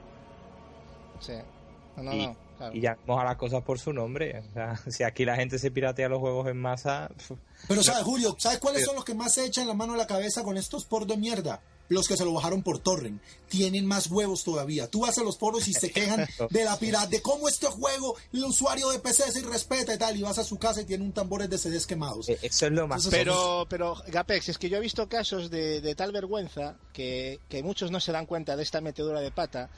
[1.19, 1.35] Sí.
[1.97, 2.75] No, no, y, no, claro.
[2.75, 4.39] y llamamos a las cosas por su nombre.
[4.39, 7.11] O sea, si aquí la gente se piratea los juegos en masa.
[7.69, 8.37] Pero, ¿sabes, Julio?
[8.39, 10.85] ¿Sabes cuáles son los que más se echan la mano a la cabeza con estos
[10.85, 11.61] por de mierda?
[11.91, 14.89] Los que se lo bajaron por torrent tienen más huevos todavía.
[14.89, 18.17] Tú vas a los foros y se quejan de la pirata, de cómo este juego,
[18.33, 21.05] el usuario de PC se respeta y tal, y vas a su casa y tiene
[21.05, 22.29] un tambores de CDs quemados.
[22.31, 23.05] Eh, Eso es lo más.
[23.05, 27.41] Entonces, Pero, pero, Gapex, es que yo he visto casos de, de tal vergüenza que,
[27.49, 29.69] que muchos no se dan cuenta de esta metedura de pata.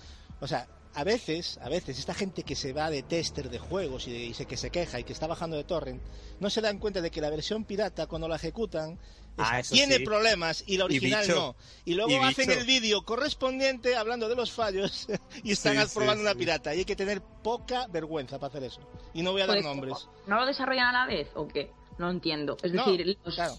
[0.41, 4.07] O sea, a veces, a veces, esta gente que se va de tester de juegos
[4.09, 6.03] y, de- y se, que se queja y que está bajando de torrent,
[6.39, 8.99] no se dan cuenta de que la versión pirata, cuando la ejecutan,
[9.39, 10.05] Ah, eso tiene sí.
[10.05, 11.35] problemas y la original bicho.
[11.35, 11.57] no.
[11.85, 15.09] Y luego Y hacen el vídeo correspondiente hablando de los fallos
[15.43, 16.39] y están Sí, sí, probando una sí.
[16.39, 16.75] pirata.
[16.75, 18.81] Y hay que tener poca vergüenza para hacer eso.
[19.15, 20.09] Y no voy a dar Pues, nombres.
[20.27, 21.71] ¿No lo desarrollan a la vez o qué?
[21.99, 22.57] No entiendo.
[22.63, 23.55] Es No, decir, los, claro.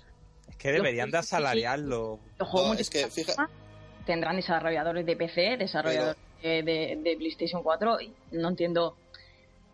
[0.47, 2.19] Es que deberían de asalariarlo.
[2.37, 3.49] los juegos No, es que, multiplataforma
[4.05, 8.01] tendrán desarrolladores de PC, desarrolladores de, de- de PlayStation 4.
[8.01, 8.95] y no entiendo.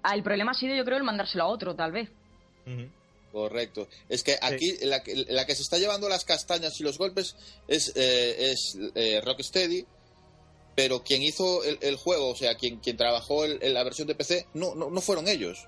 [0.03, 2.09] Ah, el problema ha sido, yo creo, el mandárselo a otro, tal vez.
[3.31, 3.87] Correcto.
[4.09, 7.35] Es que aquí la, que- la que se está llevando las castañas y los golpes
[7.67, 9.85] es, eh, es eh, Rocksteady,
[10.75, 14.07] pero quien hizo el, el juego, o sea, quien, quien trabajó el- en la versión
[14.07, 15.59] de PC, no, no, no fueron ellos.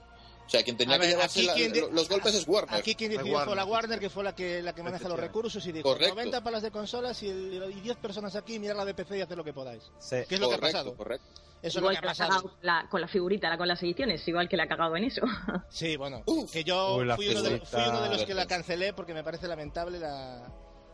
[0.52, 2.78] O sea, quien tenía ver, que llevarse la- de- los golpes es Warner.
[2.78, 4.00] Aquí quien decidió fue la Warner.
[4.02, 6.14] Que fue la que, la que maneja los recursos y dijo Correcto.
[6.14, 9.22] 90 palas de consolas y, el- y 10 personas aquí, mirad la de PC y
[9.22, 9.82] haced lo que podáis.
[10.00, 10.18] Sí.
[10.28, 10.96] ¿Qué es lo que ha correcto, pasado?
[10.98, 11.26] correcto.
[11.62, 12.30] Eso es lo igual que ha que ha pasado.
[12.30, 15.06] cagado la- con la figurita, la, con las ediciones, igual que la ha cagado en
[15.06, 15.22] eso.
[15.70, 16.52] Sí, bueno, Uf.
[16.52, 19.24] que yo Uy, fui, uno de, fui uno de los que la cancelé porque me
[19.24, 20.52] parece lamentable la,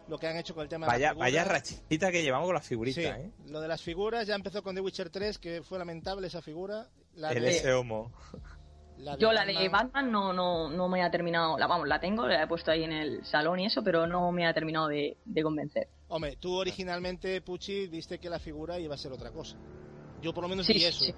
[0.08, 1.26] lo que han hecho con el tema de Vaya, la figura.
[1.26, 3.32] vaya rachita que llevamos con las figuritas, Sí, ¿eh?
[3.48, 6.88] lo de las figuras ya empezó con The Witcher 3, que fue lamentable esa figura.
[7.16, 8.12] La El de- ese homo.
[9.00, 11.88] La de Yo la de Batman- Batman no, no, no me ha terminado, la, vamos,
[11.88, 14.54] la tengo, la he puesto ahí en el salón y eso, pero no me ha
[14.54, 15.88] terminado de, de convencer.
[16.10, 19.56] Hombre, tú originalmente, Pucci, viste que la figura iba a ser otra cosa.
[20.22, 21.06] Yo por lo menos Sí, vi sí, eso.
[21.06, 21.14] sí.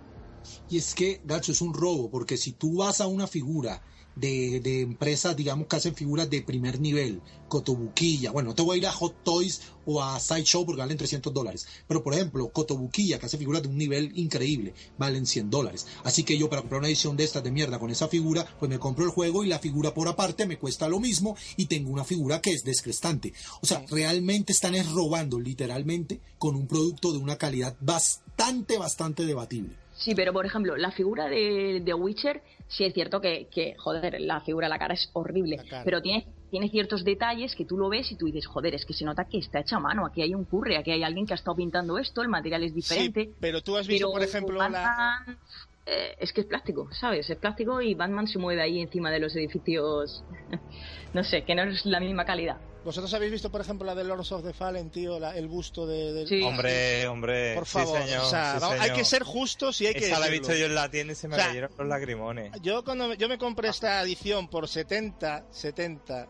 [0.69, 3.81] Y es que, Gacho, es un robo, porque si tú vas a una figura
[4.15, 8.75] de, de empresas, digamos, que hacen figuras de primer nivel, Cotobuquilla, bueno, no te voy
[8.75, 12.49] a ir a Hot Toys o a Sideshow porque valen 300 dólares, pero por ejemplo,
[12.49, 15.87] Cotobuquilla, que hace figuras de un nivel increíble, valen 100 dólares.
[16.03, 18.69] Así que yo para comprar una edición de estas de mierda con esa figura, pues
[18.69, 21.89] me compro el juego y la figura por aparte me cuesta lo mismo y tengo
[21.89, 23.33] una figura que es descrestante.
[23.61, 29.25] O sea, realmente están es robando literalmente con un producto de una calidad bastante, bastante
[29.25, 29.75] debatible.
[29.99, 34.19] Sí, pero por ejemplo, la figura de, de Witcher, sí es cierto que, que, joder,
[34.21, 38.09] la figura, la cara es horrible, pero tiene, tiene ciertos detalles que tú lo ves
[38.09, 40.33] y tú dices, joder, es que se nota que está hecha a mano, aquí hay
[40.33, 43.25] un curre, aquí hay alguien que ha estado pintando esto, el material es diferente.
[43.25, 44.69] Sí, pero tú has visto, pero por ejemplo, la...
[44.69, 45.37] Batman,
[45.85, 47.29] eh, es que es plástico, ¿sabes?
[47.29, 50.23] Es plástico y Batman se mueve ahí encima de los edificios,
[51.13, 52.57] no sé, que no es la misma calidad.
[52.89, 55.19] ¿Vosotros habéis visto, por ejemplo, la de Lords of the Fallen, tío?
[55.19, 56.11] la- el busto de...
[56.11, 56.41] del- Sí.
[56.41, 57.53] Hombre, hombre.
[57.53, 60.07] Por sí, favor, señor, o sea, sí, vamos, hay que ser justos y hay que
[60.07, 61.87] Esa la he visto yo en la tienda y se me O sea, cayeron los
[61.87, 62.51] lagrimones.
[62.63, 66.27] Yo cuando me- yo me compré esta edición por 70, 70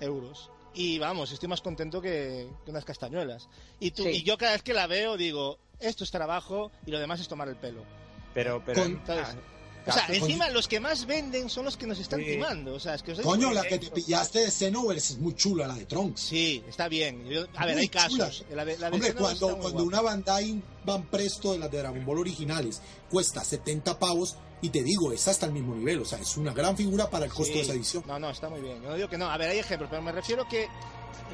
[0.00, 3.48] euros y vamos, estoy más contento que, que unas castañuelas.
[3.80, 4.10] Y, tú, Sí.
[4.10, 7.28] y yo cada vez que la veo digo, esto es trabajo y lo demás es
[7.28, 7.82] tomar el pelo.
[8.34, 8.82] Pero, pero.
[9.08, 9.34] Ah,
[9.86, 12.26] O sea, encima los que más venden son los que nos están Sí.
[12.32, 12.74] timando.
[12.74, 15.74] O sea, es que Coño, la que te pillaste de Xenoverse es muy chula, la
[15.74, 16.20] de Trunks.
[16.20, 17.24] Sí, está bien.
[17.28, 18.10] Yo- a ver, Muy hay casos.
[18.38, 18.56] chula.
[18.56, 21.78] La de- la de Hombre, Xenoverse cuando, cuando una Bandai Van Presto de las de
[21.78, 22.80] Dragon Ball originales
[23.10, 26.00] cuesta 70 pavos, y te digo, esta está al mismo nivel.
[26.00, 27.58] O sea, es una gran figura para el costo Sí.
[27.58, 28.04] de esa edición.
[28.06, 28.82] No, no, está muy bien.
[28.82, 29.30] Yo no digo que no.
[29.30, 30.68] A ver, hay ejemplos, pero me refiero que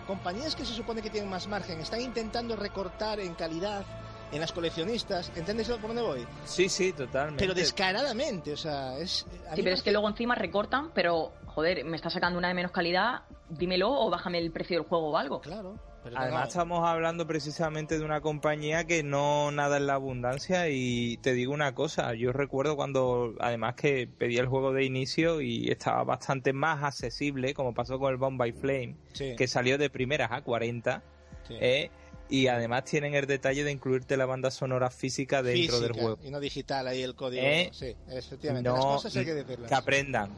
[0.06, 3.84] compañías que se supone que tienen más margen están intentando recortar en calidad
[4.32, 5.32] en las coleccionistas.
[5.36, 6.26] ¿Entendéis por dónde voy?
[6.44, 7.42] Sí, sí, totalmente.
[7.42, 9.26] Pero descaradamente, o sea, es...
[9.50, 12.54] a Sí, pero es que luego encima recortan, pero joder, me está sacando una de
[12.54, 15.40] menos calidad, dímelo o bájame el precio del juego o algo.
[15.40, 15.74] Claro.
[16.04, 16.48] pero Además no.
[16.48, 21.52] estamos hablando precisamente de una compañía que no nada en la abundancia y te digo
[21.52, 26.52] una cosa, yo recuerdo cuando además que pedí el juego de inicio y estaba bastante
[26.52, 30.42] más accesible, como pasó con el Bomb by Flame, Sí, que salió de primeras a
[30.42, 31.02] 40,
[31.48, 31.54] sí.
[31.60, 31.90] ¿eh?
[32.30, 36.18] Y además tienen el detalle de incluirte la banda sonora física dentro del juego.
[36.24, 37.42] Y no digital, ahí el código.
[37.44, 37.70] ¿Eh?
[37.72, 38.68] Sí, efectivamente.
[38.68, 39.68] No, las cosas hay que decirlas.
[39.68, 40.30] que aprendan,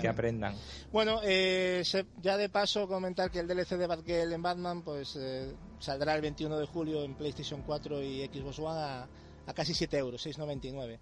[0.00, 0.54] que aprendan.
[0.92, 5.16] Bueno, eh, se- ya de paso comentar que el DLC de Batgirl en Batman pues
[5.20, 9.08] eh, saldrá el 21 de julio en PlayStation 4 y Xbox One a,
[9.46, 10.98] a casi 7 euros, 6,99.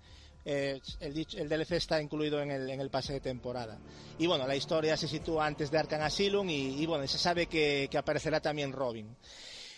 [0.47, 3.79] Eh, el, el DLC está incluido en el, en el pase de temporada.
[4.19, 7.47] Y bueno, la historia se sitúa antes de Arkham Asylum y, y bueno, se sabe
[7.47, 9.17] que, que aparecerá también Robin.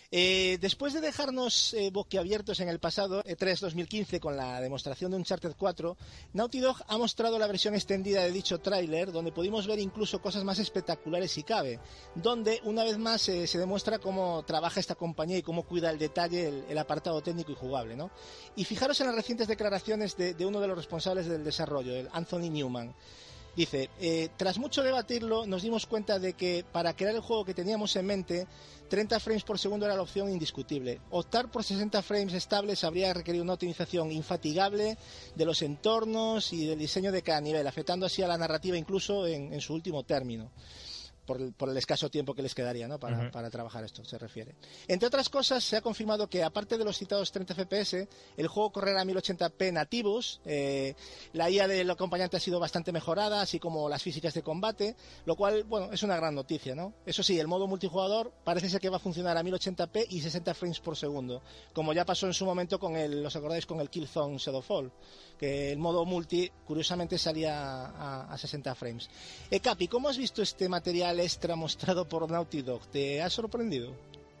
[0.09, 5.11] Eh, después de dejarnos eh, boquiabiertos en el pasado E E3 2015 con la demostración
[5.11, 5.97] de Uncharted 4,
[6.31, 10.45] Naughty Dog ha mostrado la versión extendida de dicho tráiler, donde pudimos ver incluso cosas
[10.45, 11.81] más espectaculares si cabe,
[12.15, 15.99] donde una vez más eh, se demuestra cómo trabaja esta compañía y cómo cuida el
[15.99, 17.97] detalle, el, apartado técnico y jugable.
[17.97, 18.09] ¿no?
[18.55, 22.07] Y fijaros en las recientes declaraciones de, de uno de los responsables del desarrollo, el
[22.13, 22.95] Anthony Newman.
[23.57, 27.55] Dice, eh, tras mucho debatirlo, nos dimos cuenta de que para crear el juego que
[27.55, 28.45] teníamos en mente,
[28.87, 31.01] 30 frames por segundo era la opción indiscutible.
[31.09, 34.95] Optar por 60 frames estables habría requerido una optimización infatigable
[35.33, 39.25] de los entornos y del diseño de cada nivel, afectando así a la narrativa incluso
[39.25, 40.51] en, en su último término
[41.27, 42.99] por el, por el escaso tiempo que les quedaría ¿no?
[42.99, 44.55] para, para trabajar esto, se refiere.
[44.87, 48.71] Entre otras cosas, se ha confirmado que aparte de los citados 30 FPS, el juego
[48.71, 50.95] correrá a 1080p nativos, eh,
[51.33, 54.95] la IA del acompañante ha sido bastante mejorada, así como las físicas de combate,
[55.25, 56.93] lo cual, bueno, es una gran noticia, ¿no?
[57.05, 60.53] Eso sí, el modo multijugador parece ser que va a funcionar a 1080p y 60
[60.53, 61.43] frames por segundo,
[61.73, 63.65] como ya pasó en su momento con el, ¿os acordáis?
[63.65, 64.91] Con el Killzone Shadowfall,
[65.37, 69.09] que el modo multi, curiosamente, salía a, a 60 frames.
[69.51, 72.87] Eh, Capi, ¿cómo has visto este material extra mostrado por Naughty Dog?
[72.87, 73.93] ¿Te ha sorprendido?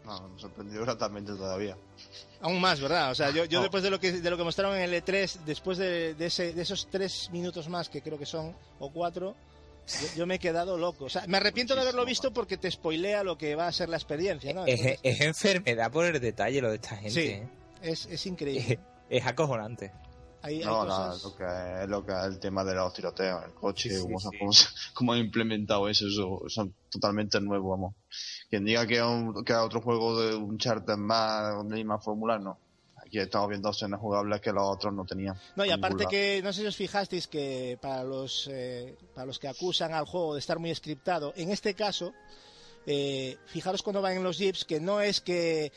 [0.05, 1.77] No, me sorprendió gratamente todavía.
[2.41, 3.11] Aún más, ¿verdad?
[3.11, 3.63] O sea, yo, yo No.
[3.63, 6.53] después de lo que de lo que mostraron en el E3, después de, de ese,
[6.53, 9.35] de esos tres minutos más, que creo que son, o cuatro,
[10.01, 11.05] yo, yo me he quedado loco.
[11.05, 13.89] O sea, me arrepiento de haberlo visto porque te spoilea lo que va a ser
[13.89, 14.65] la experiencia, ¿no?
[14.65, 17.09] Es, es enfermedad por el detalle lo de esta gente.
[17.11, 17.27] Sí.
[17.29, 17.47] ¿eh?
[17.81, 18.79] es, es increíble.
[19.09, 19.93] Es acojonante.
[20.41, 22.93] Hay, hay No, nada, cosas- lo que es lo que es el tema de los
[22.93, 24.51] tiroteos el coche, Sí, cómo, sí, cómo
[24.93, 27.95] cómo han implementado eso, eso, son totalmente nuevo, vamos.
[28.49, 32.41] Quien diga que un- que otro juego de un charter más, donde hay más fórmulas,
[32.41, 32.59] no.
[32.95, 35.35] Aquí estamos viendo escenas jugables que los otros no tenían.
[35.55, 39.39] No, y aparte que, no sé si os fijasteis que para los, eh, para los
[39.39, 42.13] que acusan al juego de estar muy scriptado, en este caso,
[42.85, 45.71] eh, fijaros cuando van en los jeeps que no es que...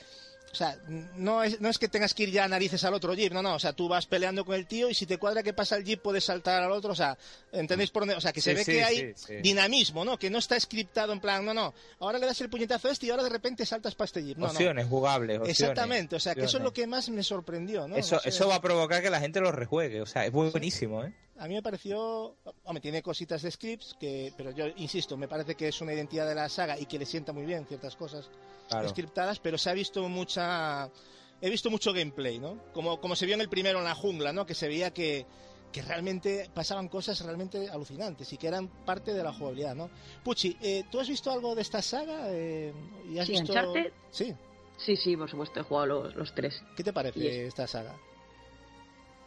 [0.52, 0.76] O sea,
[1.14, 3.40] no es, no es que tengas que ir ya a narices al otro jeep, no,
[3.40, 5.76] no, o sea, tú vas peleando con el tío y si te cuadra que pasa
[5.76, 7.16] el jeep puedes saltar al otro, o sea,
[7.52, 8.16] ¿entendéis por dónde?
[8.16, 10.18] O sea, que se Sí, ve sí, que hay sí, dinamismo, ¿no?
[10.18, 13.06] Que no está scriptado en plan, no, no, ahora le das el puñetazo a este
[13.06, 14.52] y ahora de repente saltas para este jeep, no, no.
[14.52, 15.38] opciones jugables.
[15.38, 17.94] Opciones, Exactamente, o sea, que eso es lo que más me sorprendió, ¿no?
[17.96, 18.28] Eso, No sé.
[18.30, 20.00] eso va a provocar que la gente lo rejuegue.
[20.02, 21.12] O sea, es buenísimo, ¿eh?
[21.40, 25.54] A mí me pareció, hombre, tiene cositas de scripts, que, pero yo insisto, me parece
[25.54, 28.28] que es una identidad de la saga y que le sienta muy bien ciertas cosas
[28.68, 28.88] Claro.
[28.88, 30.88] scriptadas, pero se ha visto mucha,
[31.40, 32.58] he visto mucho gameplay, ¿no?
[32.74, 34.44] Como, como se vio en el primero en la jungla, ¿no?
[34.46, 35.24] Que se veía que,
[35.72, 39.90] que realmente pasaban cosas realmente alucinantes y que eran parte de la jugabilidad, ¿no?
[40.22, 42.26] Puchi, eh, ¿tú has visto algo de esta saga?
[42.28, 42.72] Eh,
[43.10, 43.52] ¿y has Sí, visto...
[43.52, 43.92] Uncharted.
[44.10, 44.34] Sí,
[44.76, 46.62] Sí, sí, por supuesto, he jugado los, los tres.
[46.76, 47.96] ¿qué te parece es- esta saga?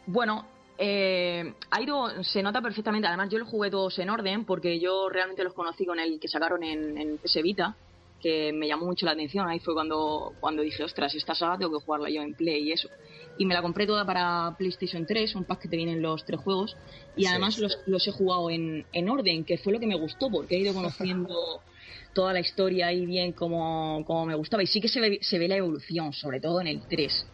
[0.06, 0.46] Bueno,
[0.78, 3.06] eh, ha ido, se nota perfectamente.
[3.08, 6.28] Además, yo los jugué todos en orden porque yo realmente los conocí con el que
[6.28, 7.76] sacaron en, en PS Vita,
[8.20, 9.48] que me llamó mucho la atención.
[9.48, 12.72] Ahí fue cuando, cuando dije, ostras, esta saga tengo que jugarla yo en Play y
[12.72, 12.88] eso.
[13.36, 16.40] Y me la compré toda para PlayStation 3, un pack que te vienen los tres
[16.40, 16.76] juegos.
[17.16, 17.28] Y Sí.
[17.28, 20.54] además los, los he jugado en, en orden, que fue lo que me gustó, porque
[20.56, 21.34] he ido conociendo
[22.14, 24.62] toda la historia ahí bien como, como me gustaba.
[24.62, 27.26] Y sí que se ve, se ve la evolución, sobre todo en el 3.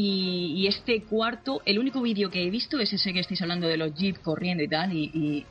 [0.00, 3.66] Y, y este cuarto, el único vídeo que he visto es ese que estáis hablando
[3.66, 5.46] de los jeeps corriendo y tal, y, y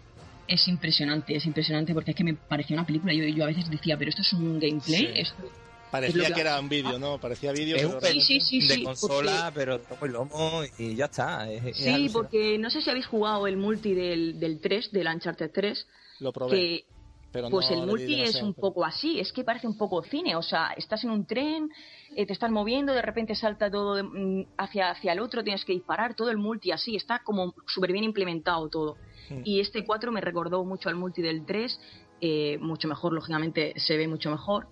[0.48, 3.14] es impresionante, es impresionante porque es que me parecía una película.
[3.14, 5.10] Yo, yo a veces decía, pero esto es un gameplay, Sí.
[5.16, 5.44] esto
[5.92, 7.18] Parecía que que- era un vídeo, ¿no?
[7.20, 11.52] Parecía vídeo, Sí, sí, sí, de sí, consola, pero tomo y lomo y ya está.
[11.52, 12.14] Es- es Sí, alucinante.
[12.14, 15.86] porque no sé si habéis jugado el multi del, del 3, del Uncharted 3,
[16.22, 16.52] lo probé.
[16.58, 16.86] que
[17.32, 20.02] pero pues no el multi es un pero- poco así, es que parece un poco
[20.04, 21.70] cine, o sea, estás en un tren,
[22.18, 25.64] eh, te estás moviendo, de repente salta todo de- mm, hacia, hacia el otro, tienes
[25.64, 28.98] que disparar, todo el multi así, está como súper bien implementado todo.
[29.30, 29.42] Mm.
[29.44, 31.80] Y este 4 me recordó mucho al multi del 3,
[32.20, 34.68] eh, mucho mejor, lógicamente se ve mucho mejor,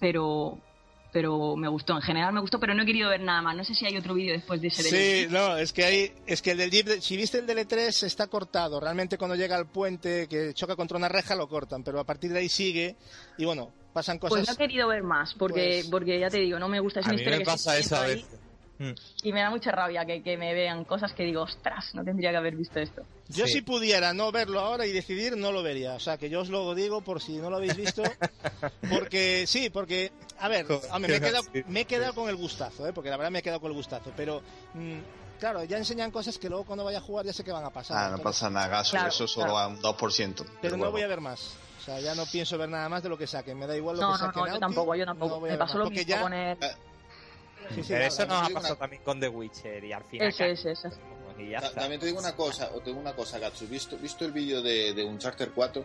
[0.00, 0.58] pero
[1.12, 3.64] pero me gustó, en general me gustó, pero no he querido ver nada más, no
[3.64, 6.52] sé si hay otro vídeo después de ese Sí, no, es que hay, es que
[6.52, 8.78] el del Jeep, si viste el del E3 está cortado.
[8.78, 12.30] Realmente cuando llega al puente que choca contra una reja lo cortan, pero a partir
[12.32, 12.94] de ahí sigue
[13.36, 14.38] y bueno, pasan cosas.
[14.38, 17.00] Pues no he querido ver más, porque, Pues- porque ya te digo, no me gusta,
[17.00, 18.30] es A una mí historia me que pasa estoy eso a viendo ahí.
[18.30, 18.40] veces.
[18.82, 18.94] Mm.
[19.24, 22.30] Y me da mucha rabia que, que me vean cosas que digo, ostras, no tendría
[22.30, 23.02] que haber visto esto.
[23.28, 23.52] Yo Sí.
[23.54, 25.92] si pudiera no verlo ahora y decidir, no lo vería.
[25.96, 28.02] O sea, que yo os lo digo por si no lo habéis visto.
[28.90, 32.86] Porque, sí, porque, a ver, hombre, me, he quedado, me he quedado con el gustazo,
[32.88, 32.92] ¿eh?
[32.94, 34.12] porque la verdad me he quedado con el gustazo.
[34.16, 34.40] Pero,
[34.74, 34.98] mm,
[35.38, 37.70] claro, ya enseñan cosas que luego cuando vaya a jugar ya sé que van a
[37.70, 37.96] pasar.
[37.98, 39.58] Ah, no Entonces, pasa nada, gaso, Claro, eso solo claro.
[39.58, 40.44] a un 2%.
[40.62, 40.92] Pero no bueno.
[40.92, 41.54] voy a ver más.
[41.80, 43.58] O sea, ya no pienso ver nada más de lo que saquen.
[43.58, 44.40] Me da igual lo No, que no, saquen.
[44.42, 45.40] no, yo Naughty, tampoco, yo no tampoco.
[45.40, 46.58] me pasó lo porque mismo ya- con el...
[47.74, 50.28] Sí, sí, Pero eso nos ha pasado una- también con The Witcher y al final.
[50.28, 50.88] Ese, ese, ese.
[51.38, 51.80] Y ya Ta- está.
[51.82, 53.66] También te digo una cosa, o te digo una cosa, Gatsu.
[53.68, 55.84] Visto, visto el vídeo de, de Uncharted 4,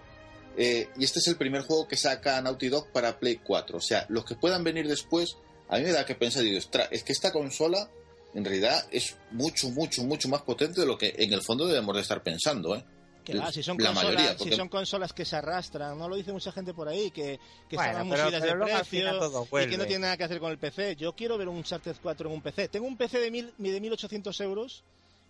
[0.57, 3.77] eh, y este es el primer juego que saca Naughty Dog para Play 4.
[3.77, 5.37] O sea, los que puedan venir después,
[5.69, 7.89] a mí me da que pensar, digo, "Ostras, es que esta consola
[8.33, 11.95] en realidad es mucho, mucho, mucho más potente de lo que en el fondo debemos
[11.95, 12.83] de estar pensando, ¿eh?
[13.25, 16.15] Que va, si son, La consolas, mayoría, si son consolas que se arrastran, no lo
[16.15, 19.69] dice mucha gente por ahí, que, que Bueno, están muy pero- pero de precio y
[19.69, 20.95] que no tiene nada que hacer con el PC.
[20.95, 22.67] Yo quiero ver un Uncharted 4 en un PC.
[22.69, 24.83] Tengo un PC de, mil, de 1800 euros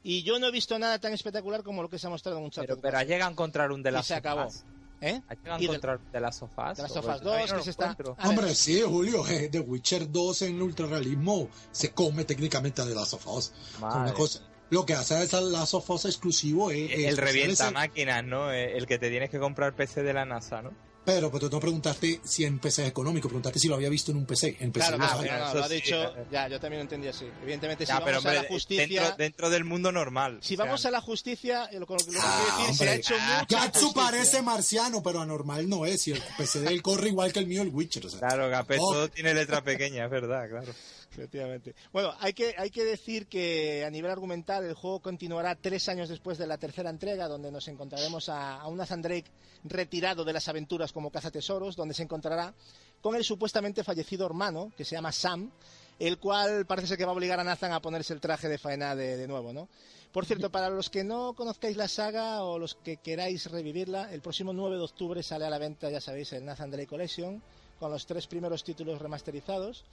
[0.04, 2.44] Y yo no he visto nada tan espectacular como lo que se ha mostrado en
[2.44, 2.66] un chat.
[2.68, 4.44] Pero, pero has llegado a encontrar un de y las se acabó.
[4.52, 4.64] sofás.
[5.02, 5.20] ¿Eh?
[5.28, 6.78] ¿Has llegado a Y de- encontrar de las sofás?
[6.78, 7.98] de las sofás pues, ahí 2 no que se está...
[8.24, 13.14] Hombre, sí, Julio, eh, The Witcher 2 en ultrarrealismo se come técnicamente a The Last
[13.16, 13.52] of Us.
[13.78, 16.92] O sea, una cosa- lo que hace esa Last of Us exclusivo es...
[16.92, 18.52] es- El revienta ese- máquinas, ¿no?
[18.52, 20.72] Eh, El que te tienes que comprar PC de la NASA, ¿no?
[21.06, 24.10] Pero, pero tú no preguntaste si en PC es económico, preguntaste si lo había visto
[24.10, 24.58] en un PC.
[24.60, 25.30] En PC Claro, lo claro, sabe.
[25.30, 25.96] pero no, lo ha sí, dicho...
[25.98, 26.26] claro.
[26.32, 27.26] Ya, yo también lo entendí así.
[27.44, 29.02] Evidentemente, si Ya, vamos pero a hombre, la justicia...
[29.02, 30.40] dentro, dentro del mundo normal.
[30.42, 32.88] Si O sea, vamos a la justicia, lo, lo que quiero Ah, decir, se ha
[32.88, 32.94] hombre.
[32.96, 33.94] hecho mucha Gatsu justicia.
[34.04, 36.08] parece marciano, pero anormal no es.
[36.08, 38.04] Y el PC de él corre igual que el mío, el Witcher.
[38.04, 38.18] o sea.
[38.22, 38.92] Claro, Gapet, Oh.
[38.94, 40.74] todo tiene letra pequeña, es verdad, claro.
[41.16, 41.76] Efectivamente.
[41.94, 46.10] Bueno, hay que, hay que decir que a nivel argumental el juego continuará tres años
[46.10, 49.32] después de la tercera entrega, donde nos encontraremos a, un Nathan Drake
[49.64, 52.54] retirado de las aventuras como cazatesoros, donde se encontrará
[53.02, 55.52] con el supuestamente fallecido hermano, que se llama Sam,
[56.00, 58.94] el cual parece que va a obligar a Nathan a ponerse el traje de faena
[58.94, 59.70] de, de nuevo, ¿no?
[60.12, 64.22] Por cierto, para los que no conozcáis la saga o los que queráis revivirla, el
[64.22, 67.42] próximo 9 de octubre sale a la venta, ya sabéis, el Nathan Drake Collection,
[67.80, 69.84] con los tres primeros títulos remasterizados.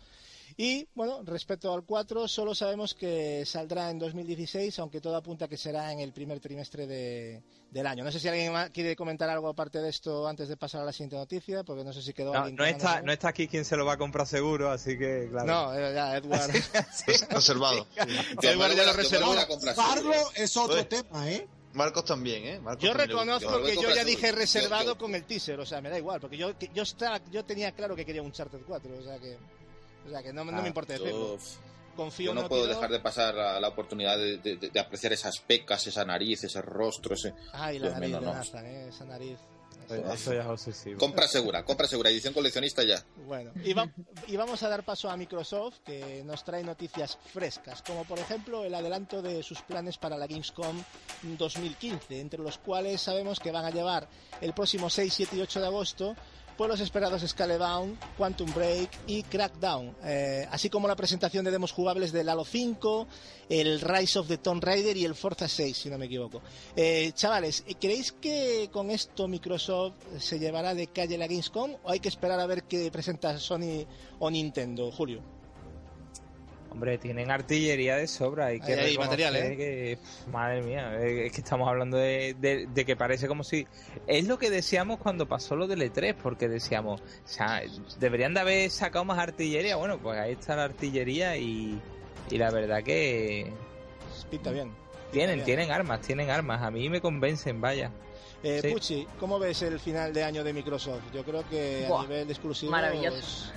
[0.56, 5.56] Y bueno, respecto al 4, solo sabemos que saldrá en 2016, aunque todo apunta que
[5.56, 8.04] será en el primer trimestre de- del año.
[8.04, 10.84] No sé si alguien más quiere comentar algo aparte de esto antes de pasar a
[10.84, 12.32] la siguiente noticia, porque no sé si quedó.
[12.34, 14.98] No, alguien no está, no está aquí quien se lo va a comprar seguro, así
[14.98, 15.46] que, claro.
[15.46, 16.50] No, eh, ya, Edward.
[16.50, 17.86] Res- Reservado.
[18.42, 19.34] Yo igual me ya lo yo reservó.
[19.34, 20.30] seguro.
[20.34, 20.84] es otro Oye.
[20.84, 21.46] tema, ¿eh?
[21.74, 22.60] Marcos también, ¿eh?
[22.60, 25.58] Marcos Yo también reconozco Yo que yo ya dije Yo- reservado yo- con el teaser,
[25.58, 28.30] o sea, me da igual, porque yo, yo, estaba, yo tenía claro que quería un
[28.32, 29.38] Charter 4, o sea que,
[30.06, 31.36] o sea que no, no Ah, me importa decirlo.
[31.38, 31.44] Yo,
[31.96, 35.38] Confío yo no puedo dejar de pasar la, la oportunidad de, de- de apreciar esas
[35.40, 37.34] pecas, esa nariz, ese rostro, ese...
[37.52, 38.32] Ay, la Dios nariz mío, de no.
[38.34, 39.38] Nathan, eh, esa nariz.
[39.90, 40.98] Eso ya es obsesivo.
[40.98, 43.04] Compra segura, compra segura, edición coleccionista ya.
[43.26, 43.92] Bueno, y, va-
[44.26, 48.64] y vamos a dar paso a Microsoft, que nos trae noticias frescas, como por ejemplo
[48.64, 50.82] el adelanto de sus planes para la Gamescom
[51.36, 54.08] 2015, entre los cuales sabemos que van a llevar
[54.40, 56.16] el próximo 6, 7 y 8 de agosto
[56.56, 61.72] por los esperados Scalebound, Quantum Break y Crackdown, eh, así como la presentación de demos
[61.72, 63.06] jugables del Halo 5,
[63.48, 66.42] el Rise of the Tomb Raider y el Forza 6, si no me equivoco.
[66.76, 72.00] Eh, chavales, ¿creéis que con esto Microsoft se llevará de calle la Gamescom o hay
[72.00, 73.86] que esperar a ver qué presenta Sony
[74.18, 75.31] o Nintendo, Julio?
[76.72, 78.46] Hombre, tienen artillería de sobra.
[78.46, 79.56] Hay que Ahí hay reconocer material, ¿eh?
[79.56, 79.98] que,
[80.32, 83.66] madre mía, es que estamos hablando de, de- de que parece como si...
[84.06, 87.60] Es lo que decíamos cuando pasó lo del E3, porque decíamos, o sea,
[88.00, 89.76] deberían de haber sacado más artillería.
[89.76, 91.78] Bueno, pues ahí está la artillería y,
[92.30, 93.52] y la verdad que
[94.30, 94.72] Pinta bien.
[95.10, 95.44] tienen, bien.
[95.44, 96.62] tienen armas, tienen armas.
[96.62, 97.90] A mí me convencen, vaya.
[98.42, 98.68] Eh, Sí.
[98.72, 101.02] Pucci, ¿cómo ves el final de año de Microsoft?
[101.14, 103.16] Yo creo que a nivel exclusivo maravilloso.
[103.18, 103.52] es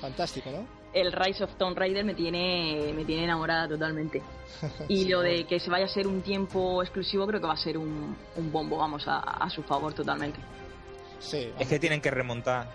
[0.00, 0.66] fantástico, ¿no?
[0.92, 4.22] El Rise of Tomb Raider me tiene, me tiene enamorada totalmente.
[4.88, 7.56] Y lo de que se vaya a ser un tiempo exclusivo creo que va a
[7.56, 10.40] ser un, un bombo, vamos, a, a su favor totalmente.
[11.20, 12.68] Sí, Es que tienen que remontar.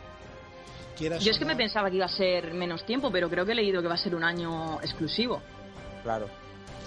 [0.97, 1.49] quieras Yo es que no.
[1.49, 3.95] me pensaba que iba a ser menos tiempo, pero creo que he leído que va
[3.95, 5.41] a ser un año exclusivo.
[6.03, 6.29] Claro.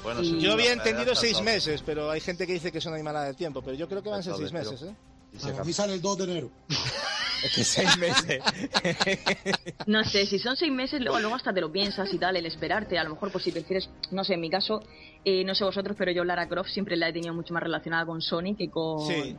[0.02, 2.94] Bueno, Y- Yo había entendido seis meses, pero hay gente que dice que es una
[2.94, 4.94] animalada del tiempo, pero yo creo que van a ser seis meses, ¿eh?
[5.32, 6.50] Y se A mí sale el 2 de enero.
[7.44, 8.42] Es que seis meses.
[9.86, 12.46] No sé, si son seis meses, luego, luego hasta te lo piensas y tal, el
[12.46, 14.82] esperarte, a lo mejor pues si prefieres, no sé, en mi caso,
[15.24, 18.04] eh, no sé vosotros, pero yo Lara Croft siempre la he tenido mucho más relacionada
[18.06, 19.06] con Sony que con...
[19.06, 19.36] Sí.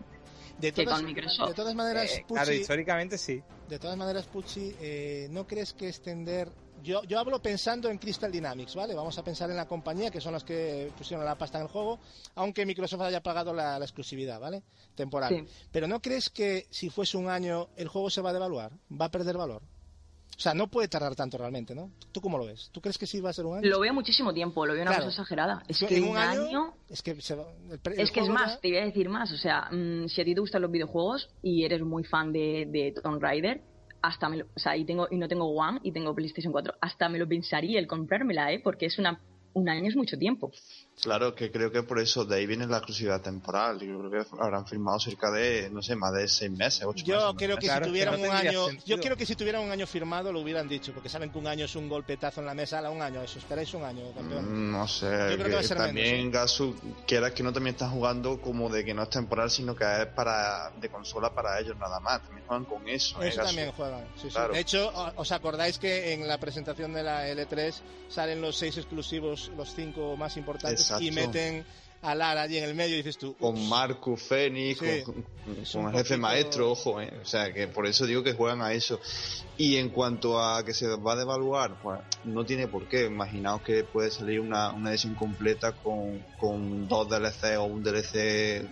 [0.60, 1.49] De que todas, con Microsoft.
[1.49, 3.41] de todas maneras, Eh, claro, Pucci, históricamente sí.
[3.68, 6.49] de todas maneras, Pucci, eh, ¿no crees que extender...
[6.84, 8.93] Yo, yo hablo pensando en Crystal Dynamics, ¿vale?
[8.95, 11.69] Vamos a pensar en la compañía, que son los que pusieron la pasta en el
[11.69, 11.99] juego,
[12.35, 14.64] aunque Microsoft haya pagado la, la exclusividad, ¿vale?
[14.95, 15.30] Temporal.
[15.47, 15.68] Sí.
[15.72, 18.72] Pero ¿no crees que si fuese un año el juego se va a devaluar?
[18.89, 19.61] ¿Va a perder valor?
[20.38, 21.91] O sea, no puede tardar tanto realmente, ¿no?
[22.14, 22.69] ¿Tú cómo lo ves?
[22.72, 23.68] ¿Tú crees que sí va a ser un año?
[23.68, 25.06] Lo veo muchísimo tiempo, lo veo una Claro.
[25.07, 25.64] cosa exagerada.
[25.68, 26.73] Es que un un año, año...
[26.88, 29.10] es que se va- el pre- Es que es más, ya- te voy a decir
[29.10, 29.30] más.
[29.34, 32.68] O sea, mm, si a ti te gustan los videojuegos y eres muy fan de,
[32.69, 33.61] de Tomb Raider,
[34.01, 36.76] hasta me lo, o sea, y, tengo, y no tengo One y tengo PlayStation 4,
[36.81, 38.59] hasta me lo pensaría el comprármela, ¿eh?
[38.63, 39.21] Porque es una,
[39.53, 40.51] un año es mucho tiempo.
[41.01, 43.80] Claro, que creo que por eso de ahí viene la exclusividad temporal.
[43.80, 47.15] Yo creo que habrán firmado cerca de, no sé, más de seis meses, ocho Yo
[47.15, 47.34] meses.
[47.38, 48.85] creo que Claro, si que tuvieran no un año, sentido.
[48.97, 51.47] yo creo que si tuvieran un año firmado lo hubieran dicho, porque saben que un
[51.47, 54.69] año es un golpetazo en la mesa, a un año, eso esperáis un año, campeón.
[54.69, 56.76] Mm, No sé, creo que que va a ser también menos, Gasu,
[57.07, 60.07] quieras que no también están jugando como de que no es temporal, sino que es
[60.07, 62.21] para de consola para ellos nada más.
[62.23, 63.23] También juegan con eso.
[63.23, 64.05] ¿eh, Eso también juegan.
[64.15, 64.30] sí, sí.
[64.30, 64.53] Claro.
[64.53, 67.73] De hecho, os acordáis que en la presentación de la L3
[68.09, 71.03] salen los seis exclusivos los, los cinco más importantes Exacto.
[71.03, 71.66] y meten
[72.02, 73.36] a Lara allí en el medio y dices tú.
[73.36, 75.02] con Marcus Fenix, Sí.
[75.03, 77.11] con, con- Es con un el jefe poquito- maestro, ojo, eh.
[77.22, 79.02] o sea que por eso digo que juegan a eso.
[79.57, 83.06] Y en cuanto a que se va a devaluar, pues no tiene por qué.
[83.07, 88.66] Imaginaos que puede salir una, una edición completa con, con dos DLC o un DLC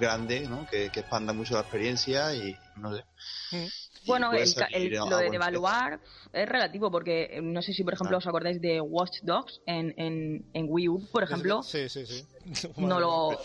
[0.00, 0.66] grande, ¿no?
[0.66, 3.04] Que, que expanda mucho la experiencia y no sé.
[3.52, 3.66] Mm.
[4.06, 6.00] Bueno, el el- lo de devaluar
[6.32, 8.18] es relativo porque eh, no sé si, por ejemplo, Ah.
[8.18, 12.24] os acordáis de Watch Dogs en, en, en Wii U, por ejemplo, Sí, sí, sí.
[12.76, 13.38] no lo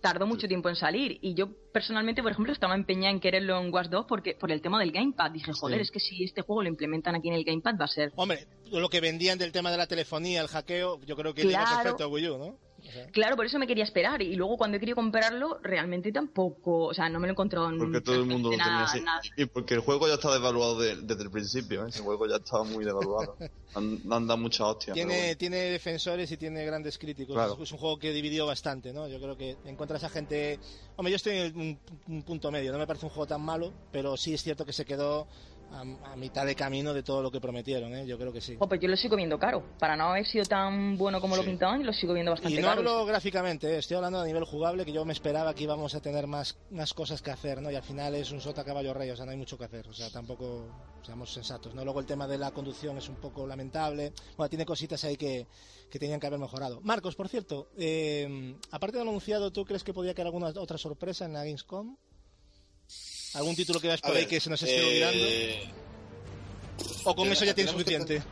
[0.00, 3.70] tardó mucho tiempo en salir y yo personalmente, por ejemplo, estaba empeñada en quererlo en
[3.72, 5.82] Watch Dogs porque por el tema del gamepad dije, joder, Sí.
[5.82, 8.46] es que si este juego lo implementan aquí en el gamepad va a ser Hombre,
[8.72, 11.82] lo que vendían del tema de la telefonía, el hackeo, yo creo que Claro.
[11.82, 12.58] perfecto a Wii U, ¿no?
[12.90, 16.12] O sea, Claro, por eso me quería esperar y luego cuando he querido comprarlo realmente
[16.12, 18.66] tampoco, o sea, no me lo he encontrado en Porque todo el mundo lo tenía
[18.72, 19.00] nada, así.
[19.00, 19.20] nada.
[19.36, 21.88] Y porque el juego ya está devaluado de- desde el principio, ¿eh?
[21.88, 23.36] ese juego ya estaba muy devaluado.
[23.72, 24.94] Han, han dado mucha hostia.
[24.94, 25.36] pero tiene, bueno.
[25.38, 27.36] tiene defensores y tiene grandes críticos.
[27.36, 27.56] Claro.
[27.62, 29.06] Es un juego que dividió bastante, ¿no?
[29.06, 30.58] Yo creo que encuentras a gente...
[30.96, 34.16] Hombre, yo estoy en un punto medio, no me parece un juego tan malo, pero
[34.16, 35.28] sí es cierto que se quedó
[35.72, 35.80] a,
[36.12, 38.06] a mitad de camino de todo lo que prometieron, ¿eh?
[38.06, 38.56] Yo creo que sí.
[38.58, 39.64] Jo, pues yo lo sigo viendo caro.
[39.78, 41.48] Para no haber sido tan bueno como lo Sí.
[41.50, 42.80] pintaban, lo sigo viendo bastante Y no caro.
[42.80, 43.78] hablo gráficamente, ¿eh?
[43.78, 46.92] estoy hablando a nivel jugable, que yo me esperaba que íbamos a tener más, más
[46.92, 47.70] cosas que hacer, ¿no?
[47.70, 49.86] Y al final es un sota caballo rey, o sea, no hay mucho que hacer,
[49.88, 50.68] o sea, tampoco
[51.04, 51.84] seamos sensatos, ¿no?
[51.84, 55.46] Luego el tema de la conducción es un poco lamentable, bueno, tiene cositas ahí que,
[55.90, 56.80] que tenían que haber mejorado.
[56.82, 60.78] Marcos, por cierto, eh, aparte de lo anunciado, ¿tú crees que podía caer alguna otra
[60.78, 61.96] sorpresa en la Gamescom?
[63.34, 65.70] ¿Algún título que veas por ahí ver, que se nos esté eh, olvidando?
[67.04, 68.22] ¿O con ten- eso ya tienes suficiente?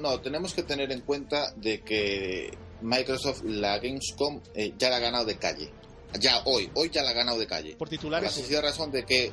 [0.00, 5.00] No, tenemos que tener en cuenta de que Microsoft la Gamescom eh, ya la ha
[5.00, 5.70] ganado de calle.
[6.20, 7.70] Ya hoy, hoy ya la ha ganado de calle.
[7.70, 8.32] Por Por la titulares.
[8.32, 9.32] sencilla razón de que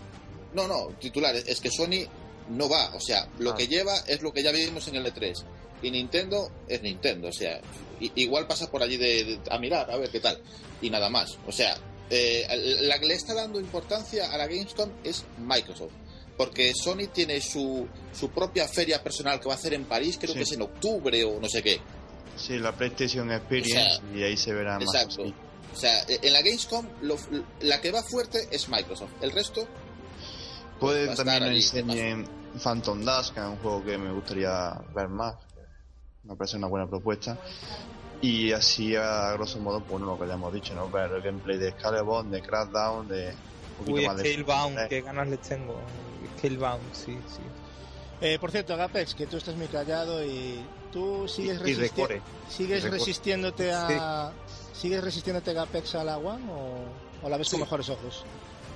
[0.53, 2.07] no, no, titulares, es que Sony
[2.49, 3.55] no va, o sea, lo Ah.
[3.55, 5.43] que lleva es lo que ya vimos en el E3.
[5.83, 7.61] Y Nintendo es Nintendo, o sea,
[7.99, 10.39] igual pasa por allí de, de- a mirar, a ver qué tal.
[10.81, 11.77] Y nada más, o sea,
[12.11, 15.93] eh, la que le está dando importancia a la Gamescom es Microsoft.
[16.37, 20.33] Porque Sony tiene su, su propia feria personal que va a hacer en París, creo
[20.33, 20.37] Sí.
[20.39, 21.79] que es en octubre o no sé qué.
[22.35, 24.83] Sí, la PlayStation Experience y ahí se verá más.
[24.83, 25.23] Exacto.
[25.23, 25.33] así.
[25.73, 27.17] O sea, en la Gamescom lo-
[27.61, 29.11] la que va fuerte es Microsoft.
[29.21, 29.67] El resto,
[30.79, 32.27] Puede a también enseñen
[32.61, 35.35] Phantom Dash, que es un juego que me gustaría ver más.
[36.23, 37.37] Me parece una buena propuesta.
[38.21, 40.89] Y así, a grosso modo, pues lo que ya hemos dicho, ¿no?
[40.89, 44.23] Ver el gameplay de Scalebound, de Crackdown, de un poquito Uy, más de...
[44.29, 45.75] Scalebound, qué ganas les tengo.
[46.37, 47.41] Scalebound, sí, sí.
[48.21, 52.21] Eh, por cierto, Agapex, que tú estás muy callado y tú sigues, Y, y Recore.
[52.47, 54.31] sigues y resistiéndote a
[54.73, 57.63] sigues resistiéndote Agapex a la One o, o la ves con Sí.
[57.63, 58.23] mejores ojos.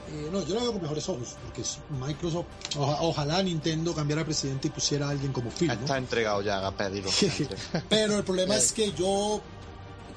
[0.08, 1.62] Eh, no, yo lo veo con mejores ojos, porque
[2.06, 2.46] Microsoft,
[2.78, 5.74] oja- ojalá Nintendo cambiara de presidente y pusiera a alguien como Phil, ¿no?
[5.74, 7.10] Está entregado ya a pedirlo.
[7.90, 9.42] Pero el problema es que yo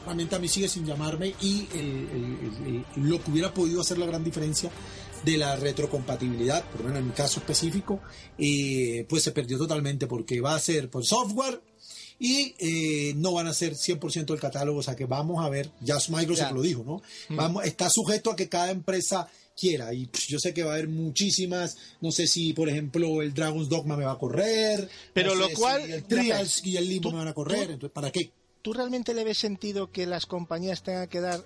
[0.04, 3.80] realmente a mí sigue sin llamarme y el- el- el- el- lo que hubiera podido
[3.80, 4.70] hacer la gran diferencia
[5.24, 8.00] de la retrocompatibilidad, por lo menos en mi caso específico,
[8.38, 11.60] eh, pues se perdió totalmente porque va a ser por software
[12.20, 15.70] y eh, no van a ser 100% del catálogo, o sea que vamos a ver,
[15.80, 16.52] ya Microsoft Ya.
[16.52, 17.02] lo dijo, ¿no?
[17.36, 19.28] Vamos, está sujeto a que cada empresa
[19.58, 23.22] quiera y pff, yo sé que va a haber muchísimas, no sé si por ejemplo
[23.22, 26.76] el Dragon's Dogma me va a correr, Pero no lo cual- si el Trials y
[26.76, 28.30] el Limbo me van a correr, tú- entonces ¿para qué?
[28.62, 31.42] ¿Tú realmente le ves sentido que las compañías tengan que dar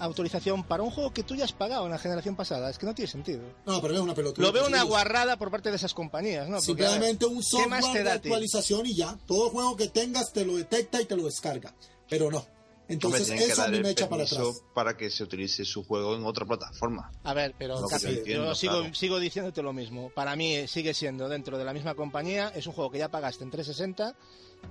[0.00, 2.70] autorización para un juego que tú ya has pagado en la generación pasada?
[2.70, 3.42] Es que no tiene sentido.
[3.66, 4.40] No, pero es una pelota.
[4.40, 8.10] Lo veo una guarrada por parte de esas compañías, Simplemente un ¿qué más software de
[8.12, 9.18] actualización y ya.
[9.26, 11.74] Todo juego que tengas te lo detecta y te lo descarga.
[12.08, 12.46] Pero no.
[12.88, 14.62] Entonces eso a mí me echa para atrás.
[14.74, 17.12] para que se utilice su juego en otra plataforma.
[17.22, 18.94] A ver, pero Capi, yo entiendo, yo sigo, claro.
[18.94, 20.10] sigo diciéndote lo mismo.
[20.10, 23.08] Para mí eh, sigue siendo dentro de la misma compañía, es un juego que ya
[23.10, 24.14] pagaste en 360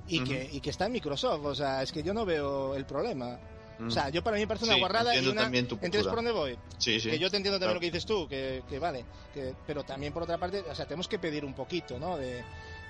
[0.07, 1.45] y, que, y que está en Microsoft.
[1.45, 3.39] O sea, es que yo no veo el problema.
[3.85, 5.43] O sea, yo para mí me parece una Sí, guarrada y una...
[5.45, 6.57] ¿Entiendes por dónde voy?
[6.79, 7.11] Sí, sí.
[7.11, 7.73] Que yo te entiendo también Claro.
[7.75, 9.05] lo que dices tú, que, que vale.
[9.35, 12.17] Que, pero también por otra parte, o sea, tenemos que pedir un poquito, ¿no?
[12.17, 12.43] De,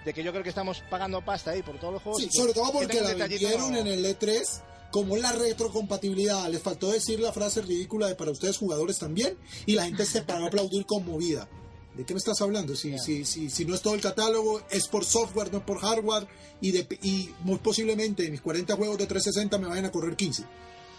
[0.05, 2.21] de que yo creo que estamos pagando pasta ahí por todos los juegos.
[2.21, 5.31] Sí, y que- sobre todo que porque la vendieron no- en el E3 como la
[5.31, 6.47] retrocompatibilidad.
[6.49, 10.21] Les faltó decir la frase ridícula de para ustedes jugadores también y la gente se
[10.21, 11.47] paró a aplaudir conmovida.
[11.95, 12.75] ¿De qué me estás hablando?
[12.75, 12.97] Si, Ya.
[12.99, 16.27] si, si, si no es todo el catálogo, es por software, no es por hardware
[16.61, 20.43] y, de, y muy posiblemente mis 40 juegos de 360 me vayan a correr 15.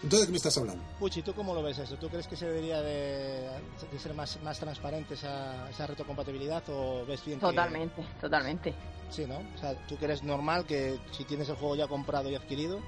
[0.03, 0.81] Entonces, ¿de qué me estás hablando?
[0.99, 1.95] Puchi, ¿tú cómo lo ves eso?
[1.95, 3.49] ¿Tú crees que se debería de,
[3.91, 8.73] de ser más, más transparente esa, esa retrocompatibilidad o ves bien que- Totalmente, totalmente.
[9.09, 9.39] Sí, ¿no?
[9.39, 12.79] O sea, tú eres normal que si tienes el juego ya comprado y adquirido,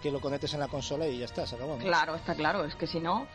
[0.00, 1.76] que lo conectes en la consola y ya está, se acabó.
[1.76, 1.84] ¿no?
[1.84, 2.64] Claro, está claro.
[2.64, 3.26] Es que si no,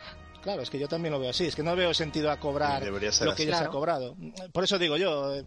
[0.42, 2.78] Claro, es que yo también lo veo así, es que no veo sentido a cobrar
[2.78, 3.50] Sí, debería ser lo que así.
[3.50, 3.72] ya se ha Claro.
[3.72, 4.16] cobrado.
[4.52, 5.44] Por eso digo yo, eh,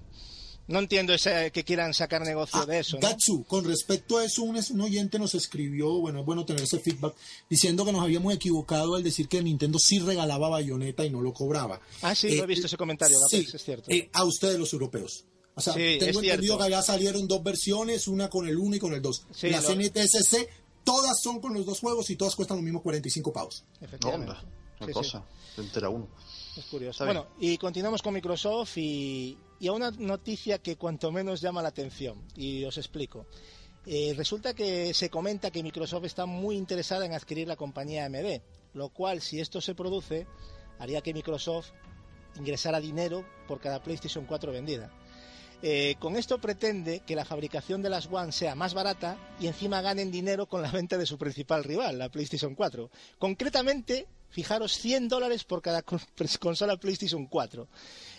[0.67, 2.97] No entiendo ese, que quieran sacar negocio Ah, de eso.
[3.01, 3.07] ¿no?
[3.07, 6.77] Gatsu, con respecto a eso, un, un oyente nos escribió, bueno, es bueno tener ese
[6.79, 7.15] feedback,
[7.49, 11.33] diciendo que nos habíamos equivocado al decir que Nintendo sí regalaba bayoneta y no lo
[11.33, 11.81] cobraba.
[12.03, 13.89] Ah, sí, lo he Eh, visto ese comentario, sí, es cierto.
[13.89, 15.25] eh, a ustedes los europeos.
[15.55, 16.57] O sea, Sí, tengo entendido cierto.
[16.59, 19.23] que allá salieron dos versiones, una con el 1 y con el 2.
[19.33, 20.47] Sí, Las lo- NTSC,
[20.83, 23.63] todas son con los dos juegos y todas cuestan lo mismo 45 pavos.
[23.81, 24.31] Efectivamente.
[24.31, 24.43] Onda,
[24.79, 24.93] una sí.
[24.93, 25.23] cosa.
[25.57, 26.07] Entera uno.
[26.55, 27.03] Es curioso.
[27.03, 31.61] Está Bueno, y continuamos con Microsoft y, y a una noticia que cuanto menos llama
[31.61, 32.23] la atención.
[32.35, 33.25] Y os explico.
[33.85, 38.41] Eh, resulta que se comenta que Microsoft está muy interesada en adquirir la compañía AMD,
[38.73, 40.27] lo cual, si esto se produce,
[40.79, 41.71] haría que Microsoft
[42.35, 44.91] ingresara dinero por cada PlayStation 4 vendida.
[45.61, 49.81] Eh, con esto pretende que la fabricación de las One sea más barata y encima
[49.81, 52.89] ganen dinero con la venta de su principal rival, la PlayStation 4.
[53.17, 55.99] Concretamente, fijaros, 100 dólares por cada con-
[56.39, 57.67] consola PlayStation 4.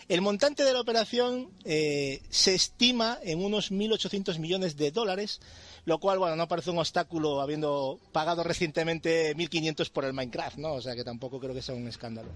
[0.08, 5.40] El montante de la operación eh, se estima en unos 1.800 millones de dólares,
[5.86, 10.72] lo cual, bueno, no parece un obstáculo habiendo pagado recientemente 1.500 por el Minecraft, ¿no?
[10.74, 12.28] O sea que tampoco creo que sea un escándalo.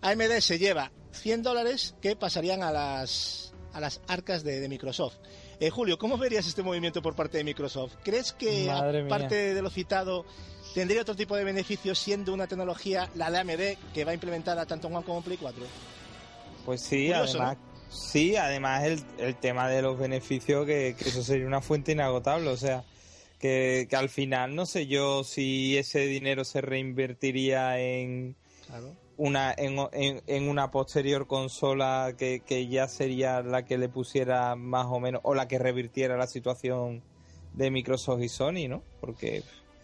[0.00, 5.16] AMD se lleva 100 dólares que pasarían a las, a las arcas de, de Microsoft.
[5.60, 7.94] Eh, Julio, ¿cómo verías este movimiento por parte de Microsoft?
[8.02, 10.24] ¿Crees que, aparte de lo citado,
[10.74, 14.88] tendría otro tipo de beneficios siendo una tecnología, la de AMD, que va implementada tanto
[14.88, 15.64] en One como en Play 4?
[16.64, 17.58] Pues sí, Curioso, además,
[17.90, 22.48] sí, además el, el tema de los beneficios, que, que eso sería una fuente inagotable,
[22.50, 22.84] o sea,
[23.38, 28.36] que, que al final no sé yo si ese dinero se reinvertiría en
[28.66, 28.96] Claro.
[29.22, 34.56] Una en, en- en una posterior consola que, que ya sería la que le pusiera
[34.56, 37.02] más o menos, o la que revirtiera la situación
[37.54, 38.82] de Microsoft y Sony, ¿no?
[39.00, 39.42] Porque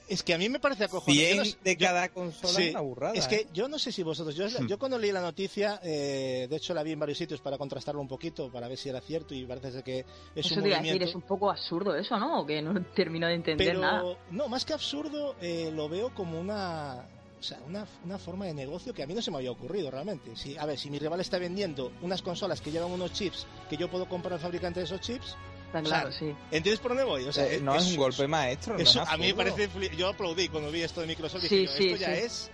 [0.09, 1.27] Es que a mí me parece acojonante.
[1.27, 3.12] 100 Yo no sé- de yo- cada consola Sí, es una burrada.
[3.15, 3.28] Es ¿eh?
[3.28, 4.66] que yo no sé si vosotros, yo, Hmm.
[4.66, 8.01] yo cuando leí la noticia, eh, de hecho la vi en varios sitios para contrastarlo
[8.01, 9.98] un poquito, para ver si era cierto y parece ser que
[10.35, 10.98] es Eso un te iba a movimiento.
[11.05, 12.44] decir, es un poco absurdo eso, ¿no?
[12.47, 14.02] Que no termino de entender pero nada.
[14.31, 17.06] no, más que absurdo, eh, lo veo como una,
[17.39, 19.90] o sea, una, una forma de negocio que a mí no se me había ocurrido
[19.90, 20.35] realmente.
[20.36, 23.77] Si, a ver, si mi rival está vendiendo unas consolas que llevan unos chips que
[23.77, 25.36] yo puedo comprar al fabricante de esos chips,
[25.69, 26.35] Está o sea, claro, sí.
[26.51, 27.24] ¿entiendes por dónde voy?
[27.24, 28.74] O sea, Eh, no es un golpe maestro.
[28.74, 31.59] no Eso es a mí me parece, yo aplaudí cuando vi esto de Microsoft, Sí,
[31.59, 32.51] dije sí, esto ya es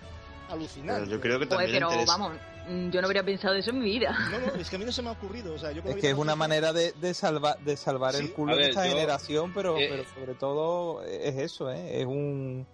[0.49, 1.01] alucinante.
[1.05, 2.17] Pero yo creo que también pero interesa.
[2.17, 2.37] vamos,
[2.91, 4.15] yo no habría pensado eso en mi vida.
[4.31, 5.53] No, no, es que a mí no se me ha ocurrido.
[5.53, 8.23] O sea, yo cuando Es que es una manera de, de, salvar de salvar Sí.
[8.23, 11.71] el culo A de ver, esta yo- generación, pero, eh, pero sobre todo es eso,
[11.71, 12.01] ¿eh?
[12.01, 12.67] Es un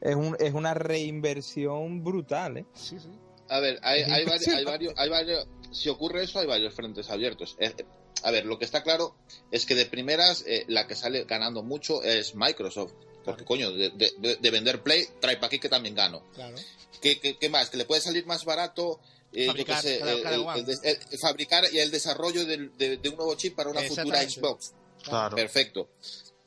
[0.00, 2.66] es un es una reinversión brutal, ¿eh?
[2.74, 3.08] Sí, sí.
[3.48, 7.10] A ver, hay, hay, vari- hay varios, hay varios, si ocurre eso, hay varios frentes
[7.10, 7.56] abiertos.
[7.58, 7.74] Eh,
[8.22, 9.16] a ver, lo que está claro
[9.50, 12.92] es que de primeras eh, la que sale ganando mucho es Microsoft.
[13.24, 16.22] Porque, coño, de, de- de vender Play, trae para aquí que también gano.
[16.34, 16.56] Claro.
[17.02, 17.68] ¿Qué, qué, qué más?
[17.70, 18.98] Que le puede salir más barato
[19.32, 20.58] eh, Fabricar qué sé, cada- el- cada el- One.
[20.60, 23.80] el des- el- el fabricar y el desarrollo de, de un nuevo chip para una
[23.82, 24.22] futura.
[24.22, 24.72] Xbox.
[25.04, 25.36] Claro.
[25.36, 25.88] Perfecto.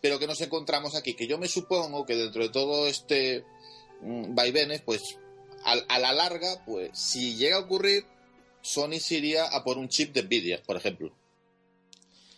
[0.03, 3.45] Pero que nos encontramos aquí, que yo me supongo que dentro de todo este
[4.01, 5.17] mm, vaivenes, pues
[5.63, 8.03] al- a, la larga, pues si llega a ocurrir,
[8.61, 11.09] Sony se iría a por un chip de Nvidia, por ejemplo.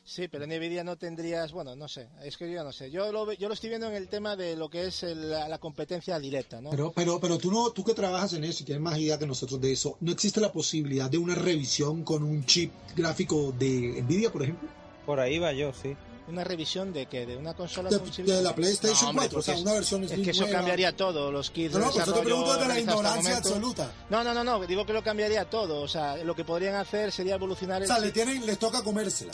[0.04, 2.92] Sí, pero en Nvidia no tendrías, bueno, no sé, es que yo no sé.
[2.92, 5.50] Yo lo, yo lo estoy viendo en el tema de lo que es el- la,
[5.50, 6.70] la competencia directa, ¿no?
[6.70, 9.26] Pero, pero, pero tú no, tú que trabajas en eso y tienes más idea que
[9.26, 14.04] nosotros de eso, ¿no existe la posibilidad de una revisión con un chip gráfico de
[14.04, 14.70] Nvidia, por ejemplo?
[15.08, 15.96] Por ahí va yo, sí.
[16.27, 19.41] Una revisión de que de una consola De, de la PlayStation No, hombre, 4, o
[19.43, 20.57] sea, una versión es Slim que eso nueva.
[20.57, 23.91] cambiaría todo, los kits No, no, de pues te pregunto desde la el ignorancia absoluta.
[24.10, 27.11] No, no, no, no, digo que lo cambiaría todo, o sea, lo que podrían hacer
[27.11, 29.34] sería evolucionar O el sea, le tienen, les toca comérsela.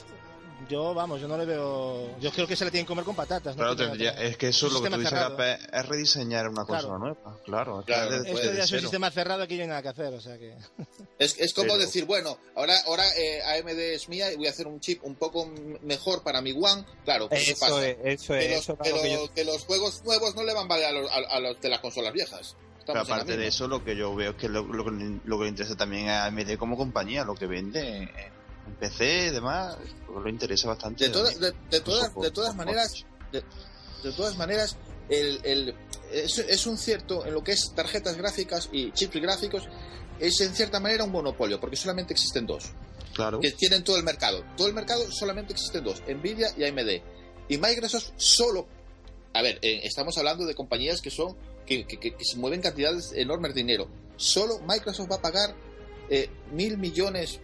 [0.71, 2.17] Yo, vamos, yo no le veo...
[2.21, 3.55] Yo creo que se le tienen que comer con patatas.
[3.57, 3.61] ¿no?
[3.63, 5.35] Claro, tendría, es que eso es lo que tú dices, cerrado.
[5.35, 6.87] Gape, es rediseñar una Claro.
[6.87, 7.37] consola nueva.
[7.43, 8.81] Claro, es que Claro, Esto ya es un cero.
[8.81, 10.55] sistema cerrado, aquí no hay nada que hacer, o sea que...
[11.19, 14.51] Es, es como Pero- decir, bueno, ahora, ahora eh, AMD es mía y voy a
[14.51, 15.45] hacer un chip un poco
[15.83, 16.85] mejor para mi One.
[17.03, 17.87] Claro, pues ¿qué Eso pasa?
[17.87, 20.03] es, eso que, es, los, eso que es lo que los- yo- que los juegos
[20.05, 22.55] nuevos no le van a valer a los, a, a los de las consolas viejas.
[22.85, 24.91] Pero la aparte de eso, lo que yo veo es que lo, lo que
[25.25, 28.09] lo que le interesa también a AMD como compañía, lo que vende
[28.67, 29.77] en, PC y demás,
[30.13, 31.05] lo interesa bastante.
[31.05, 33.43] de, todas de, de todas, Por- de todas maneras, de,
[34.03, 34.77] de todas maneras,
[35.09, 35.75] el, el-
[36.11, 39.63] es, es un cierto, en lo que es tarjetas gráficas y chips gráficos,
[40.19, 42.65] es en cierta manera un monopolio, porque solamente existen dos,
[43.13, 43.39] Claro.
[43.39, 44.43] que tienen todo el mercado.
[44.55, 47.01] Todo el mercado solamente existen dos, Nvidia y AMD.
[47.49, 48.67] Y Microsoft solo,
[49.33, 51.35] a ver, eh, estamos hablando de compañías que son,
[51.65, 53.87] que, que- que- que se mueven cantidades enormes de dinero.
[54.17, 55.55] Solo Microsoft va a pagar
[56.09, 57.39] eh, mil millones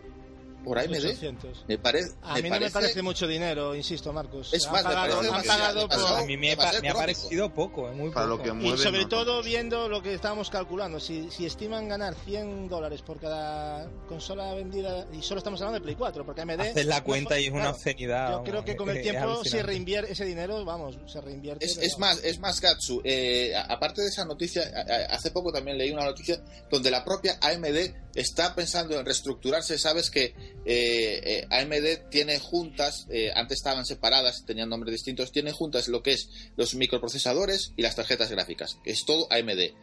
[0.67, 0.95] por AMD.
[0.95, 1.65] 800.
[1.67, 4.53] Me, parece A me mí no me parece mucho dinero, insisto, Marcos.
[4.53, 6.93] Es más, me pagado- parece han pagado por- A mí me, me pa- me ha
[6.93, 8.55] parecido poco, es muy Para lo poco.
[8.61, 13.01] Y sobre no todo viendo lo que estábamos calculando, si, si estiman ganar 100 dólares
[13.01, 16.59] por cada consola vendida, y solo estamos hablando de Play 4, porque AMD...
[16.61, 18.31] Haces la cuenta y es una claro, obscenidad.
[18.31, 21.65] Yo creo que con el tiempo se reinvierte ese dinero, vamos, se reinvierte.
[21.65, 23.01] Es, más, es más, Gatsu.
[23.03, 24.63] eh, aparte de esa noticia,
[25.09, 29.77] hace poco también leí una noticia donde la propia AMD está pensando en reestructurarse.
[29.77, 30.33] Sabes que
[30.65, 36.03] eh, eh, AMD tiene juntas, eh, antes estaban separadas, tenían nombres distintos, tiene juntas lo
[36.03, 39.73] que es los microprocesadores y las tarjetas gráficas, que es todo AMD.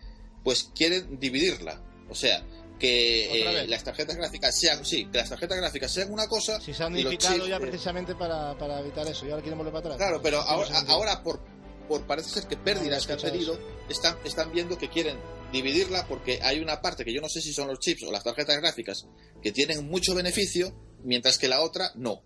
[0.43, 1.83] Pues quieren dividirla.
[2.11, 2.45] O sea,
[2.79, 6.61] que ¿Otra eh, las tarjetas gráficas sean, sí, que las tarjetas gráficas sean una cosa.
[6.61, 9.73] Si se han unificado chips, ya precisamente para, para evitar eso, y ahora quieren volver
[9.73, 9.97] para atrás.
[9.97, 11.41] Claro, pero ahora, por,
[11.89, 15.17] por parece ser que pérdidas No, que han tenido, están, están viendo que quieren
[15.55, 18.25] dividirla porque hay una parte que yo no sé si son los chips o las
[18.25, 19.07] tarjetas gráficas
[19.43, 22.23] que tienen mucho beneficio, mientras que la otra no.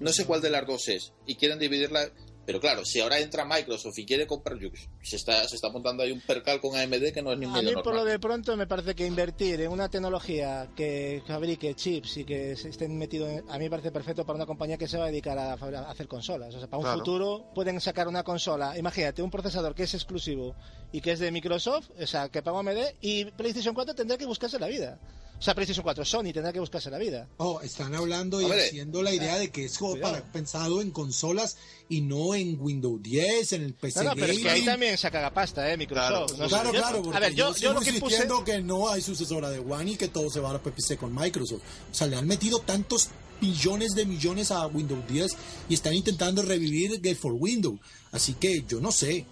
[0.00, 1.12] No sé cuál de las dos es.
[1.26, 2.12] Y quieren dividirla.
[2.48, 4.56] Pero claro, si ahora entra Microsoft y quiere comprar,
[5.02, 7.48] se está, se está montando ahí un percal con AMD que no es ni A
[7.50, 7.82] mí normal.
[7.84, 12.24] por lo de pronto me parece que invertir en una tecnología que fabrique chips y
[12.24, 14.96] que se estén metidos, en- a mí me parece perfecto para una compañía que se
[14.96, 16.54] va a dedicar a, fabri- a hacer consolas.
[16.54, 16.98] O sea, para un Claro.
[17.00, 20.56] futuro pueden sacar una consola, imagínate, un procesador que es exclusivo
[20.90, 24.24] y que es de Microsoft, o sea, que paga AMD y PlayStation 4 tendrá que
[24.24, 24.98] buscarse la vida.
[25.38, 27.28] O sea, PlayStation 4, Sony tendrá que buscarse la vida.
[27.36, 30.14] Oh, están hablando y haciendo la idea de que es juego cuidado.
[30.14, 31.56] para, pensado en consolas
[31.88, 34.98] y no en Windows 10, en el PC No, no, pero es que ahí también
[34.98, 35.76] se caga pasta, ¿eh?
[35.76, 36.08] Microsoft.
[36.08, 38.28] Claro, No sé, Claro, yo- claro, a ver, yo, yo sigo lo que puse...
[38.44, 41.62] que no hay sucesora de One y que todo se va a PC con Microsoft.
[41.90, 43.08] O sea, le han metido tantos
[43.40, 45.36] billones de millones a Windows 10
[45.68, 47.78] y están intentando revivir Game for Windows.
[48.10, 49.26] Así que yo no sé.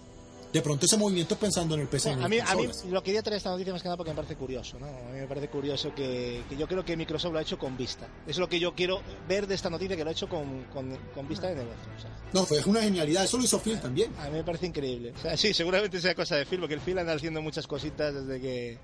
[0.53, 2.09] De pronto ese movimiento pensando en el PC.
[2.09, 4.15] Bueno, a, mí, a mí lo quería traer esta noticia más que nada porque me
[4.15, 4.87] parece curioso, ¿no?
[4.87, 7.75] A mí me parece curioso que, que yo creo que Microsoft lo ha hecho con
[7.75, 8.07] vista.
[8.25, 10.97] Es lo que yo quiero ver de esta noticia, que lo ha hecho con, con,
[11.13, 11.91] con vista de negocio.
[11.97, 13.25] o sea, No, fue una genialidad.
[13.25, 14.11] Eso lo hizo Phil también.
[14.19, 15.13] a mí me parece increíble.
[15.17, 18.13] O sea, sí, seguramente sea cosa de Phil, porque el Phil anda haciendo muchas cositas
[18.13, 18.79] desde que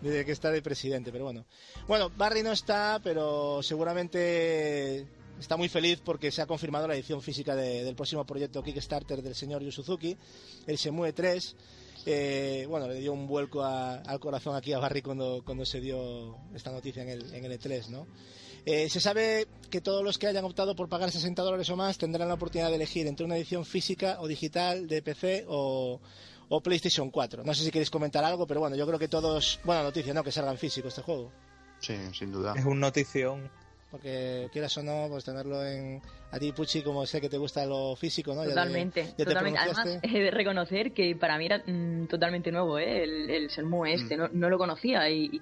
[0.00, 1.46] desde que está de presidente, pero bueno.
[1.88, 5.06] Bueno, Barry no está, pero seguramente
[5.38, 9.22] está muy feliz porque se ha confirmado la edición física de- del próximo proyecto Kickstarter
[9.22, 10.16] del señor Yu Suzuki,
[10.66, 11.56] el Semue 3.
[12.06, 15.80] Eh, bueno, le dio un vuelco a- al corazón aquí a Barry cuando, cuando se
[15.80, 18.06] dio esta noticia en el, en el E3, ¿no?
[18.66, 21.98] Eh, se sabe que todos los que hayan optado por pagar 60 dólares o más
[21.98, 26.00] tendrán la oportunidad de elegir entre una edición física o digital de PC o,
[26.48, 27.44] o PlayStation 4.
[27.44, 29.60] No sé si queréis comentar algo, pero bueno, yo creo que todos...
[29.64, 30.22] Buena noticia, ¿no?
[30.24, 31.30] Que salga en físico este juego.
[31.80, 32.54] Sí, sin duda.
[32.56, 33.50] Es un notición.
[33.94, 36.02] Porque quieras o no, pues tenerlo en...
[36.32, 38.42] A ti, Puchi, como sé que te gusta lo físico, ¿no?
[38.42, 39.60] Ya te- Totalmente, ya te totalmente.
[39.60, 39.88] pronunciaste.
[40.00, 43.04] Además, he de reconocer que para mí era mm, totalmente nuevo, ¿eh?
[43.04, 45.40] El, el Shenmue este, no, no lo conocía y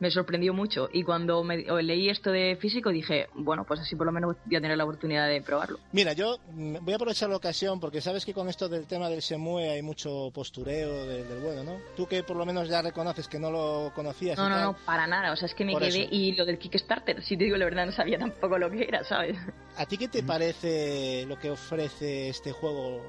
[0.00, 0.88] me sorprendió mucho.
[0.92, 4.36] Y cuando me, o leí esto de físico dije, bueno, pues así por lo menos
[4.44, 5.78] voy a tener la oportunidad de probarlo.
[5.92, 9.08] Mira, yo mm, voy a aprovechar la ocasión porque sabes que con esto del tema
[9.08, 11.76] del Semue hay mucho postureo del, del bueno, ¿no?
[11.96, 14.36] Tú que por lo menos ya reconoces que no lo conocías.
[14.36, 14.64] No, y no, tal.
[14.64, 15.32] no, para nada.
[15.32, 16.08] O sea, es que me Por quedé eso.
[16.10, 19.04] y lo del Kickstarter, si te digo la verdad, no sabía tampoco lo que era,
[19.04, 19.36] ¿sabes?
[19.76, 23.00] ¿A ti qué te parece lo que ofrece este juego?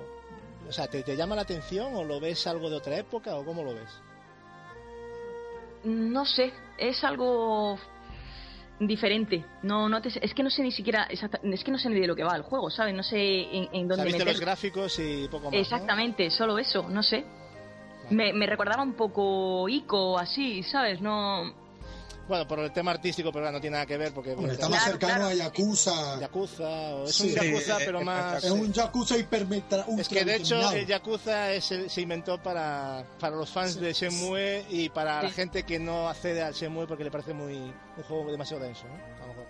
[0.68, 3.44] O sea, ¿te, te llama la atención o lo ves algo de otra época o
[3.46, 3.90] cómo lo ves?
[5.86, 7.78] No sé, es algo
[8.80, 9.46] diferente.
[9.62, 12.00] No, no te, es que no sé ni siquiera, exacta- es que no sé ni
[12.00, 12.94] de lo que va el juego, ¿sabes?
[12.94, 15.54] No sé en, en dónde meter- los gráficos y poco más.
[15.54, 15.60] ¿no?
[15.60, 17.24] Exactamente, solo eso, no sé.
[18.10, 21.02] Me, me recordaba un poco Ico, así, ¿sabes?
[21.02, 21.65] No.
[22.28, 24.80] Bueno, por el tema artístico, pero no tiene nada que ver porque bueno, está más
[24.80, 25.28] Claro, cercano claro.
[25.28, 26.20] a Yakuza.
[26.20, 26.64] Yakuza,
[26.96, 27.28] o es Sí.
[27.28, 28.44] un Yakuza, Sí, pero es- más...
[28.44, 29.86] Es un Yakuza hipermetra.
[30.00, 33.94] Es que de hecho el Yakuza es el- se inventó para, para los fans de
[33.94, 35.36] Shenmue y para la Sí.
[35.36, 38.96] gente que no accede al Shenmue porque le parece muy un juego demasiado denso, ¿no?
[38.96, 39.46] A lo mejor.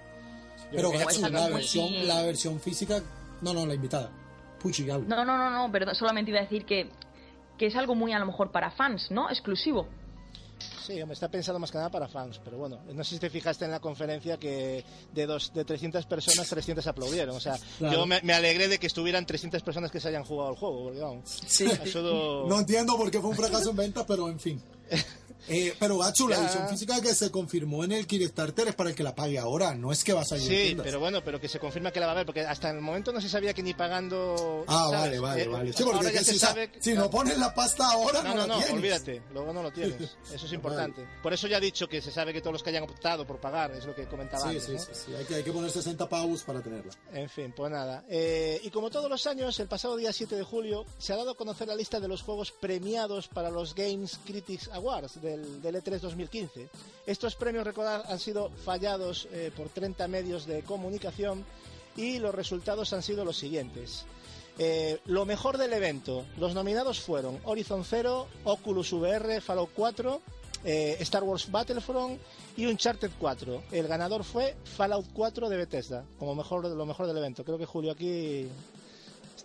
[0.71, 3.01] Pero Gatsu, la muy- versión, la versión física.
[3.41, 4.09] No, no, la invitada.
[4.59, 4.83] Puchi.
[4.83, 6.89] No, no, no, no, perdón, solamente iba a decir que,
[7.57, 9.29] que es algo muy a lo mejor para fans, ¿no?
[9.29, 9.87] Exclusivo.
[10.85, 13.29] Sí, hombre, está pensado más que nada para fans, pero bueno, no sé si te
[13.29, 14.83] fijaste en la conferencia que
[15.13, 17.35] de dos, de 300 personas, 300 aplaudieron.
[17.35, 17.97] O sea, Claro.
[17.99, 20.83] yo me, me alegré de que estuvieran 300 personas que se hayan jugado el juego,
[20.83, 21.65] porque vamos, Sí.
[21.65, 24.61] ha sido- No entiendo por qué fue un fracaso en ventas, pero en fin.
[25.47, 28.95] Eh, pero Gatsu, la edición física que se confirmó en el Kickstarter es para el
[28.95, 31.47] que la pague ahora, no es que va a en Sí, pero bueno, pero que
[31.47, 33.61] se confirma que la va a haber, porque hasta el momento no se sabía que
[33.63, 34.65] ni pagando...
[34.67, 34.99] Ah, ¿sabes?
[34.99, 35.73] vale, vale, Eh, vale.
[35.73, 36.71] Sí, porque que si, sabe...
[36.79, 38.73] si no pones la pasta ahora, no, No, no, la tienes.
[38.73, 40.17] olvídate, luego no lo tienes.
[40.33, 41.05] Eso es importante.
[41.21, 43.39] Por eso ya he dicho que se sabe que todos los que hayan optado por
[43.39, 44.79] pagar, es lo que comentaba Sí, antes, sí, ¿no?
[44.79, 46.91] sí, sí, Hay, que, hay que poner 60 pavos para tenerla.
[47.13, 48.03] En fin, pues nada.
[48.09, 51.31] Eh, y como todos los años, el pasado día 7 de julio se ha dado
[51.31, 55.61] a conocer la lista de los juegos premiados para los Games Critics Awards de del,
[55.61, 56.69] del E3 2015.
[57.05, 61.45] Estos premios, recordad, han sido fallados eh, por 30 medios de comunicación
[61.95, 64.05] y los resultados han sido los siguientes.
[64.57, 70.21] Eh, lo mejor del evento, los nominados fueron Horizon Zero, Oculus VR, Fallout 4,
[70.63, 72.19] eh, Star Wars Battlefront
[72.55, 73.63] y Uncharted 4.
[73.71, 77.43] El ganador fue Fallout 4 de Bethesda, como mejor, lo mejor del evento.
[77.43, 78.47] Creo que Julio aquí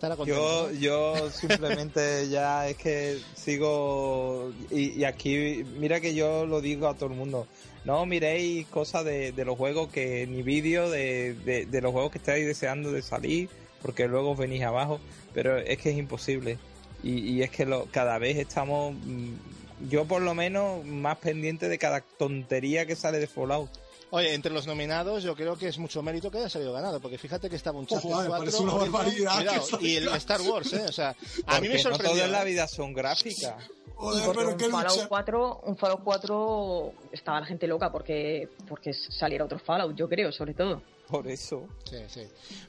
[0.01, 0.70] estará contento.
[0.72, 6.89] Yo, yo simplemente ya es que sigo y, y aquí mira que yo lo digo
[6.89, 7.47] a todo el mundo.
[7.85, 12.12] No miréis cosas de, de los juegos que ni vídeo de, de, de los juegos
[12.12, 13.51] que estáis deseando de salir
[13.82, 15.01] porque luego os venís abajo,
[15.35, 16.59] pero es que es imposible.
[17.02, 21.68] Y, y es que lo, cada vez estamos, mm, yo por lo menos, más pendiente
[21.68, 23.70] de cada tontería que sale de Fallout.
[24.12, 27.16] Oye, entre los nominados yo creo que es mucho mérito que haya salido ganado, porque
[27.18, 29.96] fíjate que estaba Uncharted Ojo, me 4 parece una Horizon, barbaridad cuidado, que salga y
[29.96, 30.84] el Star Wars, ¿eh?
[30.88, 31.10] O sea,
[31.46, 32.10] a mí me Porque no sorprendió.
[32.10, 33.54] todo en la vida son gráficas.
[33.94, 35.08] Joder, pero un qué Fallout lucha.
[35.08, 40.32] 4, un Fallout 4 estaba la gente loca porque porque saliera otro Fallout, yo creo,
[40.32, 40.82] sobre todo.
[41.06, 41.68] Por eso.
[41.88, 42.22] Sí, sí.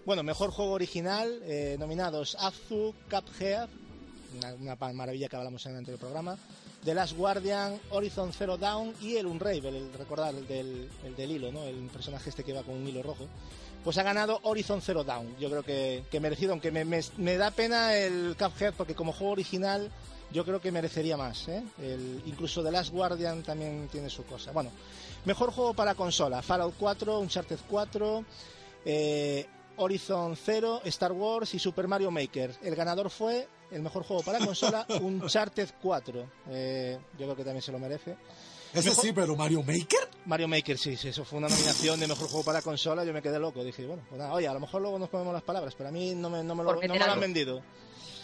[0.05, 3.69] Bueno, mejor juego original, eh, nominados Abzu, Cuphead,
[4.37, 6.37] una, una maravilla que hablamos en el anterior programa,
[6.83, 11.31] The Last Guardian, Horizon Zero Dawn y el Unravel, el recordar el del, el del
[11.31, 11.63] hilo, ¿no?
[11.63, 13.27] El personaje este que va con un hilo rojo.
[13.83, 15.35] Pues ha ganado Horizon Zero Dawn.
[15.39, 19.11] Yo creo que, que merecido, aunque me, me- me da pena el Cuphead porque como
[19.11, 19.91] juego original
[20.31, 21.47] yo creo que merecería más.
[21.47, 21.63] ¿eh?
[21.81, 24.51] El, incluso The Last Guardian también tiene su cosa.
[24.51, 24.71] Bueno,
[25.25, 28.25] mejor juego para consola: Fallout 4, Uncharted 4,
[28.85, 29.45] eh,
[29.77, 32.55] Horizon Zero, Star Wars y Super Mario Maker.
[32.63, 36.25] El ganador fue el mejor juego para consola, Uncharted 4.
[36.49, 38.15] Eh, yo creo que también se lo merece.
[38.73, 40.07] Ese Mejor- sí, pero Mario Maker.
[40.25, 43.03] Mario Maker, sí, sí, eso fue una nominación de mejor juego para consola.
[43.03, 43.63] Yo me quedé loco.
[43.63, 45.91] Dije, bueno, pues nada, oye, a lo mejor luego nos comemos las palabras, pero a
[45.91, 47.61] mí no me, no me, lo, Por no me meter lo han vendido.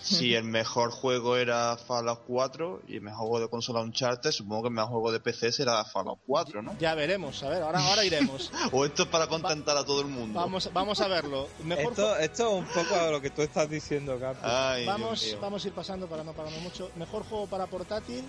[0.07, 4.63] Si el mejor juego era Fallout 4 y el mejor juego de consola Uncharted, supongo
[4.63, 6.77] que el mejor juego de PC será Fallout 4, ¿no?
[6.79, 8.51] Ya veremos, a ver, ahora, ahora iremos.
[8.71, 10.39] O esto es para contentar a todo el mundo.
[10.39, 11.47] Vamos, vamos a verlo.
[11.63, 14.39] Mejor Esto, esto es un poco a lo que tú estás diciendo, Capi.
[14.43, 16.91] Ay, vamos, vamos a ir pasando para no pararnos mucho.
[16.95, 18.23] Mejor juego para portátil,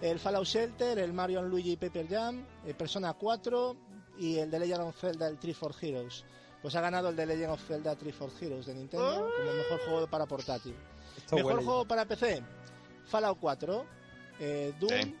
[0.00, 3.76] el Fallout Shelter, el Mario Luigi Paper Jam, el Persona 4
[4.18, 6.24] y el The Legend of Zelda, el Tree for Heroes.
[6.62, 9.56] Pues ha ganado el The Legend of Zelda Tree for Heroes de Nintendo como el
[9.56, 10.74] mejor juego para portátil.
[11.16, 12.42] Esto mejor huele juego para PC,
[13.06, 13.86] Fallout 4,
[14.40, 15.16] eh, Doom, Sí.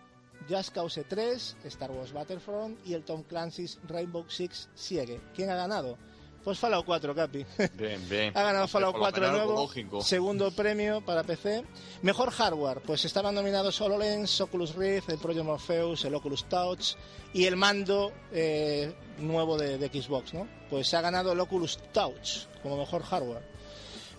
[0.48, 5.20] Just Cause 3, Star Wars Battlefront y el Tom Clancy's Rainbow Six Siege.
[5.34, 5.98] ¿Quién ha ganado?
[6.44, 7.44] Pues Fallout 4, Capi.
[7.74, 8.32] Bien, bien.
[8.36, 9.52] Ha ganado Fallout Por lo 4 de nuevo.
[9.54, 10.00] lógico.
[10.02, 11.64] Segundo premio para PC.
[12.02, 16.94] Mejor hardware, pues estaban nominados HoloLens, Oculus Rift, el Project Morpheus, el Oculus Touch
[17.34, 20.46] y el mando eh, nuevo de, de Xbox, ¿no?
[20.70, 23.42] Pues ha ganado el Oculus Touch como mejor hardware.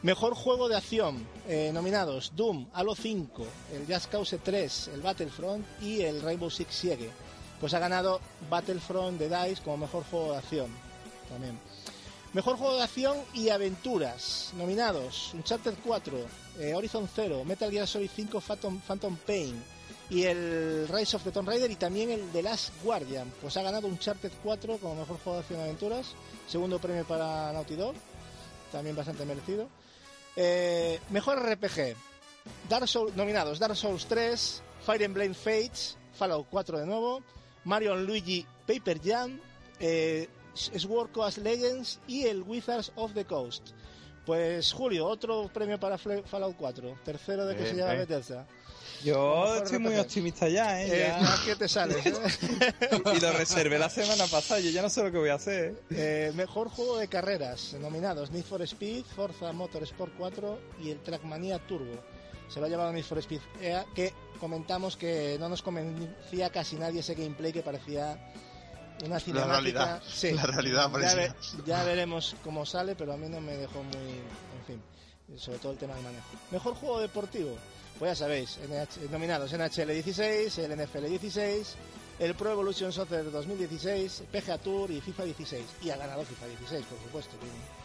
[0.01, 5.65] Mejor juego de acción, eh, nominados Doom, Halo 5, el Just Cause 3, el Battlefront
[5.81, 7.09] y el Rainbow Six Siege.
[7.59, 10.67] Pues ha ganado Battlefront de DICE como mejor juego de acción
[11.27, 11.59] también.
[12.33, 14.51] Mejor juego de acción y aventuras.
[14.55, 16.17] Nominados: Uncharted 4,
[16.59, 19.63] eh, Horizon Zero, Metal Gear Solid 5, Phantom, Phantom Pain
[20.09, 23.31] y el Rise of the Tomb Raider y también el The Last Guardian.
[23.41, 26.13] Pues ha ganado Uncharted 4 como mejor juego de acción y aventuras.
[26.47, 27.95] Segundo premio para Naughty Dog,
[28.71, 29.67] también bastante merecido.
[30.35, 31.95] Eh, mejor RPG.
[32.67, 37.21] Dark Souls, nominados Dark Souls 3, Fire Emblem Fates, Fallout 4 de nuevo,
[37.65, 39.39] Mario Luigi Paper Jam,
[39.79, 43.69] eh, Sword Coast Legends y el Wizards of the Coast.
[44.25, 48.07] Pues Julio, otro premio para Fallout 4, tercero de que Bien, se llama bien.
[48.07, 48.47] Bethesda.
[49.03, 50.87] Yo estoy muy optimista ya, ¿eh?
[50.91, 51.21] Eh, Ya.
[51.21, 52.05] más que te sales.
[52.05, 52.11] ¿eh?
[53.15, 55.81] Y lo reservé la semana pasada, yo ya no sé lo que voy a hacer.
[55.89, 61.57] Eh, mejor juego de carreras, nominados Need for Speed, Forza Motorsport 4 y el Trackmania
[61.65, 61.97] Turbo.
[62.49, 66.75] Se lo ha llevado Need for Speed EA, que comentamos que no nos convencía casi
[66.75, 68.19] nadie ese gameplay que parecía
[69.05, 69.45] una cinemática.
[69.51, 71.33] realidad, Sí, la realidad ya, ve-
[71.65, 73.95] ya veremos cómo sale, pero a mí no me dejó muy.
[73.97, 74.81] En fin,
[75.37, 76.25] sobre todo el tema del manejo.
[76.51, 77.55] Mejor juego deportivo,
[77.97, 81.75] pues ya sabéis, NH nominados NHL 16, el NFL 16,
[82.19, 85.63] el Pro Evolution Soccer 2016, PGA Tour y FIFA 16.
[85.83, 87.31] Y ha ganado FIFA 16, por supuesto.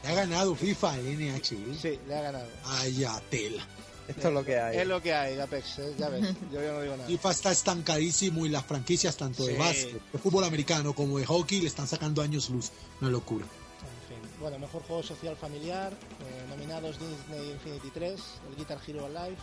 [0.03, 1.77] Le ha ganado FIFA el NHL.
[1.81, 2.49] Sí, le ha ganado.
[2.65, 3.65] Ay, a tela.
[4.09, 4.79] Esto es lo que hay.
[4.79, 5.95] Es lo que hay, Apex, ¿eh?
[5.99, 6.35] ya ves.
[6.53, 7.09] Yo ya no digo nada.
[7.09, 11.61] FIFA está estancadísimo y las franquicias tanto de básquet, de fútbol americano como de hockey
[11.61, 12.71] le están sacando años luz.
[13.01, 13.45] Una locura.
[13.45, 14.31] En fin.
[14.41, 18.21] Bueno, mejor juego social familiar, eh, nominados Disney Infinity 3,
[18.51, 19.37] el Guitar Hero Alive,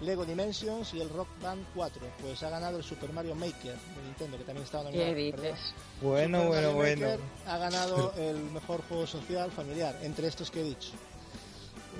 [0.00, 2.02] Lego Dimensions y el Rock Band 4.
[2.20, 5.14] Pues ha ganado el Super Mario Maker de Nintendo, que también estaba nominado.
[5.14, 5.58] ¿Qué dices?
[6.02, 7.06] Bueno, Super bueno, Mario bueno.
[7.06, 10.90] Maker ha ganado el mejor juego social familiar, entre estos que he dicho.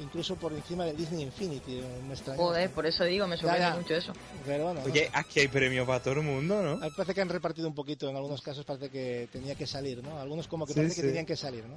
[0.02, 1.80] Incluso por encima del Disney Infinity.
[2.06, 2.40] Me extrañó.
[2.42, 4.12] Joder, por eso digo, me sorprende mucho eso.
[4.44, 5.10] Pero bueno, no Oye, sé.
[5.12, 6.72] aquí hay premio para todo el mundo, ¿no?
[6.72, 9.66] A mí parece que han repartido un poquito, en algunos casos parece que tenía que
[9.66, 10.18] salir, ¿no?
[10.18, 11.00] Algunos como que Sí, parece sí.
[11.02, 11.74] que tenían que salir, ¿no?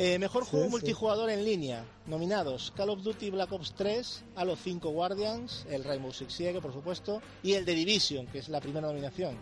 [0.00, 0.70] Eh, mejor juego sí.
[0.70, 6.12] multijugador en línea, nominados Call of Duty Black Ops 3, Halo 5 Guardians, el Rainbow
[6.12, 9.34] Six Siege, por supuesto, y el The Division, que es la primera nominación.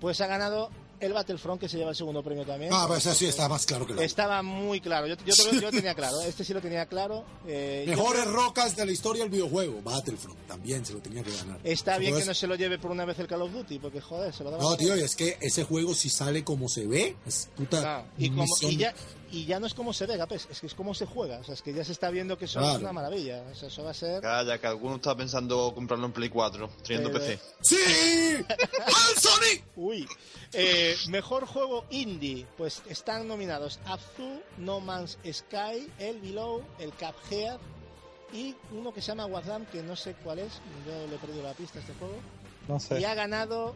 [0.00, 0.70] Pues ha ganado
[1.00, 2.70] el Battlefront, que se lleva el segundo premio también.
[2.74, 5.70] Ah, pues así está más claro que la Estaba muy claro, yo, yo, yo lo
[5.70, 7.24] tenía claro, este sí lo tenía claro.
[7.46, 9.80] eh, yo Mejores creo- rocas de la historia del videojuego.
[9.82, 11.58] Battlefront también se lo tenía que ganar.
[11.64, 14.00] Está bien que no se lo lleve por una vez el Call of Duty, porque
[14.00, 16.86] joder, se lo daba No, tío, y es que ese juego si sale como se
[16.86, 18.94] ve, es puta Claro, y, como- y ya,
[19.32, 21.38] y ya no es como se ve, Gapes, es que es como se juega.
[21.38, 22.76] O sea, es que ya se está viendo que eso Claro.
[22.76, 23.42] es una maravilla.
[23.50, 24.20] O sea, eso va a ser.
[24.22, 27.40] Calla, que alguno está pensando comprarlo en Play 4, trayendo Eh, PC.
[27.60, 27.76] ¡Sí!
[28.48, 29.64] ¡Al Sonic!
[29.76, 30.06] Uy.
[30.58, 32.46] Eh, mejor juego indie.
[32.56, 37.58] Pues están nominados Abzu, No Man's Sky, El Below, el Cuphead
[38.32, 40.54] y uno que se llama Wazam, que no sé cuál es.
[40.86, 42.14] Yo le he perdido la pista a este juego.
[42.68, 43.00] No sé.
[43.00, 43.74] Y ha ganado.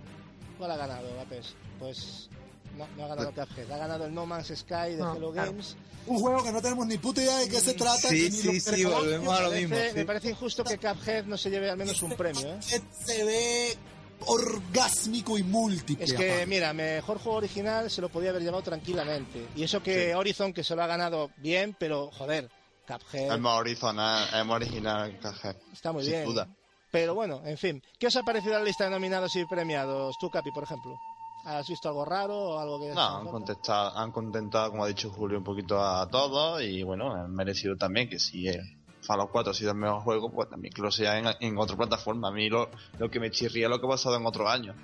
[0.58, 1.54] ¿Cuál ha ganado, Gapes?
[1.78, 2.28] Pues.
[2.76, 3.70] No, no ha ganado Cuphead.
[3.70, 5.50] Ha ganado el No Man's Sky de No, Hello claro.
[5.52, 5.76] Games.
[6.06, 8.08] Un juego que no tenemos ni puta idea de qué se trata.
[8.08, 9.74] Sí, sí, sí, volvemos a lo Me mismo.
[9.76, 9.98] parece, sí.
[9.98, 12.58] me parece injusto que Cuphead no se lleve al menos un premio, ¿eh?
[12.60, 13.76] Se ve
[14.26, 16.04] orgásmico y múltiple.
[16.04, 16.46] Es que, aparte.
[16.46, 19.48] mira, mejor juego original se lo podía haber llevado tranquilamente.
[19.56, 22.50] Y eso que Horizon, que se lo ha ganado bien, pero joder,
[22.86, 26.24] Cuphead Es más original, es más original Cuphead, está muy sin bien.
[26.24, 26.48] duda.
[26.90, 27.82] Pero bueno, en fin.
[27.98, 30.16] ¿Qué os ha parecido la lista de nominados y premiados?
[30.18, 30.98] Tú, Capi, por ejemplo.
[31.44, 32.92] ¿Has visto algo raro o algo que...
[32.92, 37.14] No, han contestado, han contentado, como ha dicho Julio, un poquito a todos y bueno,
[37.14, 38.60] han merecido también que si eh,
[39.02, 41.76] Fallout 4 ha sido el mejor juego, pues también que lo sea en, en otra
[41.76, 42.28] plataforma.
[42.28, 44.76] A mí lo, lo que me chirría es lo que ha pasado en otros años.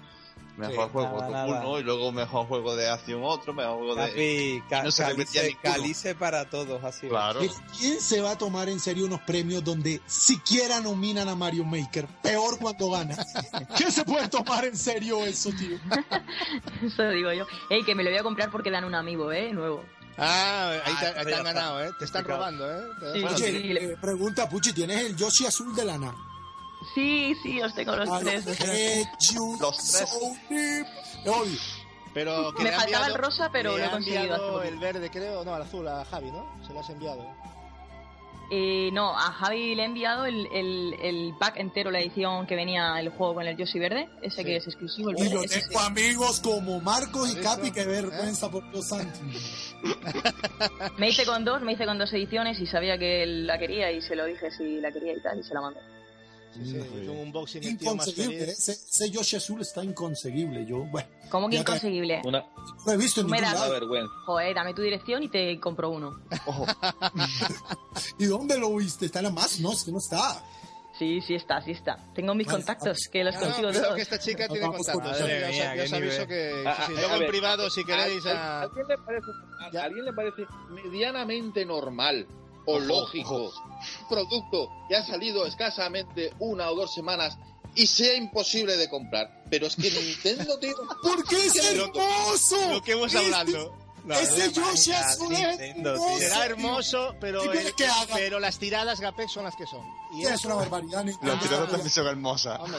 [0.57, 1.61] Mejor Sí, juego nada, otro nada.
[1.69, 4.63] uno y luego mejor juego de acción otro, mejor juego de...
[4.71, 7.09] Ca- no se repetía calice, calice para todos, así.
[7.09, 7.41] Claro.
[7.79, 12.07] ¿Quién se va a tomar en serio unos premios donde siquiera nominan a Mario Maker?
[12.23, 13.15] Peor cuando gana.
[13.77, 15.77] ¿Quién se puede tomar en serio eso, tío?
[16.83, 17.45] Eso digo yo.
[17.69, 19.53] Ey, que me lo voy a comprar porque dan un amigo, ¿eh?
[19.53, 19.85] Nuevo.
[20.19, 21.91] Ah, ahí te, Ah, ahí te han ganado, ¿eh?
[21.99, 22.59] Te están Complicado.
[22.61, 23.13] robando, ¿eh?
[23.15, 23.45] Sí, bueno, sí.
[23.45, 26.15] Eh, pregunta, Puchi, ¿tienes el Yoshi azul de lana?
[26.95, 28.47] Sí, sí, los tengo los tres.
[28.47, 29.07] los tres.
[31.25, 31.45] so.
[32.15, 35.45] Pero que Me faltaba enviado- el rosa, pero le lo he conseguido el verde, creo.
[35.45, 36.47] No, el azul a Javi, ¿no?
[36.67, 37.27] Se lo has enviado.
[38.51, 42.55] Eh, no, a Javi le he enviado el, el, el pack entero, la edición que
[42.55, 44.45] venía el juego con el Yoshi verde, ese Sí.
[44.45, 45.11] que es exclusivo.
[45.11, 48.87] El Y verde, yo tengo amigos como Marcos y ¿Has Capi, qué vergüenza por Dios
[48.89, 49.19] santo.
[49.33, 49.75] sí.
[50.97, 53.91] Me hice con dos, me hice con dos ediciones y sabía que él la quería
[53.91, 55.81] y se lo dije si la quería y tal y se la mandé.
[56.55, 56.61] Sí,
[57.09, 60.65] un más Inconseguible, ese, ese Yoshi azul está inconseguible.
[60.67, 62.23] Yo, bueno, ¿Cómo que inconseguible?
[62.25, 62.45] Una,
[62.87, 63.73] lo he visto en me una lado.
[63.73, 64.13] vergüenza.
[64.25, 66.19] Joder, dame tu dirección y te compro uno.
[68.19, 69.07] ¿Y dónde lo viste?
[69.07, 69.61] ¿Está en la más?
[69.61, 70.43] No, es que no está.
[70.99, 71.99] Sí, sí está, sí está.
[72.15, 73.95] Tengo mis Vale, contactos, que los No, no, consigo creo todos.
[73.97, 75.01] que esta chica tiene Vamos contacto.
[75.01, 77.69] con- Ya os- Madre mía, aviso que A- sí, a- sí, a luego en privado,
[77.71, 79.27] si queréis, ¿A, a- a- alguien le parece,
[79.61, 79.81] a- Ya.
[79.83, 82.27] a alguien le parece medianamente normal
[82.67, 87.39] o lógico un producto que ha salido escasamente una o dos semanas
[87.75, 89.45] y sea imposible de comprar?
[89.51, 92.57] Pero es que Nintendo, tío, ¿Por qué es hermoso?
[92.73, 93.77] lo que hemos Este- hablando.
[94.05, 96.19] No, ese no, Yoshi azul es hermoso.
[96.19, 98.15] Será hermoso, pero, ¿Qué quieres el- que haga?
[98.15, 99.81] pero las tiradas Gapex son las que son.
[100.15, 101.03] Y Es eso- una barbaridad.
[101.03, 101.35] Nintendo.
[101.35, 102.61] Las tiradas también son hermosas.
[102.61, 102.79] Hombre,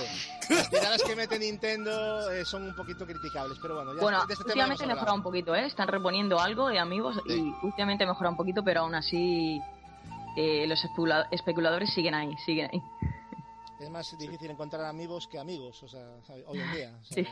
[0.49, 4.33] las tiradas que mete Nintendo eh, son un poquito criticables, pero bueno, ya Bueno, de
[4.35, 5.65] este tema últimamente mejorado un poquito, ¿eh?
[5.65, 7.33] Están reponiendo algo de amigos Sí.
[7.33, 9.59] y últimamente he mejorado un poquito, pero aún así
[10.37, 12.81] eh, los especula- especuladores siguen ahí, siguen ahí.
[13.79, 16.01] Es más difícil encontrar amigos que amigos, o sea,
[16.47, 16.97] hoy en día.
[16.99, 17.29] o sea Sí.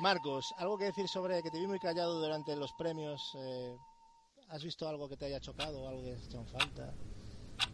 [0.00, 3.20] Marcos, algo que decir sobre que te vi muy callado durante los premios.
[3.38, 3.76] eh,
[4.48, 6.94] ¿Has visto algo que te haya chocado o algo que te ha hecho en falta?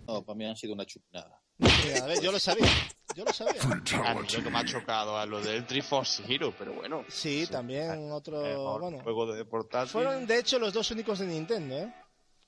[0.06, 1.38] No, para mí han sido una chupinada.
[1.58, 2.66] Mira, a ver, yo lo sabía,
[3.14, 3.60] yo lo sabía.
[3.62, 7.04] A mí lo que me ha chocado a lo del Triforce Hero, pero bueno.
[7.08, 9.02] Sí, también otro, Mejor bueno.
[9.02, 9.90] juego de portátil.
[9.90, 11.94] Fueron de hecho los dos únicos de Nintendo, ¿eh?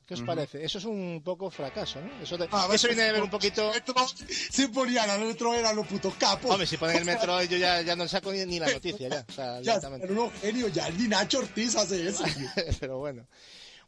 [0.07, 0.27] ¿Qué os Ujú.
[0.27, 0.63] parece?
[0.65, 2.23] Eso es un poco fracaso, ¿no?
[2.23, 3.73] Eso, de- Ah, eso viene a ver un poquito...
[4.51, 6.51] Si ponían al otro eran los putos capos.
[6.51, 9.25] Hombre, si ponen el Metroid yo ya, ya no saco ni, ni la noticia ya.
[9.29, 12.23] O sea, ya, pero unos genios, ya ni Nacho Ortiz hace eso.
[12.81, 13.27] Pero bueno.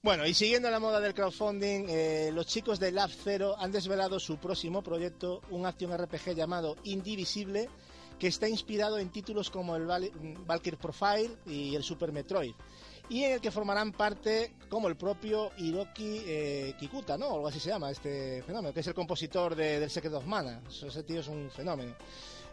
[0.02, 4.20] Bueno, y siguiendo la moda del crowdfunding, eh, los chicos de Lab Zero han desvelado
[4.20, 7.68] su próximo proyecto, un action RPG llamado Indivisible,
[8.18, 10.10] que está inspirado en títulos como el Val-
[10.46, 12.52] Valkyrie Profile y el Super Metroid,
[13.08, 17.28] y en el que formarán parte como el propio Hiroki eh, Kikuta, ¿no?
[17.28, 20.26] O algo así se llama este fenómeno, que es el compositor de- del Secret of
[20.26, 20.60] Mana.
[20.68, 21.94] Ese tío es un fenómeno.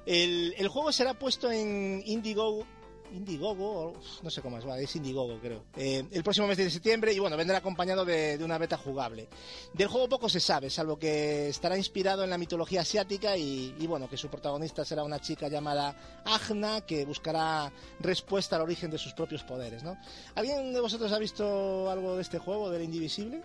[0.06, 2.66] El, el juego será puesto en Indigo
[3.14, 5.64] Indiegogo, no sé cómo es, vale, es Indiegogo creo.
[5.76, 9.28] Eh, el próximo mes de septiembre y bueno, vendrá acompañado de, de una beta jugable.
[9.74, 13.88] Del juego poco se sabe, salvo que estará inspirado en la mitología asiática y, y,
[13.88, 15.96] bueno, que su protagonista será una chica llamada
[16.26, 19.98] Agna que buscará respuesta al origen de sus propios poderes, ¿no?
[20.36, 23.42] ¿Alguien de vosotros ha visto algo de este juego, del Indivisible?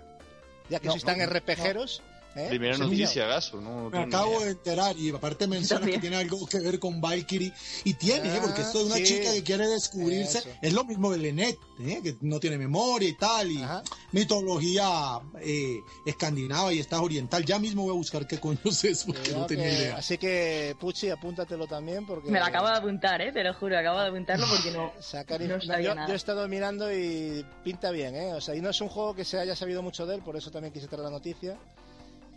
[0.69, 2.03] Ya que No, sois tan no, RPGeros.
[2.36, 2.46] ¿Eh?
[2.48, 3.60] Primera ¿Os he noticia, Gaso.
[3.60, 4.44] No, no Me acabo idea.
[4.46, 7.52] de enterar y aparte menciona que tiene algo que ver con Valkyrie
[7.84, 8.38] y tiene, ¿eh?
[8.42, 9.05] porque esto de una Ah, sí.
[9.05, 10.48] chica que quiere descubrirse Eso.
[10.62, 12.00] es lo mismo de Lenet, ¿eh?
[12.02, 13.82] que no tiene memoria y tal y Ajá.
[14.12, 17.44] mitología eh, escandinava y esta oriental.
[17.44, 19.96] Ya mismo voy a buscar qué coño es eso porque no tenía que- idea.
[19.96, 22.30] Así que, Puchi, apúntatelo también porque...
[22.30, 23.32] Me lo acabo de apuntar, ¿eh?
[23.32, 26.06] Te lo juro, acabo de apuntarlo porque no, Sacar no sabía yo, nada.
[26.09, 28.32] yo he estado mirando y pinta bien, ¿eh?
[28.34, 30.36] O sea, y no es un juego que se haya sabido mucho de él, por
[30.36, 31.56] eso también quise traer la noticia.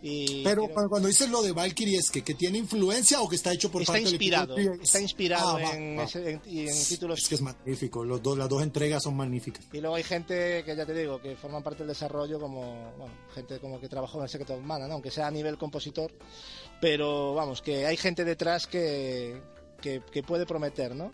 [0.04, 3.52] Y Pero cuando, dices lo de Valkyrie es que, que tiene influencia o que está
[3.52, 6.02] hecho por está parte inspirado, del está inspirado Ah, en, va.
[6.04, 7.20] ese- en- en títulos.
[7.22, 9.64] Es que es magnífico, los dos, las dos entregas son magníficas.
[9.72, 13.14] Y luego hay gente que ya te digo, que forman parte del desarrollo como, bueno,
[13.32, 14.94] gente como que trabajó en el Secret of Mana, ¿no?
[14.94, 16.10] Aunque sea a nivel compositor,
[16.80, 19.40] pero vamos, que hay gente detrás que,
[19.80, 21.12] que, que puede prometer, ¿no?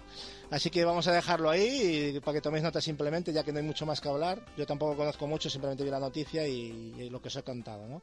[0.51, 3.59] Así que vamos a dejarlo ahí y para que toméis nota simplemente, ya que no
[3.59, 4.43] hay mucho más que hablar.
[4.57, 7.87] Yo tampoco conozco mucho, simplemente vi la noticia y, y lo que os he contado,
[7.87, 8.01] ¿no?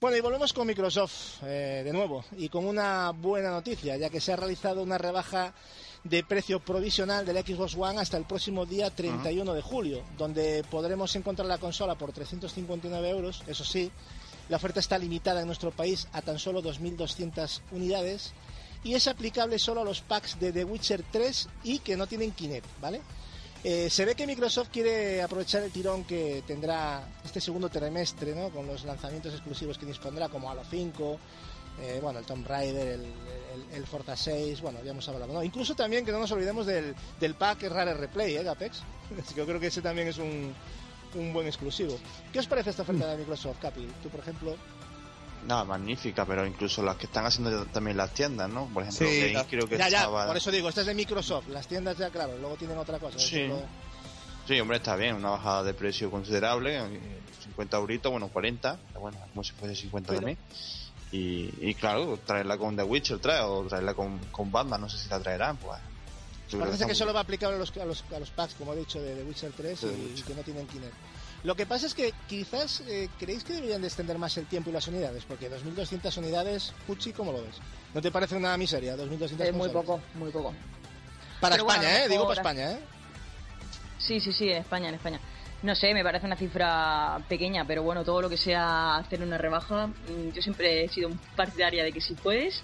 [0.00, 4.20] Bueno, y volvemos con Microsoft eh, de nuevo y con una buena noticia, ya que
[4.20, 5.54] se ha realizado una rebaja
[6.02, 11.14] de precio provisional del Xbox One hasta el próximo día 31 de julio, donde podremos
[11.16, 13.42] encontrar la consola por 359 euros.
[13.46, 13.90] Eso sí,
[14.48, 18.34] la oferta está limitada en nuestro país a tan solo 2.200 unidades
[18.82, 22.32] y es aplicable solo a los packs de The Witcher 3 y que no tienen
[22.32, 23.00] Kinect, ¿vale?
[23.66, 28.50] Eh, se ve que Microsoft quiere aprovechar el tirón que tendrá este segundo trimestre, ¿no?
[28.50, 31.18] Con los lanzamientos exclusivos que dispondrá, como Halo 5,
[31.80, 33.00] eh, bueno, el Tomb Raider,
[33.72, 35.42] el, Forza 6, bueno, ya hemos hablado, ¿no?
[35.42, 38.82] Incluso también que no nos olvidemos del, del pack Rare Replay, ¿eh, Apex?
[39.22, 40.54] Así que yo creo que ese también es un,
[41.14, 41.96] un buen exclusivo.
[42.34, 43.88] ¿Qué os parece esta oferta de Microsoft, Capi?
[44.02, 44.56] Tú, por ejemplo,
[45.46, 48.66] Nada, magnífica, pero incluso las que están haciendo también las tiendas, ¿no?
[48.72, 49.34] Por ejemplo, Sí.
[49.50, 50.26] Creo que ya, ya, estaba...
[50.26, 53.18] por eso digo, esta es de Microsoft, las tiendas ya, claro, luego tienen otra cosa.
[53.18, 53.46] Sí.
[53.46, 53.62] Lo-
[54.46, 59.00] Sí, hombre, está bien, una bajada de precio considerable, eh, 50 euritos, bueno, 40, pero
[59.00, 60.38] bueno, como si fuese 50 Pero- también.
[61.12, 64.98] Y, y claro, traerla con The Witcher 3 o traerla con, con Batman, no sé
[64.98, 65.78] si la traerán, pues...
[66.58, 68.76] Parece que solo va a aplicar a los, a los, a los packs, como he
[68.76, 70.24] dicho, de The Witcher 3 De The y, Witcher.
[70.26, 70.94] que no tienen Kinect.
[71.44, 74.70] Lo que pasa es que quizás eh, creéis que deberían de extender más el tiempo
[74.70, 77.56] y las unidades, porque 2.200 unidades, Puchi, ¿cómo lo ves?
[77.92, 78.96] ¿No te parece una miseria?
[78.96, 80.54] 2.200 Es muy poco, muy poco.
[81.42, 82.08] Para Pero España, ¿eh?
[82.08, 82.78] Digo para España, ¿eh?
[83.98, 85.20] Sí, sí, sí, en España, en España.
[85.62, 89.36] No sé, me parece una cifra pequeña, pero bueno, todo lo que sea hacer una
[89.36, 92.62] rebaja, mm, yo siempre he sido partidaria de que si puedes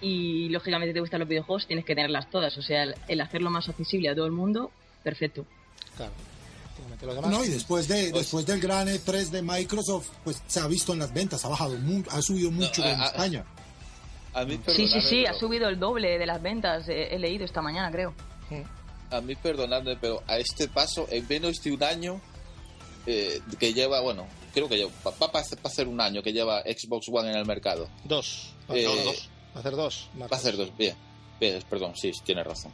[0.00, 2.56] y lógicamente te gustan los videojuegos, tienes que tenerlas todas.
[2.56, 4.70] O sea, el hacerlo más accesible a todo el mundo,
[5.02, 5.44] perfecto.
[5.96, 6.12] Claro.
[7.00, 10.60] Efectivamente, Los demás, No, y después de después del gran E3 de Microsoft, pues se
[10.60, 13.44] ha visto en las ventas, ha bajado mucho, ha subido mucho No, en a- España.
[14.32, 17.44] A mí, Sí, sí, sí, ha subido el doble de las ventas, eh, he leído
[17.44, 18.14] esta mañana, creo.
[19.10, 22.20] A mí, perdonadme, pero a este paso, en menos de un año,
[23.06, 26.62] eh, que lleva, bueno, creo que lleva, va va a hacer un año que lleva
[26.62, 27.88] Xbox One en el mercado.
[28.04, 28.52] Dos.
[28.70, 29.28] Va a Eh, hacer dos.
[29.52, 30.08] Va a hacer dos.
[30.20, 30.94] Va a hacer dos, bien.
[31.40, 32.72] bien perdón, sí, tiene razón.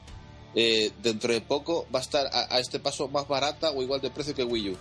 [0.59, 4.01] Eh, dentro de poco va a estar a, a este paso más barata o igual
[4.01, 4.77] de precio que Wii U.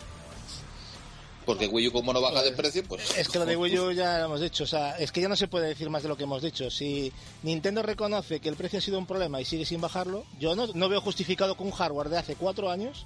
[1.46, 3.16] Porque Wii U como no baja de precio, pues...
[3.18, 5.28] Es que lo de Wii U ya lo hemos dicho, o sea, es que ya
[5.30, 6.72] no se puede decir más de lo que hemos dicho.
[6.72, 7.12] Si
[7.44, 10.66] Nintendo reconoce que el precio ha sido un problema y sigue sin bajarlo, yo no,
[10.74, 13.06] no veo justificado con un hardware de hace cuatro años.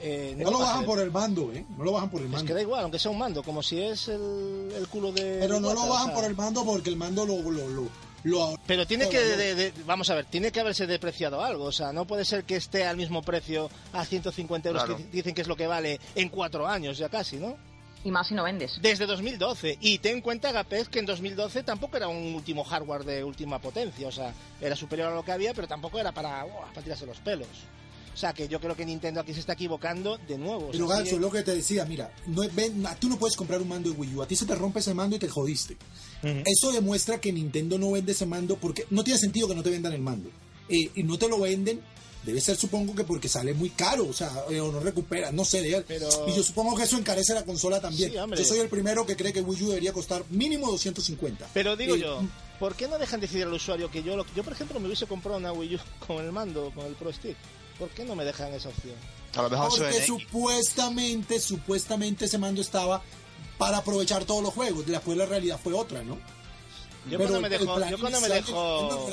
[0.00, 1.66] eh, No lo bajan de- por el mando, ¿eh?
[1.76, 2.46] No lo bajan por el Es mando.
[2.46, 5.38] que da igual, aunque sea un mando, como si es el, el culo de.
[5.40, 6.14] Pero no lo o bajan sea.
[6.14, 7.88] por el mando porque el mando lo, lo, lo,
[8.24, 11.64] lo- Pero tiene que, de- de- vamos a ver, tiene que haberse depreciado algo.
[11.64, 14.98] O sea, no puede ser que esté al mismo precio a 150 euros Claro.
[14.98, 17.56] que dicen que es lo que vale en cuatro años ya casi, ¿no?
[18.04, 18.78] Y más si no vendes.
[18.82, 19.78] Desde 2012.
[19.80, 23.60] Y ten en cuenta, Gapez, que en 2012 tampoco era un último hardware de última
[23.60, 24.08] potencia.
[24.08, 26.44] O sea, era superior a lo que había, pero tampoco era para,
[26.74, 27.46] para tirarse los pelos.
[28.14, 30.58] O sea, que yo creo que Nintendo aquí se está equivocando de nuevo.
[30.58, 33.36] O sea, Pero Ganso, es lo que te decía, mira, no ven- tú no puedes
[33.36, 35.28] comprar un mando de Wii U, a ti se te rompe ese mando y te
[35.28, 35.76] jodiste.
[36.44, 39.70] Eso demuestra que Nintendo no vende ese mando porque no tiene sentido que no te
[39.70, 40.30] vendan el mando.
[40.68, 41.80] Eh, y no te lo venden,
[42.24, 45.44] debe ser supongo que porque sale muy caro, o sea, eh, o no recupera, no
[45.44, 45.80] sé de.
[45.82, 48.10] Pero- Y yo supongo que eso encarece la consola también.
[48.12, 51.48] Sí, yo soy el primero que cree que Wii U debería costar mínimo 250.
[51.54, 52.22] Pero digo Eh, yo,
[52.60, 55.06] ¿por qué no dejan decidir al usuario que yo, lo, yo por ejemplo, me hubiese
[55.06, 57.36] comprado una Wii U con el mando, con el Pro Stick?
[57.78, 58.94] ¿Por qué no me dejan esa opción?
[59.36, 63.02] A lo mejor eso Porque es- supuestamente, supuestamente ese mando estaba
[63.58, 64.86] para aprovechar todos los juegos.
[64.86, 66.16] Después la realidad fue otra, ¿no?
[67.10, 69.08] Yo Pero cuando me dejó, yo cuando me dejó,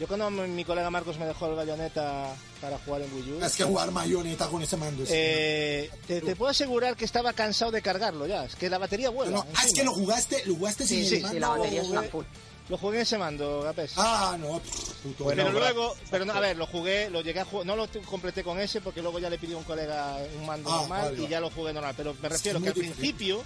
[0.00, 3.62] yo mi colega Marcos me dejó el bayoneta para jugar en Wii U, Es que
[3.62, 5.04] jugar mayoneta con ese mando.
[5.04, 8.44] es- eh, te, te puedo asegurar que estaba cansado de cargarlo ya.
[8.46, 9.30] Es que la batería vuela.
[9.30, 11.34] No, ah, es que lo jugaste, lo jugaste Sí, sin sí, el mando.
[11.36, 12.10] Sí, la batería es una güey.
[12.10, 12.24] full.
[12.70, 13.92] Lo jugué en ese mando, Gapes.
[13.96, 14.60] Ah, no,
[15.02, 15.26] puto.
[15.26, 17.88] pero no, luego, pero no, a ver, lo jugué, lo llegué a jugar, no lo
[18.06, 21.02] completé con ese porque luego ya le pidió a un colega un mando Ah, normal
[21.02, 21.30] vale, y vale.
[21.30, 21.94] ya lo jugué normal.
[21.96, 23.42] Pero me refiero muy que al principio,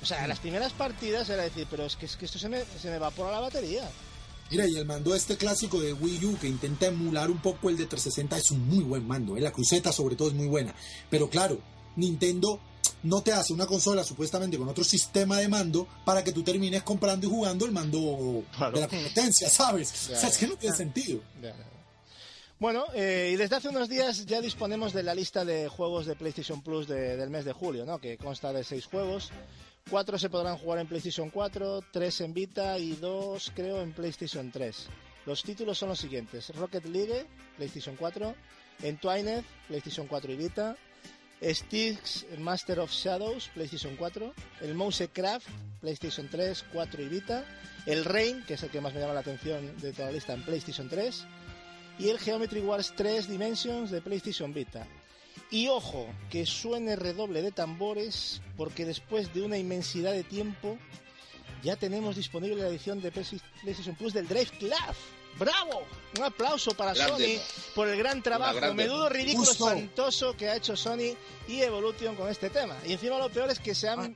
[0.00, 2.62] o sea, las primeras partidas era decir, pero es que, es que esto se me,
[2.80, 3.90] se me evapora la batería.
[4.52, 7.76] Mira, y el mando este clásico de Wii U que intenta emular un poco el
[7.76, 9.36] de 360 es un muy buen mando.
[9.36, 9.40] ¿eh?
[9.40, 10.74] La cruceta sobre todo es muy buena.
[11.08, 11.58] Pero claro,
[11.96, 12.60] Nintendo
[13.02, 16.82] no te hace una consola supuestamente con otro sistema de mando para que tú termines
[16.82, 18.72] comprando y jugando el mando Claro.
[18.74, 20.08] de la competencia, ¿sabes?
[20.08, 21.20] Ya, o sea, es que no tiene sentido.
[22.58, 26.14] Bueno, eh, y desde hace unos días ya disponemos de la lista de juegos de
[26.14, 27.98] PlayStation Plus de- del mes de julio, ¿no?
[27.98, 29.30] Que consta de seis juegos.
[29.88, 34.52] Cuatro se podrán jugar en PlayStation 4, tres en Vita y dos, creo, en PlayStation
[34.52, 34.76] 3.
[35.24, 37.26] Los títulos son los siguientes: Rocket League,
[37.56, 38.34] PlayStation 4,
[38.82, 40.76] Entwined, PlayStation 4 y Vita,
[41.42, 45.48] Styx Master of Shadows, PlayStation 4, el Mousecraft,
[45.80, 47.44] PlayStation 3, 4 y Vita,
[47.86, 50.34] el Rain, que es el que más me llama la atención de toda la lista,
[50.34, 51.24] en PlayStation 3,
[51.98, 54.86] y el Geometry Wars 3 Dimensions de PlayStation Vita.
[55.50, 60.78] Y ojo, que suene redoble de tambores, porque después de una inmensidad de tiempo,
[61.62, 64.94] ya tenemos disponible la edición de PlayStation Plus del Drive Club.
[65.38, 65.82] ¡Bravo!
[66.18, 67.40] Un aplauso para Gran Sony
[67.74, 69.68] por el gran trabajo, menudo ridículo Justo.
[69.68, 71.14] espantoso que ha hecho Sony
[71.48, 72.76] y Evolution con este tema.
[72.86, 74.14] Y encima lo peor es que se han,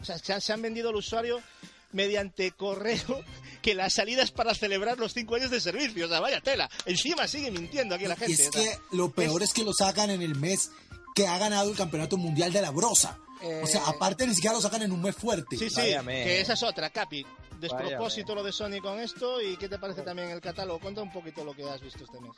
[0.00, 1.40] o sea, se han, se han vendido al usuario
[1.92, 3.22] mediante correo
[3.62, 6.06] que la salida es para celebrar los cinco años de servicio.
[6.06, 6.68] O sea, vaya tela.
[6.86, 8.42] Encima sigue mintiendo aquí la Y gente.
[8.42, 10.70] es que lo peor es que lo sacan en el mes
[11.14, 13.16] que ha ganado el campeonato mundial de la brosa.
[13.42, 15.56] Eh, O sea, aparte ni siquiera lo sacan en un mes fuerte.
[15.56, 16.24] Sí, sí, Váyame.
[16.24, 17.24] que esa es otra, Capi.
[17.58, 20.78] Despropósito lo de Sony con esto y qué te parece también el catálogo.
[20.78, 22.32] Cuenta un poquito lo que has visto este mes.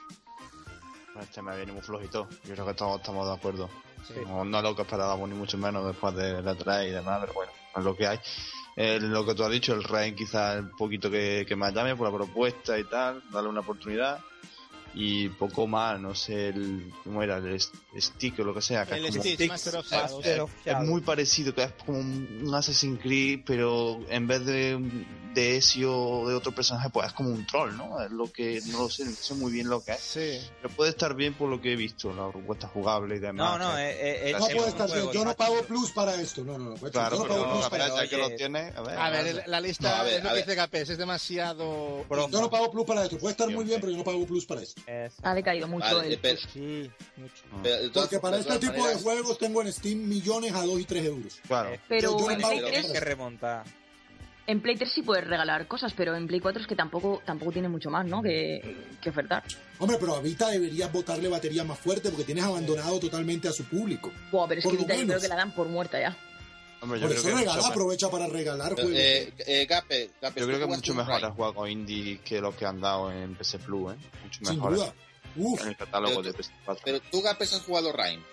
[1.20, 2.28] Este me viene muy flojito.
[2.44, 3.68] Yo creo que todos estamos de acuerdo.
[4.06, 4.14] Sí.
[4.26, 7.18] No, no es lo que esperábamos, ni mucho menos después de la 3 y demás,
[7.20, 8.18] pero bueno, es lo que hay.
[8.76, 11.96] Eh, lo que tú has dicho, el Rain quizás un poquito que, que más llame
[11.96, 14.20] por la propuesta y tal, darle una oportunidad.
[14.92, 17.36] Y poco más, no sé, el, ¿cómo era?
[17.38, 17.60] El
[18.00, 18.84] stick o lo que sea.
[18.86, 20.12] Que El es, como- Stitch, Master of Shadows.
[20.16, 24.78] Master of es muy parecido, que es como un Assassin's Creed, pero en vez de,
[25.34, 28.02] de Ezio o de otro personaje, pues es como un troll, ¿no?
[28.02, 30.00] Es lo que, no lo sé, no sé muy bien lo que es.
[30.00, 30.40] Sí.
[30.60, 33.58] Pero puede estar bien por lo que he visto, la propuesta jugable y demás.
[33.60, 35.12] No, no, eh, eh, No puede estar bien.
[35.12, 36.42] Yo no pago plus para esto.
[36.42, 36.76] No, no, no.
[36.90, 38.16] Claro, yo no pero pago plus a para ver, esto.
[38.16, 38.98] que lo tiene, a ver.
[38.98, 42.04] A ver, el- la lista No, a ver, es lo que dice Capes, es demasiado...
[42.10, 43.16] Yo no pago plus para esto.
[43.18, 44.79] Puede estar muy bien, pero yo no pago plus para esto.
[44.86, 46.20] Es- Ha decaído mucho Vale, el...
[46.22, 47.34] eh, Sí, mucho.
[47.62, 50.52] pero de todas- Porque para de este tipo de maneras, juegos tengo en Steam millones
[50.52, 51.40] a 2 y 3 euros.
[51.46, 51.70] Claro.
[51.88, 53.64] Pero Yo- yo en Play 3 Tienes que remontar.
[54.46, 57.52] En Play 3 sí puedes regalar cosas, pero en Play 4 es que tampoco, tampoco
[57.52, 58.20] tiene mucho más, ¿no?
[58.20, 58.60] Que,
[59.00, 59.44] que ofertar.
[59.78, 63.64] Hombre, pero a Vita deberías botarle batería más fuerte porque tienes abandonado totalmente a su
[63.66, 64.10] público.
[64.32, 66.16] Buah, pero es Por que Vita yo creo que la dan por muerta ya.
[66.82, 68.92] Hombre, yo Por creo eso que, regala, mucho, aprovecha para regalar juegos.
[68.94, 72.64] Eh, eh, Gape, Gape, yo creo que mucho mejor jugar con indie que los que
[72.64, 73.96] han dado en PC Plus, ¿eh?
[74.24, 74.94] Mucho sin mejor duda.
[75.36, 75.60] Uf.
[75.62, 76.78] en el catálogo Pero de PS4.
[76.84, 78.24] Pero tú, Gapes, has jugado Rain.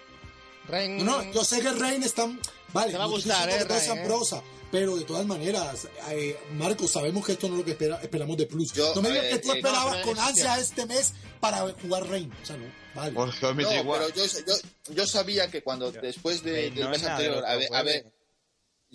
[0.68, 0.98] Rain...
[1.06, 2.28] No, no, yo sé que Rain está.
[2.74, 4.04] Vale, Te va a gustar, eh, Rain, eh.
[4.06, 4.42] prosa,
[4.72, 8.36] pero de todas maneras, eh, Marcos, sabemos que esto no es lo que espera- esperamos
[8.38, 8.74] de Plus.
[8.74, 11.14] Yo, no me digas eh, que tú eh, esperabas no, con es ansia este mes
[11.40, 12.32] para jugar Rain.
[12.42, 12.66] O sea, no,
[12.96, 13.12] vale.
[13.14, 14.54] Pues No, pero yo, yo,
[14.94, 18.06] yo sabía que cuando después de, del no mes anterior, a ver,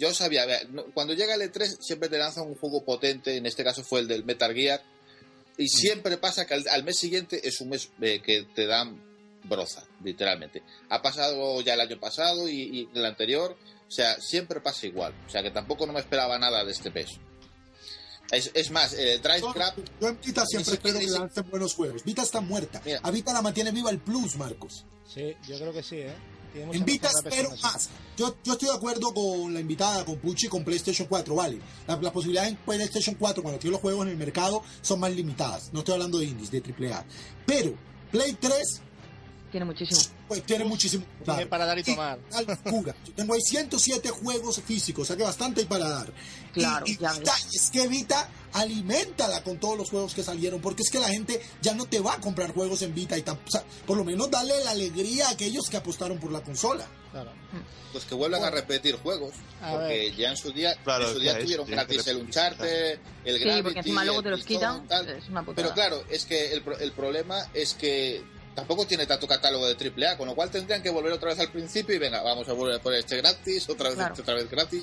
[0.03, 3.37] yo sabía, a ver, no- cuando llega el E3 siempre te lanza un juego potente,
[3.37, 4.83] en este caso fue el del Metal Gear,
[5.57, 9.01] y siempre pasa que al, al mes siguiente es un mes eh, que te dan
[9.45, 10.63] broza, literalmente.
[10.89, 13.57] Ha pasado ya el año pasado y, y el anterior,
[13.87, 16.91] o sea, siempre pasa igual, o sea que tampoco no me esperaba nada de este
[16.91, 17.21] peso.
[18.31, 21.75] Es, es más, el Drive Yo, Crap yo en Vita siempre espero que lancen buenos
[21.75, 22.03] juegos.
[22.03, 22.81] Vita está muerta.
[22.85, 23.01] Mira.
[23.03, 24.87] A Vita la mantiene viva el Plus, Marcos.
[25.07, 26.15] Sí, yo creo que sí, ¿eh?
[26.55, 27.89] Espero persona, más.
[28.17, 31.59] Yo, yo estoy de acuerdo con la invitada, con Pucci, con PlayStation 4, vale.
[31.87, 35.13] La- Las posibilidades en PlayStation 4 cuando tiene los juegos en el mercado son más
[35.15, 35.71] limitadas.
[35.73, 37.05] No estoy hablando de indies, de AAA.
[37.47, 37.75] Pero
[38.11, 38.81] Play 3
[39.51, 40.01] Tiene muchísimo.
[40.35, 41.05] Pues tiene muchísimo.
[41.25, 42.19] Tiene para dar y tomar.
[42.47, 42.95] locura.
[43.07, 46.13] Yo tengo ahí 107 juegos físicos, o sea que bastante hay para dar.
[46.53, 50.83] Claro, y, y Vita, es que Vita alimentala con todos los juegos que salieron, porque
[50.83, 53.39] es que la gente ya no te va a comprar juegos en Vita y o
[53.51, 56.87] sea, por lo menos darle la alegría a aquellos que apostaron por la consola.
[57.11, 57.31] Claro.
[57.93, 60.17] pues que vuelvan a repetir juegos, A porque ver.
[60.17, 63.37] ya en su día, Claro, en su día es que tuvieron gratis el Uncharted, el
[63.37, 64.89] Sí, Gravity, porque encima luego te los quitan.
[65.55, 69.75] Pero claro, es que el, pro- el problema es que tampoco tiene tanto catálogo de
[69.75, 72.53] AAA, con lo cual tendrían que volver otra vez al principio y venga, vamos a
[72.53, 74.13] volver a poner este gratis, otra vez Claro.
[74.13, 74.83] este, otra vez gratis.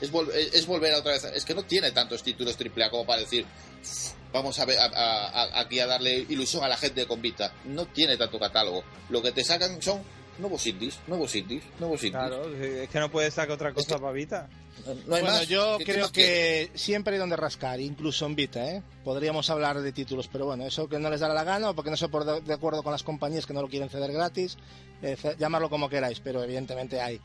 [0.00, 1.24] Es, vol- es- volver a otra vez.
[1.24, 3.46] Es que no tiene tantos títulos AAA como para decir,
[4.32, 7.52] vamos a, ver, a- a- a- aquí a darle ilusión a la gente con Vita.
[7.64, 8.84] No tiene tanto catálogo.
[9.08, 10.02] Lo que te sacan son
[10.38, 12.12] nuevos indies, nuevos indies, nuevos indies.
[12.26, 14.48] Claro, es que no puedes sacar otra cosa que- para Vita.
[14.86, 15.46] No hay bueno, más.
[15.48, 18.82] yo ¿Qué- qué creo que siempre hay donde rascar, incluso en Vita, ¿eh?
[19.04, 21.90] Podríamos hablar de títulos, pero bueno, eso que no les dará la gana o porque
[21.90, 24.56] no se por de acuerdo con las compañías que no lo quieren ceder gratis,
[25.02, 27.20] eh, llamarlo como queráis, pero evidentemente hay.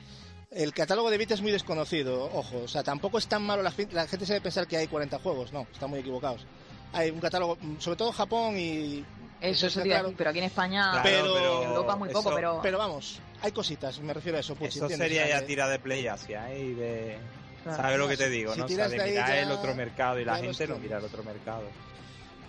[0.51, 3.71] El catálogo de Vita es muy desconocido, ojo, o sea, tampoco es tan malo, la,
[3.71, 6.45] fin- la gente se debe pensar que hay 40 juegos, no, están muy equivocados.
[6.93, 9.03] Hay un catálogo, mm, sobre todo Japón y...
[9.41, 10.07] Eso, eso está te iba a claro.
[10.09, 12.59] decir, pero aquí en España, Claro, Pero- pero en Europa muy poco, eso- pero...
[12.61, 15.07] Pero vamos, hay cositas, me refiero a eso, Puchi, Eso ¿entiendes?
[15.07, 16.59] sería ya tira de Play Asia, ¿eh?
[16.59, 17.17] Y de...
[17.63, 17.81] Claro.
[17.83, 18.65] ¿Sabes lo que te digo, si no?
[18.65, 20.75] O sea, tiras de de ahí mirar ya- el otro mercado y la gente no
[20.75, 21.63] que- mirar otro mercado.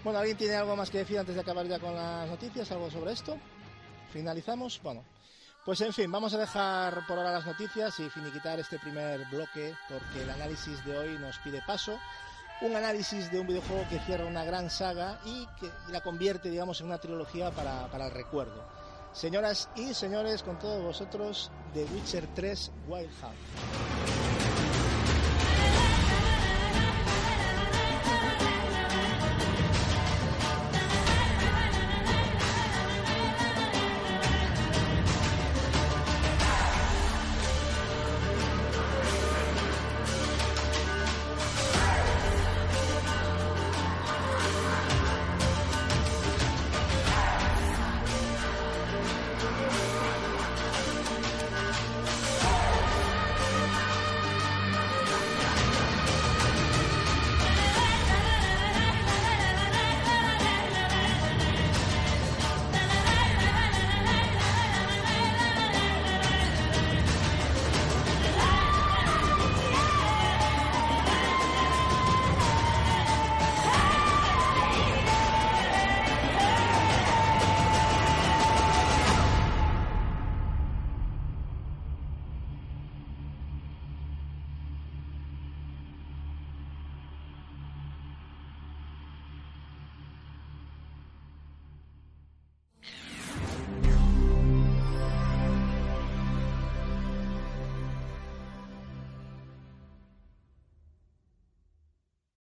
[0.02, 2.70] Bueno, ¿alguien tiene algo más que decir antes de acabar ya con las noticias?
[2.72, 3.36] ¿Algo sobre esto?
[4.12, 4.80] ¿Finalizamos?
[4.82, 5.04] Bueno,
[5.64, 9.74] pues en fin, vamos a dejar por ahora las noticias y finiquitar este primer bloque
[9.88, 11.98] porque el análisis de hoy nos pide paso.
[12.62, 16.81] Un análisis de un videojuego que cierra una gran saga y que la convierte, digamos,
[16.81, 18.62] en una trilogía para, para el recuerdo.
[19.12, 24.49] Señoras y señores, con todos vosotros, The Witcher 3 Wild Hunt.